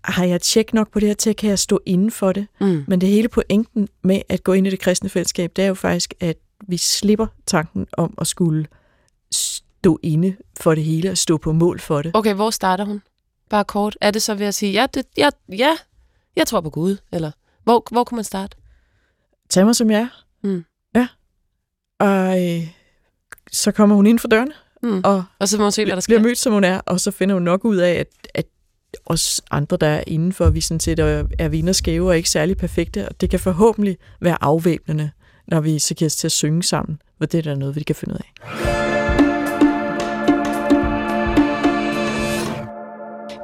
har 0.04 0.26
jeg 0.26 0.42
tjek 0.42 0.74
nok 0.74 0.92
på 0.92 1.00
det 1.00 1.08
her 1.08 1.16
til, 1.16 1.36
kan 1.36 1.50
jeg 1.50 1.60
stå 1.60 1.80
inden 1.86 2.12
for 2.12 2.32
det? 2.32 2.48
Mm. 2.62 2.84
Men 2.88 3.02
det 3.02 3.10
hele 3.10 3.28
pointen 3.28 3.88
med 4.02 4.22
at 4.30 4.44
gå 4.44 4.54
ind 4.54 4.68
i 4.68 4.70
det 4.70 4.80
kristne 4.80 5.10
fællesskab, 5.10 5.52
det 5.56 5.64
er 5.64 5.68
jo 5.68 5.74
faktisk, 5.74 6.14
at 6.20 6.38
vi 6.68 6.78
slipper 6.78 7.28
tanken 7.46 7.88
om 7.98 8.14
at 8.22 8.28
skulle 8.28 8.68
stå 9.32 10.00
inde 10.04 10.36
for 10.60 10.76
det 10.76 10.84
hele 10.84 11.12
og 11.12 11.18
stå 11.18 11.38
på 11.38 11.52
mål 11.52 11.80
for 11.80 12.02
det. 12.02 12.12
Okay, 12.14 12.34
hvor 12.34 12.50
starter 12.50 12.86
hun? 12.86 13.02
Bare 13.50 13.64
kort. 13.64 13.98
Er 14.02 14.12
det 14.12 14.22
så 14.22 14.36
ved 14.36 14.46
at 14.46 14.54
sige, 14.54 14.72
ja, 14.72 14.86
det, 14.94 15.06
ja, 15.18 15.30
ja 15.50 15.76
jeg 16.36 16.48
tror 16.48 16.62
på 16.62 16.70
Gud, 16.70 16.98
eller 17.12 17.32
hvor, 17.64 17.84
hvor 17.92 18.04
kunne 18.04 18.16
man 18.16 18.24
starte? 18.24 18.58
Tag 19.50 19.66
mig 19.66 19.76
som 19.76 19.92
jeg 19.92 20.02
er. 20.02 20.26
Mm. 20.44 20.66
Ja. 20.96 21.08
Og 22.00 22.46
øh, 22.46 22.68
så 23.52 23.72
kommer 23.72 23.96
hun 23.96 24.08
ind 24.08 24.20
for 24.20 24.28
dørene, 24.28 24.52
mm. 24.84 25.02
og, 25.04 25.24
og 25.40 25.50
så 25.50 25.58
må 25.58 25.64
hun 25.64 25.72
se, 25.72 25.86
hvad 25.86 25.96
der 25.96 26.02
sker. 26.02 26.14
bliver 26.16 26.30
mødt, 26.30 26.38
som 26.38 26.54
hun 26.54 26.64
er, 26.64 26.82
og 26.86 27.00
så 27.00 27.12
finder 27.12 27.36
hun 27.36 27.44
nok 27.44 27.66
ud 27.66 27.78
af, 27.78 27.92
at, 27.92 28.08
at 28.34 28.46
os 29.06 29.42
andre, 29.52 29.78
der 29.78 29.88
er 29.88 30.04
indenfor, 30.08 30.50
vi 30.50 30.62
sådan 30.62 30.80
set 30.80 31.00
er, 31.00 31.24
er 31.40 31.48
vinderskæve 31.48 32.10
og 32.10 32.18
ikke 32.18 32.30
særlig 32.30 32.58
perfekte, 32.58 33.10
og 33.10 33.22
det 33.22 33.30
kan 33.30 33.40
forhåbentlig 33.40 33.98
være 34.22 34.38
afvæbnende, 34.42 35.12
når 35.48 35.62
vi 35.62 35.80
så 35.80 36.06
os 36.06 36.16
til 36.16 36.28
at 36.28 36.32
synge 36.32 36.64
sammen, 36.64 37.02
hvor 37.18 37.26
det 37.26 37.38
er 37.38 37.42
der 37.42 37.56
noget, 37.56 37.76
vi 37.76 37.84
kan 37.84 37.96
finde 37.96 38.14
ud 38.14 38.20
af. 38.20 38.34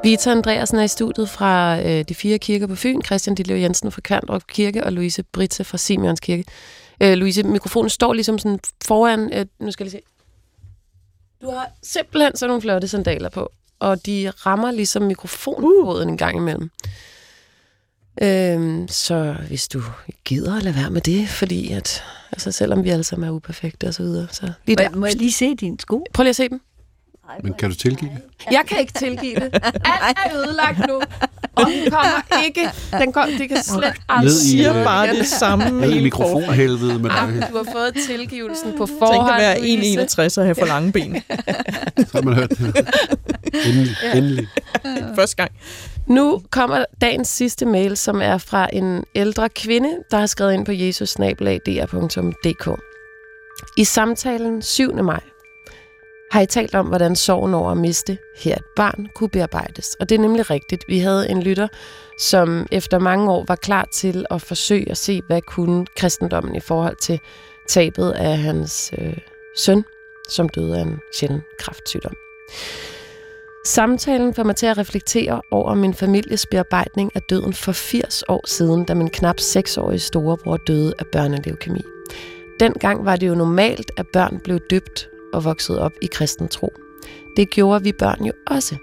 Vita 0.04 0.32
Andreasen 0.32 0.78
er 0.78 0.84
i 0.84 0.88
studiet 0.88 1.30
fra 1.30 1.80
øh, 1.82 2.06
de 2.10 2.16
fire 2.16 2.38
kirker 2.38 2.68
på 2.68 2.76
Fyn, 2.76 3.02
Christian 3.02 3.36
Dillev 3.36 3.58
Jensen 3.58 3.92
fra 3.92 4.02
Kværndrup 4.02 4.48
Kirke 4.48 4.84
og 4.84 4.92
Louise 4.94 5.24
Britze 5.24 5.64
fra 5.64 5.78
Simeons 5.78 6.20
Kirke. 6.20 6.44
Øh, 7.02 7.14
Louise, 7.14 7.44
mikrofonen 7.44 7.90
står 7.90 8.14
ligesom 8.14 8.40
sådan 8.40 8.60
foran... 8.86 9.34
Øh, 9.34 9.46
nu 9.60 9.72
skal 9.72 9.84
jeg 9.84 9.92
lige 9.92 10.02
se. 10.02 10.08
Du 11.42 11.52
har 11.52 11.70
simpelthen 11.84 12.36
sådan 12.36 12.50
nogle 12.50 12.62
flotte 12.62 12.88
sandaler 12.88 13.30
på, 13.30 13.52
og 13.80 14.06
de 14.06 14.30
rammer 14.30 14.72
ligesom 14.72 15.02
mikrofonråden 15.02 16.08
uh. 16.08 16.12
en 16.12 16.18
gang 16.18 16.38
imellem. 16.38 16.70
Øhm, 18.22 18.88
så 18.88 19.36
hvis 19.48 19.68
du 19.68 19.82
gider 20.26 20.56
at 20.56 20.64
lade 20.64 20.76
være 20.76 20.90
med 20.90 21.02
det, 21.02 21.30
fordi 21.30 21.72
at, 21.72 22.04
altså 22.32 22.52
selvom 22.52 22.84
vi 22.84 22.90
alle 22.90 23.04
sammen 23.04 23.30
er 23.30 23.34
uperfekte 23.34 23.88
og 23.88 23.94
så 23.94 24.04
videre, 24.04 24.28
så 24.32 24.52
lige 24.66 24.76
der. 24.76 24.90
Må 24.90 25.06
jeg 25.06 25.16
lige 25.16 25.32
se 25.32 25.56
dine 25.56 25.80
sko? 25.80 26.06
Prøv 26.14 26.24
lige 26.24 26.30
at 26.30 26.36
se 26.36 26.50
dem. 26.50 26.62
Men 27.44 27.54
kan 27.54 27.70
du 27.70 27.76
tilgive 27.76 28.12
det? 28.12 28.22
Jeg 28.52 28.64
kan 28.68 28.80
ikke 28.80 28.94
tilgive 28.94 29.36
det. 29.36 29.50
Alt 29.54 30.18
er 30.26 30.38
ødelagt 30.38 30.88
nu. 30.88 31.02
Og 31.56 31.66
den 31.66 31.92
kommer 31.92 32.44
ikke. 32.46 32.70
Den 33.00 33.14
kom, 33.14 33.30
det 33.38 33.50
kan 33.50 33.64
slet 33.64 33.94
aldrig. 34.10 34.32
sige 34.32 34.70
øh, 34.70 34.84
bare 34.84 35.08
det 35.08 35.28
samme. 35.28 35.72
Ned 35.72 35.94
i 35.94 36.04
mikrofonhelvede 36.04 37.00
med 37.00 37.10
dig. 37.10 37.48
Du 37.52 37.58
har 37.58 37.68
fået 37.72 37.94
tilgivelsen 38.08 38.78
på 38.78 38.86
forhånd. 38.86 39.30
Tænk 39.30 39.30
at 39.30 39.40
være 39.40 40.26
1,61 40.28 40.38
og 40.38 40.44
have 40.44 40.56
for 40.56 40.66
lange 40.66 40.92
ben. 40.92 41.16
Så 41.98 42.06
har 42.12 42.22
man 42.22 42.34
hørt 42.34 42.50
det. 42.50 42.90
Endelig. 43.66 43.96
Endelig. 44.14 44.48
Første 45.16 45.36
gang. 45.36 45.52
Nu 46.08 46.42
kommer 46.50 46.86
dagens 47.02 47.28
sidste 47.28 47.66
mail, 47.66 47.98
som 47.98 48.22
er 48.22 48.38
fra 48.38 48.68
en 48.74 49.04
ældre 49.16 49.50
kvinde, 49.50 49.90
der 50.12 50.18
har 50.18 50.26
skrevet 50.26 50.54
ind 50.54 50.66
på 50.66 50.72
jesusnabelag.dr.dk. 50.72 52.70
I 53.78 53.84
samtalen 53.84 54.62
7. 54.62 55.04
maj 55.04 55.20
har 56.32 56.42
I 56.42 56.46
talt 56.46 56.76
om, 56.76 56.88
hvordan 56.88 57.16
sorgen 57.16 57.54
over 57.54 57.72
at 57.72 57.78
miste 57.78 58.18
her 58.36 58.56
et 58.56 58.66
barn 58.76 59.08
kunne 59.16 59.30
bearbejdes. 59.30 59.96
Og 60.00 60.10
det 60.10 60.16
er 60.16 60.20
nemlig 60.20 60.50
rigtigt. 60.50 60.84
Vi 60.88 61.00
havde 61.00 61.30
en 61.30 61.44
lytter, 61.44 61.68
som 62.20 62.68
efter 62.72 63.00
mange 63.00 63.32
år 63.32 63.46
var 63.48 63.56
klar 63.56 63.88
til 63.94 64.26
at 64.30 64.42
forsøge 64.42 64.92
at 64.92 64.98
se, 64.98 65.22
hvad 65.28 65.42
kunne 65.42 65.86
kristendommen 65.98 66.56
i 66.56 66.60
forhold 66.60 66.96
til 66.96 67.20
tabet 67.68 68.12
af 68.12 68.38
hans 68.38 68.94
øh, 68.98 69.18
søn, 69.58 69.84
som 70.30 70.50
døde 70.50 70.78
af 70.78 70.82
en 70.82 71.00
sjælden 71.14 71.42
kraftsygdom. 71.60 72.14
Samtalen 73.66 74.34
får 74.34 74.44
mig 74.44 74.56
til 74.56 74.66
at 74.66 74.78
reflektere 74.78 75.42
over 75.52 75.74
min 75.74 75.94
families 75.94 76.46
bearbejdning 76.46 77.12
af 77.16 77.22
døden 77.22 77.54
for 77.54 77.72
80 77.72 78.24
år 78.28 78.48
siden, 78.48 78.86
da 78.86 78.94
min 78.94 79.10
knap 79.10 79.40
6-årige 79.40 80.00
storebror 80.00 80.58
døde 80.58 80.94
af 81.00 81.06
børneleukemi. 81.12 81.82
Dengang 82.60 83.06
var 83.06 83.16
det 83.16 83.28
jo 83.28 83.36
normalt, 83.36 83.92
at 83.98 84.06
børn 84.14 84.40
blev 84.44 84.60
døbt 84.70 85.10
og 85.36 85.44
voksede 85.44 85.82
op 85.82 85.94
i 86.02 86.06
kristen 86.06 86.48
tro. 86.48 86.74
Det 87.38 87.50
gjorde 87.50 87.84
vi 87.84 87.92
børn 87.92 88.26
jo 88.26 88.32
også. 88.48 88.76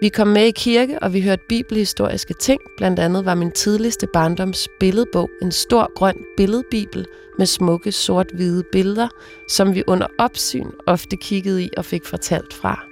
Vi 0.00 0.08
kom 0.08 0.28
med 0.28 0.46
i 0.46 0.50
kirke, 0.50 0.98
og 0.98 1.12
vi 1.12 1.20
hørte 1.20 1.42
bibelhistoriske 1.48 2.34
ting. 2.34 2.60
Blandt 2.76 2.98
andet 2.98 3.24
var 3.24 3.34
min 3.34 3.52
tidligste 3.52 4.06
barndoms 4.12 4.68
billedbog 4.80 5.30
en 5.42 5.52
stor 5.52 5.92
grøn 5.94 6.16
billedbibel 6.36 7.06
med 7.38 7.46
smukke 7.46 7.92
sort-hvide 7.92 8.64
billeder, 8.72 9.08
som 9.48 9.74
vi 9.74 9.82
under 9.86 10.06
opsyn 10.18 10.70
ofte 10.86 11.16
kiggede 11.16 11.64
i 11.64 11.70
og 11.76 11.84
fik 11.84 12.04
fortalt 12.04 12.54
fra. 12.54 12.84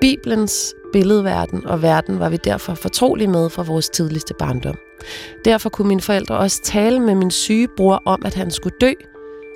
Bibelens 0.00 0.74
billedverden 0.92 1.66
og 1.66 1.82
verden 1.82 2.18
var 2.18 2.28
vi 2.28 2.36
derfor 2.36 2.74
fortrolige 2.74 3.28
med 3.28 3.50
fra 3.50 3.62
vores 3.62 3.88
tidligste 3.88 4.34
barndom. 4.38 4.76
Derfor 5.44 5.68
kunne 5.70 5.88
mine 5.88 6.00
forældre 6.00 6.36
også 6.36 6.62
tale 6.62 7.00
med 7.00 7.14
min 7.14 7.30
syge 7.30 7.68
bror 7.76 8.02
om, 8.04 8.22
at 8.24 8.34
han 8.34 8.50
skulle 8.50 8.76
dø, 8.80 8.92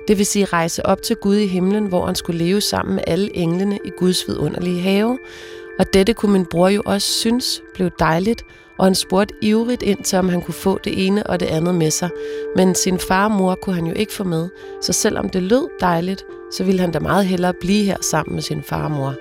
det 0.07 0.17
vil 0.17 0.25
sige 0.25 0.45
rejse 0.45 0.85
op 0.85 1.01
til 1.01 1.15
Gud 1.15 1.35
i 1.35 1.47
himlen, 1.47 1.85
hvor 1.85 2.05
han 2.05 2.15
skulle 2.15 2.45
leve 2.45 2.61
sammen 2.61 2.95
med 2.95 3.03
alle 3.07 3.37
englene 3.37 3.79
i 3.85 3.89
Guds 3.97 4.27
vidunderlige 4.27 4.81
have. 4.81 5.19
Og 5.79 5.93
dette 5.93 6.13
kunne 6.13 6.31
min 6.31 6.45
bror 6.45 6.69
jo 6.69 6.81
også 6.85 7.07
synes 7.07 7.63
blev 7.73 7.89
dejligt, 7.99 8.45
og 8.77 8.85
han 8.85 8.95
spurgte 8.95 9.33
ivrigt 9.41 9.83
ind 9.83 10.03
til, 10.03 10.19
om 10.19 10.29
han 10.29 10.41
kunne 10.41 10.53
få 10.53 10.79
det 10.83 11.07
ene 11.07 11.27
og 11.27 11.39
det 11.39 11.45
andet 11.45 11.75
med 11.75 11.91
sig. 11.91 12.09
Men 12.55 12.75
sin 12.75 12.99
far 12.99 13.25
og 13.25 13.31
mor 13.31 13.55
kunne 13.55 13.75
han 13.75 13.87
jo 13.87 13.93
ikke 13.93 14.13
få 14.13 14.23
med, 14.23 14.49
så 14.81 14.93
selvom 14.93 15.29
det 15.29 15.43
lød 15.43 15.67
dejligt, 15.79 16.25
så 16.51 16.63
ville 16.63 16.81
han 16.81 16.91
da 16.91 16.99
meget 16.99 17.25
hellere 17.25 17.53
blive 17.61 17.83
her 17.83 17.97
sammen 18.01 18.35
med 18.35 18.43
sin 18.43 18.63
far 18.63 18.83
og 18.83 18.91
mor. 18.91 19.15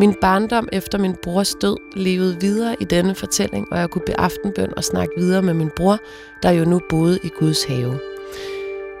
Min 0.00 0.14
barndom 0.20 0.68
efter 0.72 0.98
min 0.98 1.14
brors 1.22 1.54
død 1.54 1.76
levede 1.96 2.36
videre 2.40 2.76
i 2.80 2.84
denne 2.84 3.14
fortælling, 3.14 3.66
og 3.72 3.78
jeg 3.78 3.90
kunne 3.90 4.04
be 4.06 4.20
aftenbøn 4.20 4.72
og 4.76 4.84
snakke 4.84 5.12
videre 5.16 5.42
med 5.42 5.54
min 5.54 5.70
bror, 5.76 5.98
der 6.42 6.50
jo 6.50 6.64
nu 6.64 6.80
boede 6.88 7.18
i 7.22 7.28
Guds 7.38 7.64
have. 7.64 8.11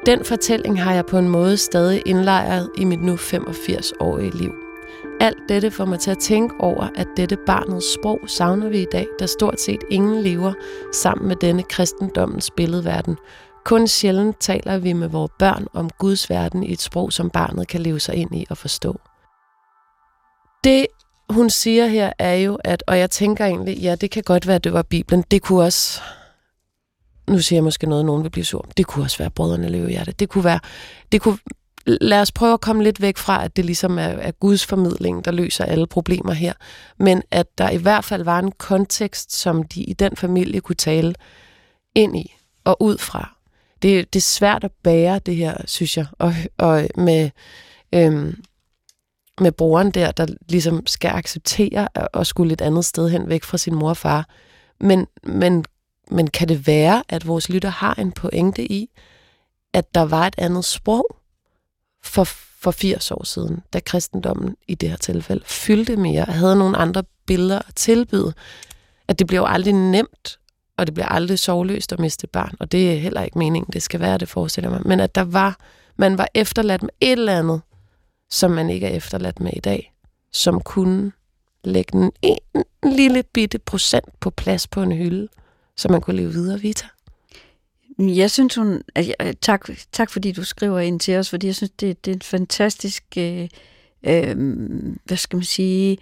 Den 0.06 0.24
fortælling 0.24 0.82
har 0.82 0.94
jeg 0.94 1.06
på 1.06 1.18
en 1.18 1.28
måde 1.28 1.56
stadig 1.56 2.02
indlejret 2.06 2.70
i 2.78 2.84
mit 2.84 3.02
nu 3.02 3.14
85-årige 3.14 4.36
liv. 4.36 4.54
Alt 5.20 5.38
dette 5.48 5.70
får 5.70 5.84
mig 5.84 6.00
til 6.00 6.10
at 6.10 6.18
tænke 6.18 6.54
over, 6.60 6.88
at 6.96 7.06
dette 7.16 7.36
barnets 7.46 7.94
sprog 7.94 8.18
savner 8.26 8.68
vi 8.68 8.82
i 8.82 8.86
dag, 8.92 9.06
da 9.20 9.26
stort 9.26 9.60
set 9.60 9.80
ingen 9.90 10.22
lever 10.22 10.52
sammen 10.92 11.28
med 11.28 11.36
denne 11.36 11.62
kristendommens 11.62 12.50
billedverden. 12.56 13.16
Kun 13.64 13.88
sjældent 13.88 14.40
taler 14.40 14.78
vi 14.78 14.92
med 14.92 15.08
vores 15.08 15.32
børn 15.38 15.66
om 15.72 15.90
Guds 15.98 16.30
verden 16.30 16.62
i 16.62 16.72
et 16.72 16.80
sprog, 16.80 17.12
som 17.12 17.30
barnet 17.30 17.68
kan 17.68 17.80
leve 17.80 18.00
sig 18.00 18.14
ind 18.14 18.36
i 18.36 18.46
og 18.50 18.56
forstå. 18.58 19.00
Det, 20.64 20.86
hun 21.30 21.50
siger 21.50 21.86
her, 21.86 22.12
er 22.18 22.34
jo, 22.34 22.58
at, 22.64 22.82
og 22.86 22.98
jeg 22.98 23.10
tænker 23.10 23.44
egentlig, 23.44 23.78
ja, 23.78 23.94
det 23.94 24.10
kan 24.10 24.22
godt 24.22 24.46
være, 24.46 24.56
at 24.56 24.64
det 24.64 24.72
var 24.72 24.82
Bibelen. 24.82 25.24
Det 25.30 25.42
kunne 25.42 25.64
også 25.64 26.00
nu 27.30 27.38
siger 27.38 27.56
jeg 27.56 27.64
måske 27.64 27.86
noget, 27.86 28.04
nogen 28.04 28.22
vil 28.22 28.30
blive 28.30 28.44
sur. 28.44 28.68
Det 28.76 28.86
kunne 28.86 29.04
også 29.04 29.18
være 29.18 29.30
brødrene 29.30 29.68
Løvehjerte. 29.68 30.12
Det 30.12 30.28
kunne 30.28 30.44
være, 30.44 30.60
det 31.12 31.20
kunne, 31.20 31.38
lad 31.86 32.20
os 32.20 32.32
prøve 32.32 32.52
at 32.52 32.60
komme 32.60 32.82
lidt 32.82 33.00
væk 33.00 33.16
fra, 33.16 33.44
at 33.44 33.56
det 33.56 33.64
ligesom 33.64 33.98
er, 33.98 34.02
er 34.02 34.30
Guds 34.30 34.66
formidling, 34.66 35.24
der 35.24 35.30
løser 35.30 35.64
alle 35.64 35.86
problemer 35.86 36.32
her. 36.32 36.52
Men 36.98 37.22
at 37.30 37.58
der 37.58 37.70
i 37.70 37.76
hvert 37.76 38.04
fald 38.04 38.24
var 38.24 38.38
en 38.38 38.52
kontekst, 38.52 39.34
som 39.36 39.62
de 39.62 39.82
i 39.82 39.92
den 39.92 40.16
familie 40.16 40.60
kunne 40.60 40.76
tale 40.76 41.14
ind 41.94 42.16
i 42.16 42.34
og 42.64 42.82
ud 42.82 42.98
fra. 42.98 43.36
Det, 43.82 44.12
det 44.14 44.20
er 44.20 44.22
svært 44.22 44.64
at 44.64 44.72
bære 44.82 45.18
det 45.18 45.36
her, 45.36 45.56
synes 45.66 45.96
jeg. 45.96 46.06
Og, 46.18 46.34
og 46.58 46.88
med, 46.96 47.30
øhm, 47.94 48.42
med 49.40 49.52
broren 49.52 49.90
der, 49.90 50.12
der 50.12 50.26
ligesom 50.48 50.86
skal 50.86 51.08
acceptere 51.08 51.88
at 52.18 52.26
skulle 52.26 52.52
et 52.52 52.60
andet 52.60 52.84
sted 52.84 53.10
hen 53.10 53.28
væk 53.28 53.44
fra 53.44 53.58
sin 53.58 53.74
mor 53.74 53.88
og 53.88 53.96
far. 53.96 54.28
Men, 54.80 55.06
men 55.24 55.64
men 56.10 56.26
kan 56.26 56.48
det 56.48 56.66
være, 56.66 57.02
at 57.08 57.26
vores 57.26 57.48
lytter 57.48 57.68
har 57.68 57.94
en 57.94 58.12
pointe 58.12 58.72
i, 58.72 58.90
at 59.72 59.94
der 59.94 60.02
var 60.02 60.26
et 60.26 60.34
andet 60.38 60.64
sprog 60.64 61.16
for, 62.02 62.24
for 62.60 62.70
80 62.70 63.10
år 63.10 63.24
siden, 63.24 63.62
da 63.72 63.80
kristendommen 63.80 64.56
i 64.68 64.74
det 64.74 64.90
her 64.90 64.96
tilfælde 64.96 65.42
fyldte 65.46 65.96
mere, 65.96 66.24
havde 66.24 66.56
nogle 66.56 66.76
andre 66.76 67.02
billeder 67.26 67.58
at 67.58 67.74
tilbyde, 67.74 68.32
at 69.08 69.18
det 69.18 69.26
bliver 69.26 69.40
jo 69.40 69.46
aldrig 69.46 69.74
nemt, 69.74 70.38
og 70.76 70.86
det 70.86 70.94
bliver 70.94 71.08
aldrig 71.08 71.38
sovløst 71.38 71.92
at 71.92 71.98
miste 71.98 72.26
barn, 72.26 72.54
og 72.60 72.72
det 72.72 72.92
er 72.92 72.96
heller 72.98 73.22
ikke 73.22 73.38
meningen, 73.38 73.72
det 73.72 73.82
skal 73.82 74.00
være, 74.00 74.18
det 74.18 74.28
forestiller 74.28 74.70
mig, 74.70 74.80
men 74.84 75.00
at 75.00 75.14
der 75.14 75.24
var, 75.24 75.56
man 75.96 76.18
var 76.18 76.28
efterladt 76.34 76.82
med 76.82 76.90
et 77.00 77.12
eller 77.12 77.38
andet, 77.38 77.60
som 78.30 78.50
man 78.50 78.70
ikke 78.70 78.86
er 78.86 78.96
efterladt 78.96 79.40
med 79.40 79.52
i 79.56 79.60
dag, 79.60 79.92
som 80.32 80.60
kunne 80.60 81.12
lægge 81.64 81.98
en, 81.98 82.12
en 82.22 82.64
lille 82.96 83.22
bitte 83.22 83.58
procent 83.58 84.20
på 84.20 84.30
plads 84.30 84.66
på 84.66 84.82
en 84.82 84.92
hylde, 84.92 85.28
så 85.76 85.88
man 85.88 86.00
kunne 86.00 86.16
leve 86.16 86.32
videre, 86.32 86.60
Vita? 86.60 86.86
Jeg 87.98 88.30
synes 88.30 88.54
hun... 88.54 88.82
At, 88.94 89.38
tak, 89.40 89.68
tak 89.92 90.10
fordi 90.10 90.32
du 90.32 90.44
skriver 90.44 90.78
ind 90.78 91.00
til 91.00 91.16
os, 91.16 91.30
fordi 91.30 91.46
jeg 91.46 91.54
synes, 91.54 91.70
det, 91.70 92.04
det 92.04 92.10
er 92.10 92.14
en 92.14 92.22
fantastisk... 92.22 93.04
Øh, 93.18 93.48
øh, 94.02 94.36
hvad 95.04 95.16
skal 95.16 95.36
man 95.36 95.44
sige... 95.44 95.98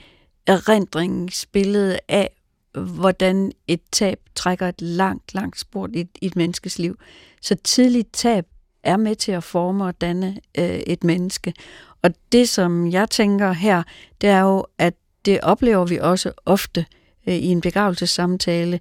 erindringsbillede 0.47 1.99
af, 2.09 2.31
hvordan 2.73 3.53
et 3.69 3.81
tab 3.93 4.21
trækker 4.35 4.69
et 4.69 4.81
langt, 4.81 5.35
langt 5.35 5.61
spor 5.61 5.89
i, 5.95 6.09
i 6.21 6.27
et 6.27 6.37
menneskes 6.37 6.79
liv. 6.79 6.99
Så 7.41 7.55
tidligt 7.55 8.13
tab 8.13 8.47
er 8.83 8.97
med 8.97 9.17
til 9.17 9.33
at 9.33 9.45
forme 9.45 9.85
og 9.85 10.01
danne 10.01 10.41
øh, 10.59 10.81
et 10.87 11.05
menneske. 11.05 11.55
Og 12.03 12.11
det, 12.33 12.49
som 12.49 12.91
jeg 12.91 13.11
tænker 13.11 13.53
her, 13.53 13.83
det 14.21 14.29
er 14.29 14.41
jo, 14.41 14.67
at 14.79 14.95
det 15.25 15.41
oplever 15.41 15.85
vi 15.85 15.99
også 15.99 16.33
ofte 16.47 16.87
øh, 17.27 17.35
i 17.35 17.47
en 17.47 17.61
begravelsessamtale, 17.61 18.81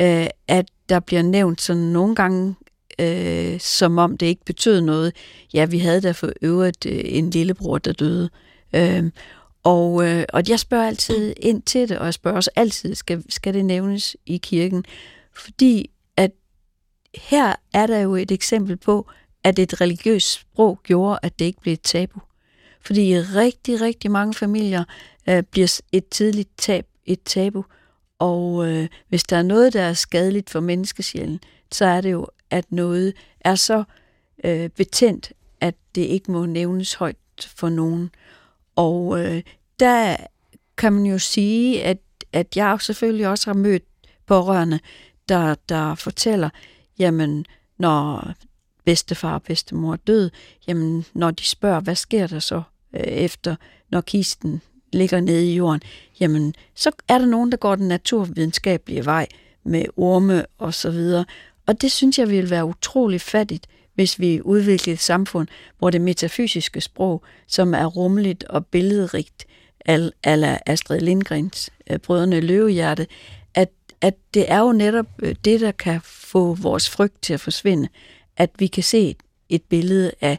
øh, 0.00 0.26
at 0.48 0.66
der 0.88 1.00
bliver 1.00 1.22
nævnt 1.22 1.60
sådan 1.60 1.82
nogle 1.82 2.14
gange, 2.14 2.54
øh, 2.98 3.60
som 3.60 3.98
om 3.98 4.16
det 4.16 4.26
ikke 4.26 4.44
betød 4.44 4.80
noget. 4.80 5.12
Ja, 5.54 5.64
vi 5.64 5.78
havde 5.78 6.00
da 6.00 6.10
for 6.10 6.32
øvrigt 6.42 6.86
øh, 6.86 7.00
en 7.04 7.30
lillebror, 7.30 7.78
der 7.78 7.92
døde. 7.92 8.30
Øh, 8.72 9.10
og, 9.62 10.08
øh, 10.08 10.24
og 10.32 10.42
jeg 10.48 10.60
spørger 10.60 10.86
altid 10.86 11.34
ind 11.36 11.62
til 11.62 11.88
det, 11.88 11.98
og 11.98 12.04
jeg 12.04 12.14
spørger 12.14 12.36
også 12.36 12.50
altid, 12.56 12.94
skal, 12.94 13.24
skal 13.28 13.54
det 13.54 13.64
nævnes 13.64 14.16
i 14.26 14.36
kirken? 14.36 14.84
Fordi 15.32 15.90
at 16.16 16.30
her 17.14 17.54
er 17.74 17.86
der 17.86 17.98
jo 17.98 18.14
et 18.14 18.30
eksempel 18.30 18.76
på, 18.76 19.06
at 19.44 19.58
et 19.58 19.80
religiøst 19.80 20.32
sprog 20.32 20.80
gjorde, 20.82 21.18
at 21.22 21.38
det 21.38 21.44
ikke 21.44 21.60
blev 21.60 21.72
et 21.72 21.80
tabu. 21.80 22.20
Fordi 22.80 23.10
i 23.10 23.18
rigtig, 23.18 23.80
rigtig 23.80 24.10
mange 24.10 24.34
familier 24.34 24.84
øh, 25.28 25.42
bliver 25.42 25.80
et 25.92 26.08
tidligt 26.08 26.48
tab 26.58 26.86
et 27.06 27.22
tabu. 27.22 27.64
Og 28.18 28.68
øh, 28.68 28.88
hvis 29.08 29.22
der 29.22 29.36
er 29.36 29.42
noget, 29.42 29.72
der 29.72 29.82
er 29.82 29.92
skadeligt 29.92 30.50
for 30.50 30.60
menneskesjælen, 30.60 31.40
så 31.72 31.84
er 31.84 32.00
det 32.00 32.12
jo, 32.12 32.26
at 32.50 32.72
noget 32.72 33.14
er 33.40 33.54
så 33.54 33.84
øh, 34.44 34.70
betændt, 34.70 35.32
at 35.60 35.74
det 35.94 36.02
ikke 36.02 36.30
må 36.30 36.46
nævnes 36.46 36.94
højt 36.94 37.16
for 37.56 37.68
nogen. 37.68 38.10
Og 38.76 39.20
øh, 39.20 39.42
der 39.80 40.16
kan 40.76 40.92
man 40.92 41.06
jo 41.06 41.18
sige, 41.18 41.84
at, 41.84 41.98
at 42.32 42.56
jeg 42.56 42.80
selvfølgelig 42.80 43.28
også 43.28 43.46
har 43.50 43.54
mødt 43.54 43.84
pårørende, 44.26 44.80
der, 45.28 45.54
der 45.68 45.94
fortæller, 45.94 46.50
jamen, 46.98 47.46
når 47.78 48.32
bedstefar 48.84 49.34
og 49.34 49.42
bedstemor 49.42 49.92
er 49.92 49.96
død, 49.96 50.30
jamen, 50.68 51.04
når 51.14 51.30
de 51.30 51.44
spørger, 51.44 51.80
hvad 51.80 51.94
sker 51.94 52.26
der 52.26 52.38
så 52.38 52.62
øh, 52.94 53.00
efter, 53.00 53.56
når 53.90 54.00
kisten 54.00 54.62
ligger 54.92 55.20
nede 55.20 55.52
i 55.52 55.56
jorden, 55.56 55.80
jamen 56.20 56.54
så 56.74 56.90
er 57.08 57.18
der 57.18 57.26
nogen, 57.26 57.50
der 57.50 57.56
går 57.56 57.74
den 57.74 57.88
naturvidenskabelige 57.88 59.04
vej 59.04 59.26
med 59.64 59.84
orme 59.96 60.46
og 60.58 60.74
så 60.74 60.90
videre. 60.90 61.24
Og 61.66 61.80
det 61.80 61.92
synes 61.92 62.18
jeg 62.18 62.28
vil 62.28 62.50
være 62.50 62.64
utrolig 62.64 63.20
fattigt, 63.20 63.66
hvis 63.94 64.20
vi 64.20 64.40
udvikler 64.42 64.94
et 64.94 65.00
samfund, 65.00 65.48
hvor 65.78 65.90
det 65.90 66.00
metafysiske 66.00 66.80
sprog, 66.80 67.22
som 67.46 67.74
er 67.74 67.86
rumligt 67.86 68.44
og 68.44 68.66
billedrigt, 68.66 69.46
ala 70.24 70.58
Astrid 70.66 71.00
Lindgrens 71.00 71.70
øh, 71.90 71.98
Brødrene 71.98 72.40
Løvehjerte, 72.40 73.06
at, 73.54 73.70
at 74.00 74.14
det 74.34 74.50
er 74.50 74.58
jo 74.58 74.72
netop 74.72 75.06
øh, 75.18 75.34
det, 75.44 75.60
der 75.60 75.72
kan 75.72 76.00
få 76.04 76.54
vores 76.54 76.90
frygt 76.90 77.22
til 77.22 77.34
at 77.34 77.40
forsvinde. 77.40 77.88
At 78.36 78.50
vi 78.58 78.66
kan 78.66 78.82
se 78.82 79.16
et 79.48 79.62
billede 79.62 80.12
af 80.20 80.38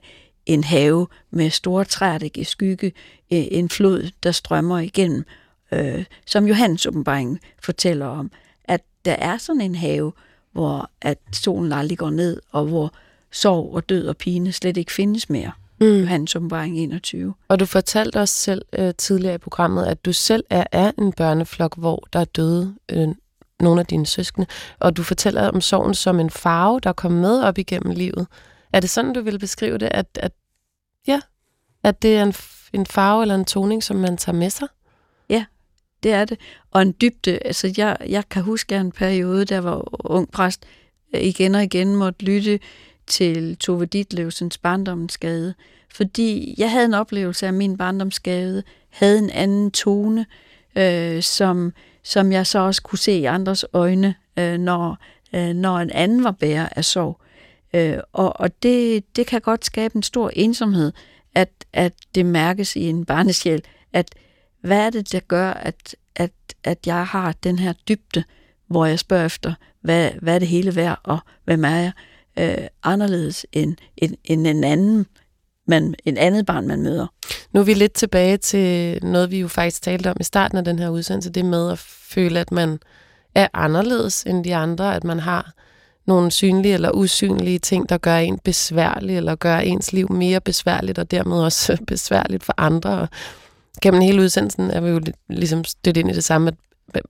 en 0.53 0.63
have 0.63 1.07
med 1.31 1.49
store 1.49 1.85
træer, 1.85 2.17
der 2.17 2.27
giver 2.27 2.45
skygge, 2.45 2.91
en 3.29 3.69
flod, 3.69 4.11
der 4.23 4.31
strømmer 4.31 4.79
igennem, 4.79 5.25
øh, 5.71 6.05
som 6.25 6.47
Johannes 6.47 6.85
åbenbaring 6.85 7.39
fortæller 7.63 8.05
om, 8.05 8.31
at 8.63 8.81
der 9.05 9.13
er 9.13 9.37
sådan 9.37 9.61
en 9.61 9.75
have, 9.75 10.11
hvor 10.51 10.89
at 11.01 11.17
solen 11.33 11.73
aldrig 11.73 11.97
går 11.97 12.09
ned, 12.09 12.41
og 12.51 12.65
hvor 12.65 12.93
sorg 13.31 13.73
og 13.73 13.89
død 13.89 14.07
og 14.07 14.17
pine 14.17 14.51
slet 14.51 14.77
ikke 14.77 14.91
findes 14.91 15.29
mere. 15.29 15.51
mm. 15.81 15.99
Johannes 15.99 16.35
åbenbaring 16.35 16.77
21. 16.77 17.33
Og 17.47 17.59
du 17.59 17.65
fortalte 17.65 18.19
os 18.19 18.29
selv 18.29 18.61
øh, 18.73 18.93
tidligere 18.97 19.35
i 19.35 19.37
programmet, 19.37 19.85
at 19.85 20.05
du 20.05 20.13
selv 20.13 20.43
er 20.49 20.63
af 20.71 20.93
en 20.97 21.13
børneflok, 21.13 21.77
hvor 21.77 22.07
der 22.13 22.19
er 22.19 22.25
døde 22.25 22.75
øh, 22.91 23.07
nogle 23.59 23.79
af 23.81 23.85
dine 23.85 24.05
søskende, 24.05 24.47
og 24.79 24.97
du 24.97 25.03
fortæller 25.03 25.49
om 25.49 25.61
sorgen 25.61 25.93
som 25.93 26.19
en 26.19 26.29
farve, 26.29 26.79
der 26.79 26.93
kommer 26.93 27.21
med 27.21 27.41
op 27.41 27.57
igennem 27.57 27.95
livet. 27.95 28.27
Er 28.73 28.79
det 28.79 28.89
sådan, 28.89 29.13
du 29.13 29.21
vil 29.21 29.39
beskrive 29.39 29.77
det, 29.77 29.89
at, 29.91 30.05
at, 30.21 30.31
ja, 31.07 31.21
at 31.83 32.01
det 32.01 32.17
er 32.17 32.23
en, 32.23 32.33
en 32.73 32.85
farve 32.85 33.21
eller 33.21 33.35
en 33.35 33.45
toning, 33.45 33.83
som 33.83 33.97
man 33.97 34.17
tager 34.17 34.37
med 34.37 34.49
sig? 34.49 34.67
Ja, 35.29 35.45
det 36.03 36.13
er 36.13 36.25
det. 36.25 36.39
Og 36.71 36.81
en 36.81 36.95
dybde, 37.01 37.39
altså 37.45 37.73
jeg, 37.77 37.97
jeg 38.07 38.29
kan 38.29 38.43
huske 38.43 38.75
en 38.75 38.91
periode, 38.91 39.45
der 39.45 39.59
var 39.59 40.05
ung 40.11 40.31
præst, 40.31 40.65
øh, 41.15 41.21
igen 41.21 41.55
og 41.55 41.63
igen 41.63 41.95
måtte 41.95 42.25
lytte 42.25 42.59
til 43.07 43.57
Tove 43.57 43.85
Ditlevsens 43.85 44.57
barndomsskade, 44.57 45.53
fordi 45.91 46.55
jeg 46.57 46.71
havde 46.71 46.85
en 46.85 46.93
oplevelse 46.93 47.45
af, 47.45 47.47
at 47.47 47.53
min 47.53 47.77
barndomsskade 47.77 48.63
havde 48.89 49.17
en 49.17 49.29
anden 49.29 49.71
tone, 49.71 50.25
øh, 50.75 51.23
som, 51.23 51.73
som 52.03 52.31
jeg 52.31 52.47
så 52.47 52.59
også 52.59 52.81
kunne 52.81 52.99
se 52.99 53.11
i 53.11 53.25
andres 53.25 53.65
øjne, 53.73 54.15
øh, 54.39 54.57
når, 54.57 54.97
øh, 55.33 55.53
når 55.53 55.77
en 55.77 55.91
anden 55.91 56.23
var 56.23 56.31
bærer 56.31 56.69
af 56.75 56.85
sorg. 56.85 57.21
Øh, 57.73 57.97
og 58.13 58.39
og 58.39 58.63
det, 58.63 59.03
det 59.15 59.27
kan 59.27 59.41
godt 59.41 59.65
skabe 59.65 59.95
en 59.95 60.03
stor 60.03 60.31
ensomhed, 60.33 60.91
at, 61.35 61.49
at 61.73 61.93
det 62.15 62.25
mærkes 62.25 62.75
i 62.75 62.83
en 62.83 63.05
barnesjæl, 63.05 63.63
at 63.93 64.09
hvad 64.61 64.77
er 64.79 64.89
det, 64.89 65.11
der 65.11 65.19
gør, 65.19 65.51
at, 65.51 65.95
at, 66.15 66.31
at 66.63 66.87
jeg 66.87 67.07
har 67.07 67.31
den 67.43 67.59
her 67.59 67.73
dybde, 67.87 68.23
hvor 68.67 68.85
jeg 68.85 68.99
spørger 68.99 69.25
efter, 69.25 69.53
hvad, 69.81 70.11
hvad 70.21 70.35
er 70.35 70.39
det 70.39 70.47
hele 70.47 70.75
værd, 70.75 70.99
og 71.03 71.19
hvem 71.45 71.63
er 71.63 71.75
jeg, 71.75 71.91
øh, 72.39 72.67
anderledes 72.83 73.45
end, 73.51 73.75
end, 73.97 74.15
end 74.23 74.47
en 74.47 74.63
anden 74.63 75.05
man, 75.69 75.95
en 76.05 76.17
andet 76.17 76.45
barn, 76.45 76.67
man 76.67 76.81
møder. 76.81 77.07
Nu 77.51 77.59
er 77.59 77.63
vi 77.63 77.73
lidt 77.73 77.93
tilbage 77.93 78.37
til 78.37 78.99
noget, 79.05 79.31
vi 79.31 79.39
jo 79.39 79.47
faktisk 79.47 79.81
talte 79.81 80.09
om 80.11 80.17
i 80.19 80.23
starten 80.23 80.57
af 80.57 80.65
den 80.65 80.79
her 80.79 80.89
udsendelse, 80.89 81.29
det 81.29 81.45
med 81.45 81.71
at 81.71 81.79
føle, 81.79 82.39
at 82.39 82.51
man 82.51 82.79
er 83.35 83.47
anderledes 83.53 84.23
end 84.23 84.43
de 84.43 84.55
andre, 84.55 84.95
at 84.95 85.03
man 85.03 85.19
har 85.19 85.53
nogle 86.09 86.31
synlige 86.31 86.73
eller 86.73 86.91
usynlige 86.91 87.59
ting, 87.59 87.89
der 87.89 87.97
gør 87.97 88.17
en 88.17 88.39
besværlig, 88.43 89.17
eller 89.17 89.35
gør 89.35 89.57
ens 89.57 89.93
liv 89.93 90.11
mere 90.11 90.41
besværligt, 90.41 90.99
og 90.99 91.11
dermed 91.11 91.37
også 91.37 91.77
besværligt 91.87 92.43
for 92.43 92.53
andre. 92.57 92.89
Og 92.99 93.09
gennem 93.81 94.01
hele 94.01 94.21
udsendelsen 94.21 94.71
er 94.71 94.81
vi 94.81 94.89
jo 94.89 95.01
ligesom 95.29 95.63
stødt 95.63 95.97
ind 95.97 96.09
i 96.09 96.13
det 96.13 96.23
samme, 96.23 96.51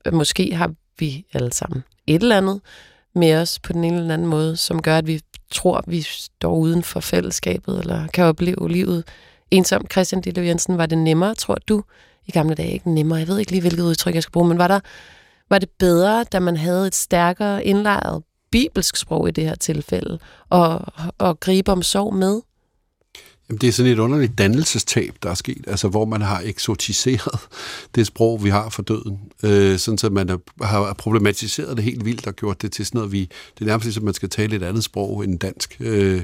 at 0.06 0.14
måske 0.14 0.56
har 0.56 0.72
vi 1.00 1.26
alle 1.34 1.54
sammen 1.54 1.84
et 2.08 2.22
eller 2.22 2.38
andet 2.38 2.62
med 3.16 3.36
os 3.36 3.60
på 3.60 3.74
den 3.74 3.84
ene 3.84 3.98
eller 3.98 4.14
anden 4.14 4.28
måde, 4.28 4.58
som 4.58 4.82
gør, 4.82 4.98
at 4.98 5.08
vi 5.08 5.22
tror, 5.52 5.84
vi 5.88 6.02
står 6.02 6.56
uden 6.56 6.84
for 6.84 7.00
fællesskabet, 7.00 7.80
eller 7.80 8.08
kan 8.08 8.26
opleve 8.26 8.70
livet 8.70 9.04
ensomt. 9.52 9.92
Christian 9.92 10.22
Dillev 10.22 10.44
Jensen, 10.46 10.78
var 10.78 10.86
det 10.86 10.98
nemmere, 10.98 11.36
tror 11.36 11.58
du, 11.68 11.84
i 12.28 12.32
gamle 12.32 12.56
dage? 12.56 12.72
Ikke 12.72 12.92
nemmere, 12.94 13.20
jeg 13.20 13.28
ved 13.28 13.40
ikke 13.40 13.52
lige, 13.52 13.62
hvilket 13.62 13.84
udtryk 13.84 14.16
jeg 14.16 14.24
skal 14.24 14.32
bruge, 14.32 14.48
men 14.48 14.58
var, 14.58 14.68
der, 14.68 14.80
var 15.50 15.60
det 15.60 15.70
bedre, 15.80 16.24
da 16.24 16.40
man 16.40 16.58
havde 16.58 16.88
et 16.88 16.96
stærkere 16.96 17.66
indlejret 17.66 18.24
bibelsk 18.52 18.98
sprog 18.98 19.28
i 19.28 19.32
det 19.32 19.44
her 19.44 19.56
tilfælde, 19.56 20.20
og, 20.50 20.82
og 21.18 21.40
gribe 21.40 21.72
om 21.72 21.84
sorg 21.84 22.14
med? 22.14 22.42
Jamen, 23.50 23.62
det 23.62 23.68
er 23.68 23.72
sådan 23.72 23.92
et 23.92 24.00
underligt 24.00 24.38
dannelsestab, 24.38 25.16
der 25.24 25.30
er 25.30 25.34
sket, 25.34 25.64
altså 25.68 25.88
hvor 25.88 26.06
man 26.06 26.22
har 26.22 26.42
eksotiseret 26.46 27.40
det 27.96 28.08
sprog, 28.08 28.44
vi 28.44 28.50
har 28.50 28.70
for 28.70 28.82
døden, 28.82 29.20
øh, 29.44 29.78
sådan 29.78 29.98
så 29.98 30.10
man 30.10 30.40
har 30.62 30.94
problematiseret 30.94 31.78
det 31.78 31.86
helt 31.86 32.06
vildt 32.06 32.28
og 32.28 32.36
gjort 32.36 32.62
det 32.62 32.72
til 32.72 32.86
sådan 32.86 32.98
noget, 32.98 33.12
vi, 33.12 33.20
det 33.54 33.62
er 33.62 33.66
nærmest 33.66 33.86
ligesom, 33.86 34.04
at 34.04 34.06
man 34.06 34.14
skal 34.14 34.30
tale 34.30 34.56
et 34.56 34.64
andet 34.64 34.84
sprog 34.84 35.24
end 35.24 35.40
dansk. 35.40 35.78
Øh, 35.80 36.24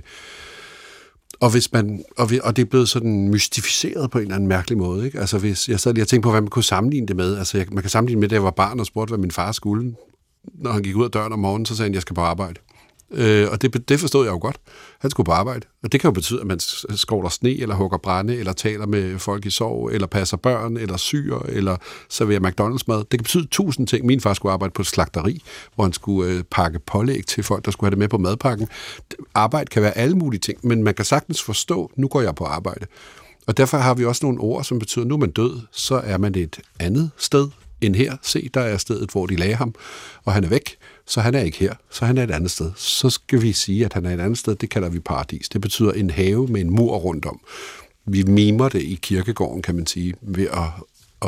og, 1.40 1.52
hvis 1.52 1.72
man, 1.72 2.04
og, 2.18 2.32
vi, 2.32 2.40
og 2.44 2.56
det 2.56 2.62
er 2.62 2.66
blevet 2.66 2.90
sådan 2.90 3.30
mystificeret 3.30 4.12
på 4.12 4.18
en 4.18 4.22
eller 4.22 4.36
anden 4.36 4.50
mærkelig 4.50 4.78
måde. 4.78 5.06
Ikke? 5.06 5.20
Altså, 5.20 5.38
hvis 5.38 5.70
jeg 5.70 5.80
sad 5.80 5.94
lige 5.94 6.04
og 6.04 6.08
tænkte 6.08 6.26
på, 6.26 6.32
hvad 6.32 6.42
man 6.42 6.50
kunne 6.50 6.64
sammenligne 6.64 7.08
det 7.08 7.16
med. 7.16 7.38
Altså, 7.38 7.58
jeg, 7.58 7.68
man 7.72 7.84
kan 7.84 7.90
sammenligne 7.90 8.20
med, 8.20 8.30
da 8.30 8.36
jeg 8.36 8.44
var 8.44 8.52
barn 8.52 8.80
og 8.80 8.86
spurgte, 8.86 9.12
hvad 9.12 9.20
min 9.20 9.32
far 9.32 9.52
skulle. 9.52 9.96
Når 10.54 10.72
han 10.72 10.84
gik 10.84 10.96
ud 10.96 11.04
af 11.04 11.12
døren 11.12 11.34
om 11.34 11.40
morgenen, 11.40 11.66
så 11.66 11.76
sagde 11.76 11.88
han, 11.88 11.94
jeg 11.94 12.02
skal 12.02 12.16
på 12.16 12.22
arbejde. 12.22 12.60
Øh, 13.12 13.48
og 13.52 13.62
det, 13.62 13.90
det 13.90 14.00
forstod 14.00 14.26
jeg 14.26 14.32
jo 14.32 14.38
godt. 14.38 14.58
Han 15.00 15.12
skulle 15.12 15.26
på 15.26 15.32
arbejde. 15.32 15.66
Og 15.84 15.92
det 15.92 16.00
kan 16.02 16.08
jo 16.08 16.12
betyde, 16.12 16.42
at 16.42 16.48
man 16.48 16.60
skovler 16.96 17.30
sne, 17.30 17.50
eller 17.50 17.76
hugger 17.76 17.98
brænde, 17.98 18.38
eller 18.38 18.54
taler 18.54 18.86
med 18.86 19.20
folk 19.20 19.46
i 19.46 19.50
sorg, 19.50 19.92
eller 19.94 20.08
passer 20.08 20.38
børn, 20.38 20.78
eller 20.78 20.98
syr, 20.98 21.40
eller 21.40 21.78
serverer 22.10 22.40
McDonald's-mad. 22.40 22.98
Det 22.98 23.10
kan 23.10 23.24
betyde 23.24 23.48
tusind 23.48 23.88
ting. 23.88 24.06
Min 24.06 24.22
far 24.22 24.34
skulle 24.34 24.54
arbejde 24.54 24.72
på 24.72 24.82
et 24.82 24.88
slagteri, 24.88 25.44
hvor 25.76 25.84
han 25.84 25.94
skulle 25.94 26.32
øh, 26.32 26.44
pakke 26.44 26.80
pålæg 26.80 27.26
til 27.26 27.44
folk, 27.44 27.66
der 27.66 27.72
skulle 27.72 27.88
have 27.88 27.92
det 27.92 28.00
med 28.00 28.08
på 28.08 28.18
madpakken. 28.18 28.68
Arbejde 29.36 29.70
kan 29.70 29.82
være 29.82 29.98
alle 29.98 30.16
mulige 30.16 30.40
ting, 30.40 30.58
men 30.64 30.84
man 30.84 30.94
kan 30.94 31.06
sagtens 31.06 31.44
forstå, 31.44 31.92
nu 31.96 32.08
går 32.08 32.22
jeg 32.22 32.36
på 32.36 32.46
arbejde. 32.46 32.86
Og 33.48 33.58
derfor 33.58 33.78
har 33.78 33.94
vi 33.94 34.06
også 34.06 34.26
nogle 34.26 34.40
ord, 34.40 34.64
som 34.64 34.80
betyder, 34.80 35.06
nu 35.06 35.14
er 35.14 35.20
man 35.20 35.32
død, 35.32 35.60
så 35.72 35.96
er 35.96 36.18
man 36.18 36.36
et 36.36 36.60
andet 36.80 37.12
sted 37.18 37.48
end 37.82 37.96
her. 37.96 38.18
Se, 38.22 38.50
der 38.54 38.62
er 38.62 38.78
stedet, 38.78 39.12
hvor 39.12 39.26
de 39.26 39.36
lagde 39.36 39.56
ham, 39.56 39.76
og 40.24 40.34
han 40.34 40.44
er 40.44 40.50
væk. 40.50 40.78
Så 41.08 41.22
han 41.22 41.36
er 41.36 41.42
ikke 41.42 41.58
her, 41.58 41.74
så 41.90 42.06
han 42.06 42.18
er 42.18 42.24
et 42.24 42.32
andet 42.32 42.52
sted. 42.52 42.72
Så 42.76 43.10
skal 43.10 43.42
vi 43.42 43.54
sige, 43.54 43.86
at 43.86 43.94
han 43.94 44.06
er 44.06 44.14
et 44.14 44.20
andet 44.20 44.38
sted, 44.38 44.56
det 44.56 44.70
kalder 44.70 44.90
vi 44.90 45.00
paradis. 45.00 45.50
Det 45.50 45.62
betyder 45.62 45.92
en 45.92 46.10
have 46.10 46.48
med 46.48 46.62
en 46.62 46.70
mur 46.70 46.98
rundt 46.98 47.26
om. 47.26 47.40
Vi 48.06 48.24
mimer 48.24 48.70
det 48.70 48.82
i 48.82 49.00
kirkegården, 49.02 49.62
kan 49.62 49.76
man 49.76 49.88
sige, 49.88 50.14
ved 50.22 50.48
at, 50.54 50.70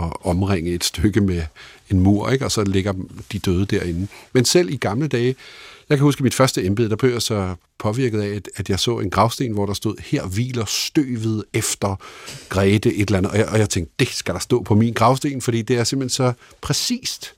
at 0.04 0.14
omringe 0.22 0.72
et 0.72 0.84
stykke 0.84 1.22
med 1.22 1.44
en 1.90 2.00
mur, 2.00 2.30
ikke? 2.30 2.46
og 2.46 2.52
så 2.52 2.64
ligger 2.64 2.94
de 3.32 3.40
døde 3.40 3.66
derinde. 3.66 4.08
Men 4.34 4.46
selv 4.46 4.70
i 4.70 4.78
gamle 4.78 5.08
dage, 5.08 5.36
jeg 5.90 5.98
kan 5.98 6.04
huske 6.04 6.24
mit 6.24 6.34
første 6.34 6.66
embede, 6.66 6.90
der 6.90 6.96
blev 6.96 7.12
jeg 7.12 7.22
så 7.22 7.56
påvirket 7.80 8.22
af, 8.22 8.42
at 8.56 8.70
jeg 8.70 8.80
så 8.80 9.00
en 9.00 9.10
gravsten, 9.10 9.52
hvor 9.52 9.66
der 9.66 9.74
stod, 9.74 9.96
her 10.00 10.26
hviler 10.26 10.66
støvet 10.66 11.44
efter 11.54 11.96
Grete 12.50 12.96
et 12.96 13.08
eller 13.08 13.18
andet. 13.18 13.32
Og 13.32 13.38
jeg, 13.38 13.48
og 13.48 13.60
jeg 13.60 13.70
tænkte, 13.70 13.94
det 14.00 14.08
skal 14.08 14.34
der 14.34 14.40
stå 14.40 14.64
på 14.64 14.76
min 14.76 14.94
gravsten, 14.94 15.42
fordi 15.42 15.62
det 15.62 15.78
er 15.78 15.84
simpelthen 15.84 16.10
så 16.10 16.34
præcist 16.62 17.34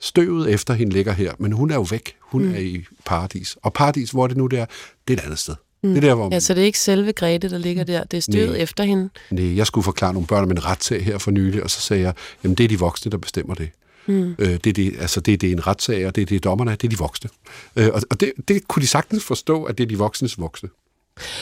Støvet 0.00 0.50
efter 0.50 0.74
hende 0.74 0.92
ligger 0.92 1.12
her, 1.12 1.32
men 1.38 1.52
hun 1.52 1.70
er 1.70 1.74
jo 1.74 1.86
væk. 1.90 2.14
Hun 2.20 2.42
mm. 2.42 2.54
er 2.54 2.58
i 2.58 2.84
paradis. 3.04 3.56
Og 3.62 3.72
paradis, 3.72 4.10
hvor 4.10 4.24
er 4.24 4.28
det 4.28 4.36
nu 4.36 4.46
der? 4.46 4.66
Det 5.08 5.14
er 5.14 5.18
et 5.18 5.24
andet 5.24 5.38
sted. 5.38 5.54
Mm. 5.82 5.88
Det 5.88 6.04
er 6.04 6.08
der, 6.08 6.14
hvor 6.14 6.28
ja, 6.32 6.40
så 6.40 6.54
det 6.54 6.60
er 6.60 6.64
ikke 6.64 6.78
selve 6.78 7.12
Grete, 7.12 7.50
der 7.50 7.58
ligger 7.58 7.84
der. 7.84 8.04
Det 8.04 8.16
er 8.16 8.20
støvet 8.20 8.50
nej, 8.50 8.62
efter 8.62 8.84
hende. 8.84 9.08
Nej, 9.30 9.56
jeg 9.56 9.66
skulle 9.66 9.84
forklare 9.84 10.12
nogle 10.12 10.26
børn 10.26 10.44
om 10.44 10.50
en 10.50 10.64
retssag 10.64 11.04
her 11.04 11.18
for 11.18 11.30
nylig, 11.30 11.62
og 11.62 11.70
så 11.70 11.80
sagde 11.80 12.02
jeg, 12.02 12.14
jamen 12.44 12.54
det 12.54 12.64
er 12.64 12.68
de 12.68 12.78
voksne, 12.78 13.10
der 13.10 13.18
bestemmer 13.18 13.54
det. 13.54 13.70
Mm. 14.06 14.34
Øh, 14.38 14.48
det, 14.48 14.66
er 14.66 14.72
det, 14.72 14.94
altså 15.00 15.20
det, 15.20 15.40
det 15.40 15.48
er 15.48 15.52
en 15.52 15.66
retssag, 15.66 16.06
og 16.06 16.16
det 16.16 16.22
er 16.22 16.26
det, 16.26 16.44
dommerne 16.44 16.70
er, 16.70 16.76
det 16.76 16.84
er 16.84 16.90
de 16.90 16.98
voksne. 16.98 17.30
Øh, 17.76 17.88
og 17.94 18.02
og 18.10 18.20
det, 18.20 18.32
det 18.48 18.68
kunne 18.68 18.80
de 18.80 18.86
sagtens 18.86 19.24
forstå, 19.24 19.64
at 19.64 19.78
det 19.78 19.84
er 19.84 19.88
de 19.88 19.98
voksnes 19.98 20.38
voksne. 20.38 20.68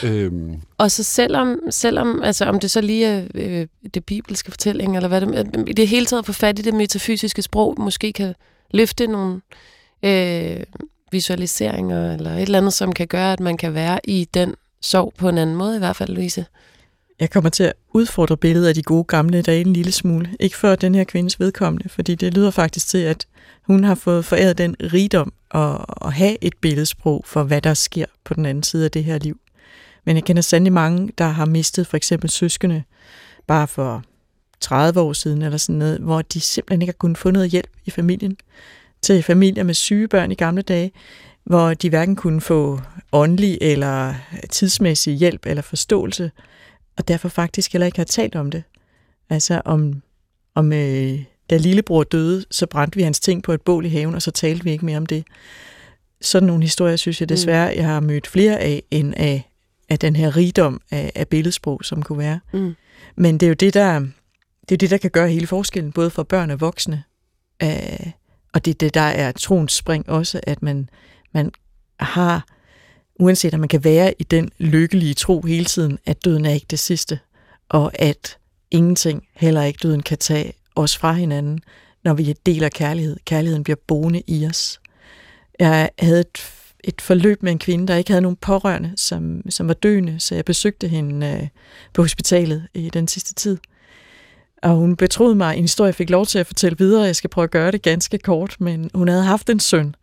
Øhm. 0.03 0.61
Og 0.77 0.91
så 0.91 1.03
selvom, 1.03 1.59
selvom 1.69 2.23
altså 2.23 2.45
om 2.45 2.59
det 2.59 2.71
så 2.71 2.81
lige 2.81 3.05
er 3.05 3.27
øh, 3.35 3.67
det 3.93 4.05
bibelske 4.05 4.51
fortælling, 4.51 4.95
eller 4.95 5.07
hvad 5.07 5.21
det, 5.21 5.63
i 5.67 5.73
det 5.73 5.87
hele 5.87 6.05
taget 6.05 6.25
få 6.25 6.33
fat 6.33 6.59
i 6.59 6.61
det 6.61 6.73
metafysiske 6.73 7.41
sprog, 7.41 7.75
måske 7.77 8.13
kan 8.13 8.33
løfte 8.71 9.07
nogle 9.07 9.41
øh, 10.03 10.63
visualiseringer, 11.11 12.13
eller 12.13 12.33
et 12.33 12.41
eller 12.41 12.57
andet, 12.57 12.73
som 12.73 12.91
kan 12.91 13.07
gøre, 13.07 13.33
at 13.33 13.39
man 13.39 13.57
kan 13.57 13.73
være 13.73 13.99
i 14.03 14.27
den 14.33 14.55
sorg 14.81 15.13
på 15.17 15.29
en 15.29 15.37
anden 15.37 15.55
måde, 15.55 15.75
i 15.75 15.79
hvert 15.79 15.95
fald, 15.95 16.09
Louise. 16.09 16.45
Jeg 17.19 17.29
kommer 17.29 17.49
til 17.49 17.63
at 17.63 17.73
udfordre 17.93 18.37
billedet 18.37 18.67
af 18.67 18.75
de 18.75 18.83
gode 18.83 19.03
gamle 19.03 19.41
dage 19.41 19.61
en 19.61 19.73
lille 19.73 19.91
smule. 19.91 20.35
Ikke 20.39 20.57
for 20.57 20.75
den 20.75 20.95
her 20.95 21.03
kvindes 21.03 21.39
vedkommende, 21.39 21.89
fordi 21.89 22.15
det 22.15 22.33
lyder 22.33 22.51
faktisk 22.51 22.87
til, 22.87 22.97
at 22.97 23.27
hun 23.61 23.83
har 23.83 23.95
fået 23.95 24.25
foræret 24.25 24.57
den 24.57 24.75
rigdom 24.79 25.33
at, 25.51 25.85
at 26.05 26.13
have 26.13 26.37
et 26.41 26.53
billedsprog 26.61 27.23
for, 27.25 27.43
hvad 27.43 27.61
der 27.61 27.73
sker 27.73 28.05
på 28.23 28.33
den 28.33 28.45
anden 28.45 28.63
side 28.63 28.85
af 28.85 28.91
det 28.91 29.03
her 29.03 29.17
liv. 29.17 29.39
Men 30.05 30.15
jeg 30.15 30.23
kender 30.23 30.41
sandelig 30.41 30.73
mange, 30.73 31.11
der 31.17 31.25
har 31.25 31.45
mistet 31.45 31.87
for 31.87 31.97
eksempel 31.97 32.29
søskende 32.29 32.83
bare 33.47 33.67
for 33.67 34.03
30 34.59 34.99
år 34.99 35.13
siden 35.13 35.41
eller 35.41 35.57
sådan 35.57 35.79
noget, 35.79 35.99
hvor 35.99 36.21
de 36.21 36.41
simpelthen 36.41 36.81
ikke 36.81 36.91
har 36.91 36.97
kunnet 36.97 37.17
få 37.17 37.31
noget 37.31 37.49
hjælp 37.49 37.69
i 37.85 37.91
familien. 37.91 38.37
Til 39.01 39.23
familier 39.23 39.63
med 39.63 39.73
syge 39.73 40.07
børn 40.07 40.31
i 40.31 40.35
gamle 40.35 40.61
dage, 40.61 40.91
hvor 41.43 41.73
de 41.73 41.89
hverken 41.89 42.15
kunne 42.15 42.41
få 42.41 42.79
åndelig 43.11 43.57
eller 43.61 44.13
tidsmæssig 44.49 45.13
hjælp 45.13 45.45
eller 45.45 45.61
forståelse, 45.61 46.31
og 46.97 47.07
derfor 47.07 47.29
faktisk 47.29 47.73
heller 47.73 47.85
ikke 47.85 47.97
har 47.97 48.05
talt 48.05 48.35
om 48.35 48.51
det. 48.51 48.63
Altså 49.29 49.61
om, 49.65 50.01
om 50.55 50.73
øh, 50.73 51.19
da 51.49 51.57
lillebror 51.57 52.03
døde, 52.03 52.45
så 52.51 52.65
brændte 52.65 52.95
vi 52.95 53.03
hans 53.03 53.19
ting 53.19 53.43
på 53.43 53.53
et 53.53 53.61
bål 53.61 53.85
i 53.85 53.89
haven, 53.89 54.15
og 54.15 54.21
så 54.21 54.31
talte 54.31 54.63
vi 54.63 54.71
ikke 54.71 54.85
mere 54.85 54.97
om 54.97 55.05
det. 55.05 55.23
Sådan 56.21 56.47
nogle 56.47 56.63
historier 56.63 56.95
synes 56.95 57.19
jeg 57.19 57.29
desværre, 57.29 57.71
mm. 57.71 57.77
jeg 57.77 57.85
har 57.85 57.99
mødt 57.99 58.27
flere 58.27 58.59
af, 58.59 58.83
end 58.91 59.13
af 59.17 59.51
af 59.89 59.99
den 59.99 60.15
her 60.15 60.37
rigdom 60.37 60.81
af, 60.91 61.11
af 61.15 61.27
billedsprog, 61.27 61.79
som 61.83 62.03
kunne 62.03 62.19
være. 62.19 62.39
Mm. 62.53 62.75
Men 63.15 63.37
det 63.37 63.45
er 63.45 63.47
jo 63.47 63.53
det, 63.53 63.73
der, 63.73 63.99
det 64.69 64.71
er 64.71 64.77
det, 64.77 64.89
der 64.89 64.97
kan 64.97 65.11
gøre 65.11 65.29
hele 65.29 65.47
forskellen, 65.47 65.91
både 65.91 66.09
for 66.09 66.23
børn 66.23 66.51
og 66.51 66.61
voksne. 66.61 67.03
Uh, 67.63 68.11
og 68.53 68.65
det 68.65 68.71
er 68.71 68.75
det, 68.75 68.93
der 68.93 69.01
er 69.01 69.31
troens 69.31 69.73
spring 69.73 70.09
også, 70.09 70.39
at 70.43 70.61
man, 70.61 70.89
man 71.33 71.51
har, 71.99 72.45
uanset 73.19 73.53
at 73.53 73.59
man 73.59 73.69
kan 73.69 73.83
være 73.83 74.13
i 74.19 74.23
den 74.23 74.49
lykkelige 74.57 75.13
tro 75.13 75.41
hele 75.41 75.65
tiden, 75.65 75.99
at 76.05 76.25
døden 76.25 76.45
er 76.45 76.51
ikke 76.51 76.67
det 76.69 76.79
sidste, 76.79 77.19
og 77.69 77.91
at 77.99 78.37
ingenting, 78.71 79.23
heller 79.33 79.63
ikke 79.63 79.79
døden, 79.83 80.03
kan 80.03 80.17
tage 80.17 80.53
os 80.75 80.97
fra 80.97 81.13
hinanden, 81.13 81.59
når 82.03 82.13
vi 82.13 82.33
deler 82.45 82.69
kærlighed. 82.69 83.17
Kærligheden 83.25 83.63
bliver 83.63 83.77
boende 83.87 84.21
i 84.27 84.45
os. 84.45 84.79
Jeg 85.59 85.89
havde 85.99 86.19
et 86.19 86.51
et 86.87 87.01
forløb 87.01 87.43
med 87.43 87.51
en 87.51 87.59
kvinde, 87.59 87.87
der 87.87 87.95
ikke 87.95 88.11
havde 88.11 88.21
nogen 88.21 88.35
pårørende, 88.35 88.93
som, 88.95 89.41
som 89.49 89.67
var 89.67 89.73
døende, 89.73 90.19
så 90.19 90.35
jeg 90.35 90.45
besøgte 90.45 90.87
hende 90.87 91.27
øh, 91.27 91.47
på 91.93 92.01
hospitalet 92.01 92.67
i 92.73 92.89
den 92.89 93.07
sidste 93.07 93.33
tid. 93.33 93.57
Og 94.63 94.75
hun 94.75 94.95
betroede 94.95 95.35
mig 95.35 95.57
en 95.57 95.63
historie, 95.63 95.87
jeg 95.87 95.95
fik 95.95 96.09
lov 96.09 96.25
til 96.25 96.39
at 96.39 96.47
fortælle 96.47 96.77
videre. 96.77 97.03
Jeg 97.03 97.15
skal 97.15 97.29
prøve 97.29 97.43
at 97.43 97.51
gøre 97.51 97.71
det 97.71 97.81
ganske 97.81 98.17
kort, 98.17 98.55
men 98.59 98.89
hun 98.93 99.07
havde 99.07 99.23
haft 99.23 99.49
en 99.49 99.59
søn, 99.59 99.95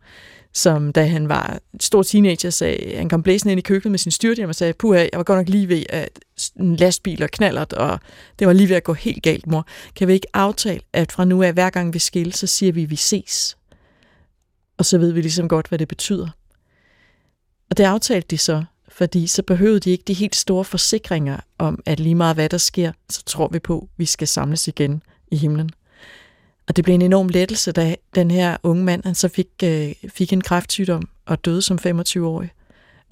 som 0.53 0.93
da 0.93 1.05
han 1.05 1.29
var 1.29 1.59
stor 1.79 2.03
teenager, 2.03 2.49
sagde, 2.49 2.95
han 2.95 3.09
kom 3.09 3.23
blæsende 3.23 3.51
ind 3.51 3.59
i 3.59 3.61
køkkenet 3.61 3.91
med 3.91 3.99
sin 3.99 4.11
styrthjem 4.11 4.49
og 4.49 4.55
sagde, 4.55 4.73
puha, 4.73 4.99
jeg 4.99 5.09
var 5.13 5.23
godt 5.23 5.39
nok 5.39 5.49
lige 5.49 5.69
ved 5.69 5.83
at 5.89 6.19
en 6.59 6.75
lastbil 6.75 7.23
og 7.23 7.29
knallert, 7.29 7.73
og 7.73 7.99
det 8.39 8.47
var 8.47 8.53
lige 8.53 8.69
ved 8.69 8.75
at 8.75 8.83
gå 8.83 8.93
helt 8.93 9.23
galt, 9.23 9.47
mor. 9.47 9.67
Kan 9.95 10.07
vi 10.07 10.13
ikke 10.13 10.27
aftale, 10.33 10.81
at 10.93 11.11
fra 11.11 11.25
nu 11.25 11.43
af, 11.43 11.53
hver 11.53 11.69
gang 11.69 11.93
vi 11.93 11.99
skilles, 11.99 12.35
så 12.35 12.47
siger 12.47 12.71
vi, 12.71 12.83
at 12.83 12.89
vi 12.89 12.95
ses? 12.95 13.57
Og 14.77 14.85
så 14.85 14.97
ved 14.97 15.11
vi 15.11 15.21
ligesom 15.21 15.47
godt, 15.47 15.67
hvad 15.67 15.79
det 15.79 15.87
betyder. 15.87 16.27
Og 17.69 17.77
det 17.77 17.83
aftalte 17.83 18.27
de 18.27 18.37
så, 18.37 18.63
fordi 18.89 19.27
så 19.27 19.43
behøvede 19.43 19.79
de 19.79 19.91
ikke 19.91 20.03
de 20.07 20.13
helt 20.13 20.35
store 20.35 20.65
forsikringer 20.65 21.39
om, 21.57 21.79
at 21.85 21.99
lige 21.99 22.15
meget 22.15 22.35
hvad 22.35 22.49
der 22.49 22.57
sker, 22.57 22.91
så 23.09 23.23
tror 23.25 23.49
vi 23.51 23.59
på, 23.59 23.79
at 23.79 23.87
vi 23.97 24.05
skal 24.05 24.27
samles 24.27 24.67
igen 24.67 25.03
i 25.31 25.35
himlen. 25.35 25.69
Og 26.67 26.75
det 26.75 26.83
blev 26.83 26.95
en 26.95 27.01
enorm 27.01 27.29
lettelse, 27.29 27.71
da 27.71 27.95
den 28.15 28.31
her 28.31 28.57
unge 28.63 28.83
mand 28.83 29.03
han 29.05 29.15
så 29.15 29.27
fik, 29.27 29.47
øh, 29.63 29.93
fik 30.09 30.33
en 30.33 30.41
kræftsygdom 30.41 31.09
og 31.25 31.45
døde 31.45 31.61
som 31.61 31.79
25-årig, 31.85 32.51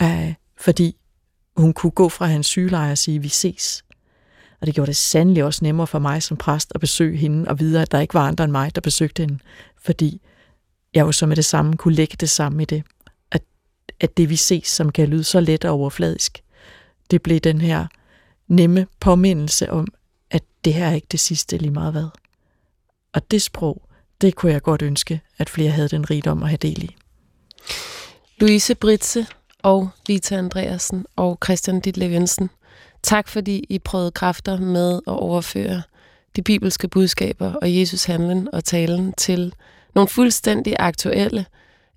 øh, 0.02 0.34
fordi 0.58 0.96
hun 1.58 1.74
kunne 1.74 1.92
gå 1.92 2.10
fra 2.10 2.26
hans 2.26 2.48
sygeleje 2.48 2.92
og 2.92 2.98
sige, 2.98 3.20
vi 3.20 3.28
ses. 3.28 3.84
Og 4.62 4.68
det 4.68 4.76
gjorde 4.76 4.88
det 4.88 4.96
sandelig 4.96 5.44
også 5.44 5.60
nemmere 5.64 5.88
for 5.88 6.00
mig 6.00 6.24
som 6.24 6.38
præst 6.38 6.72
at 6.76 6.82
besøge 6.82 7.18
hende 7.18 7.50
og 7.50 7.60
vide, 7.60 7.82
at 7.82 7.92
der 7.92 8.00
ikke 8.00 8.14
var 8.14 8.28
andre 8.28 8.44
end 8.44 8.52
mig, 8.52 8.76
der 8.76 8.82
besøgte 8.82 9.24
hende, 9.24 9.40
fordi 9.84 10.22
jeg 10.94 11.02
jo 11.02 11.12
så 11.12 11.26
med 11.26 11.36
det 11.36 11.46
samme 11.46 11.78
kunne 11.78 11.94
lægge 11.96 12.18
det 12.20 12.30
samme 12.30 12.62
i 12.62 12.66
det. 12.66 12.84
At, 13.32 13.42
at 14.00 14.18
det 14.18 14.30
vi 14.30 14.36
ses, 14.36 14.68
som 14.68 14.92
kan 14.92 15.08
lyde 15.08 15.24
så 15.24 15.40
let 15.40 15.66
og 15.66 15.72
overfladisk, 15.72 16.44
det 17.12 17.22
blev 17.22 17.40
den 17.40 17.62
her 17.62 17.88
nemme 18.48 18.88
påmindelse 19.00 19.72
om, 19.72 19.88
at 20.32 20.44
det 20.66 20.74
her 20.74 20.88
er 20.88 20.94
ikke 20.94 21.08
det 21.12 21.20
sidste 21.20 21.58
lige 21.58 21.72
meget 21.72 21.92
hvad. 21.92 22.21
Og 23.14 23.32
det 23.32 23.42
sprog, 23.42 23.82
det 24.22 24.36
kunne 24.36 24.52
jeg 24.52 24.62
godt 24.62 24.82
ønske, 24.82 25.22
at 25.38 25.50
flere 25.50 25.72
havde 25.72 25.90
den 25.90 26.10
rigdom 26.10 26.44
at 26.44 26.50
have 26.50 26.58
del 26.58 26.84
i. 26.84 26.96
Louise 28.38 28.76
Britse 28.76 29.26
og 29.64 29.90
Lita 30.08 30.36
Andreasen 30.36 31.06
og 31.16 31.38
Christian 31.44 31.80
Ditlev 31.80 32.12
Jensen, 32.12 32.50
tak 33.04 33.28
fordi 33.28 33.66
I 33.70 33.80
prøvede 33.80 34.12
kræfter 34.12 34.58
med 34.58 34.96
at 34.96 35.14
overføre 35.14 35.82
de 36.36 36.42
bibelske 36.42 36.88
budskaber 36.88 37.54
og 37.54 37.76
Jesus 37.76 38.04
handlen 38.04 38.54
og 38.54 38.64
talen 38.64 39.14
til 39.14 39.54
nogle 39.96 40.08
fuldstændig 40.08 40.76
aktuelle, 40.80 41.46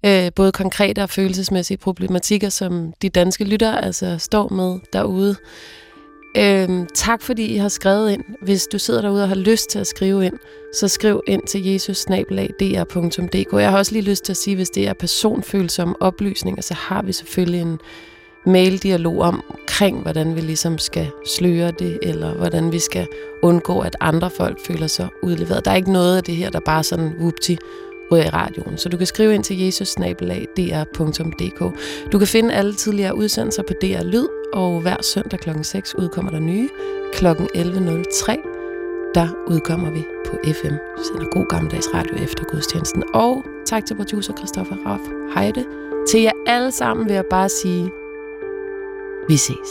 øh, 0.05 0.33
både 0.37 0.53
konkrete 0.53 1.03
og 1.03 1.11
følelsesmæssige 1.11 1.79
problematikker, 1.79 2.49
som 2.49 2.93
de 3.03 3.09
danske 3.09 3.45
lyttere 3.45 3.85
altså 3.85 4.19
står 4.19 4.49
med 4.49 4.81
derude. 4.93 5.37
Øhm, 6.37 6.87
tak 6.95 7.22
fordi 7.22 7.45
I 7.47 7.57
har 7.57 7.68
skrevet 7.68 8.12
ind. 8.12 8.24
Hvis 8.43 8.66
du 8.66 8.78
sidder 8.78 9.01
derude 9.03 9.22
og 9.22 9.28
har 9.28 9.37
lyst 9.37 9.70
til 9.70 9.78
at 9.78 9.87
skrive 9.87 10.26
ind, 10.26 10.39
så 10.74 10.89
skriv 10.89 11.22
ind 11.26 11.43
til 11.43 11.66
jesus-dr.dk. 11.66 13.53
Jeg 13.53 13.70
har 13.70 13.78
også 13.78 13.93
lige 13.93 14.11
lyst 14.11 14.24
til 14.24 14.32
at 14.32 14.37
sige, 14.37 14.57
hvis 14.57 14.70
det 14.70 14.89
er 14.89 14.93
personfølsomme 14.93 15.95
oplysninger, 16.01 16.62
så 16.62 16.74
har 16.74 17.03
vi 17.03 17.12
selvfølgelig 17.12 17.61
en 17.61 17.78
maildialog 18.47 19.18
omkring, 19.18 20.03
hvordan 20.03 20.37
vi 20.37 20.41
ligesom 20.41 20.78
skal 20.78 21.07
sløre 21.26 21.70
det, 21.70 21.99
eller 22.03 22.35
hvordan 22.35 22.72
vi 22.72 22.78
skal 22.78 23.07
undgå, 23.43 23.80
at 23.80 23.97
andre 24.01 24.30
folk 24.30 24.59
føler 24.66 24.87
sig 24.87 25.09
udleveret. 25.22 25.64
Der 25.64 25.70
er 25.70 25.76
ikke 25.76 25.93
noget 25.93 26.16
af 26.16 26.24
det 26.24 26.37
her, 26.37 26.51
der 26.51 26.61
bare 26.61 26.82
sådan 26.82 27.12
whoopty 27.18 27.55
ryger 28.15 28.25
i 28.25 28.29
radioen. 28.29 28.79
Så 28.79 28.89
du 28.89 28.97
kan 28.97 29.07
skrive 29.07 29.35
ind 29.35 29.45
til 29.45 29.59
jesus-dr.dk. 29.65 31.61
Du 32.12 32.19
kan 32.19 32.29
finde 32.29 32.55
alle 32.55 32.75
tidligere 32.75 33.17
udsendelser 33.17 33.62
på 33.62 33.73
DR 33.83 34.03
Lyd, 34.03 34.27
og 34.53 34.81
hver 34.81 34.97
søndag 35.03 35.39
kl. 35.41 35.51
6 35.62 35.95
udkommer 35.95 36.31
der 36.31 36.41
nye. 36.41 36.69
Kl. 37.12 37.27
11.03, 37.27 37.31
der 39.15 39.29
udkommer 39.47 39.91
vi 39.91 40.05
på 40.27 40.37
FM. 40.45 40.75
Sender 41.03 41.31
god 41.31 41.47
gammeldags 41.49 41.89
radio 41.95 42.15
efter 42.25 42.45
gudstjenesten. 42.45 43.03
Og 43.15 43.45
tak 43.67 43.87
til 43.87 43.97
producer 43.97 44.33
Christoffer 44.37 44.77
Raff 44.87 45.03
Heide. 45.37 45.65
Til 46.09 46.21
jer 46.21 46.33
alle 46.47 46.73
sammen 46.73 47.07
vil 47.07 47.15
jeg 47.15 47.25
bare 47.31 47.49
sige, 47.49 47.91
vi 49.29 49.37
ses. 49.37 49.71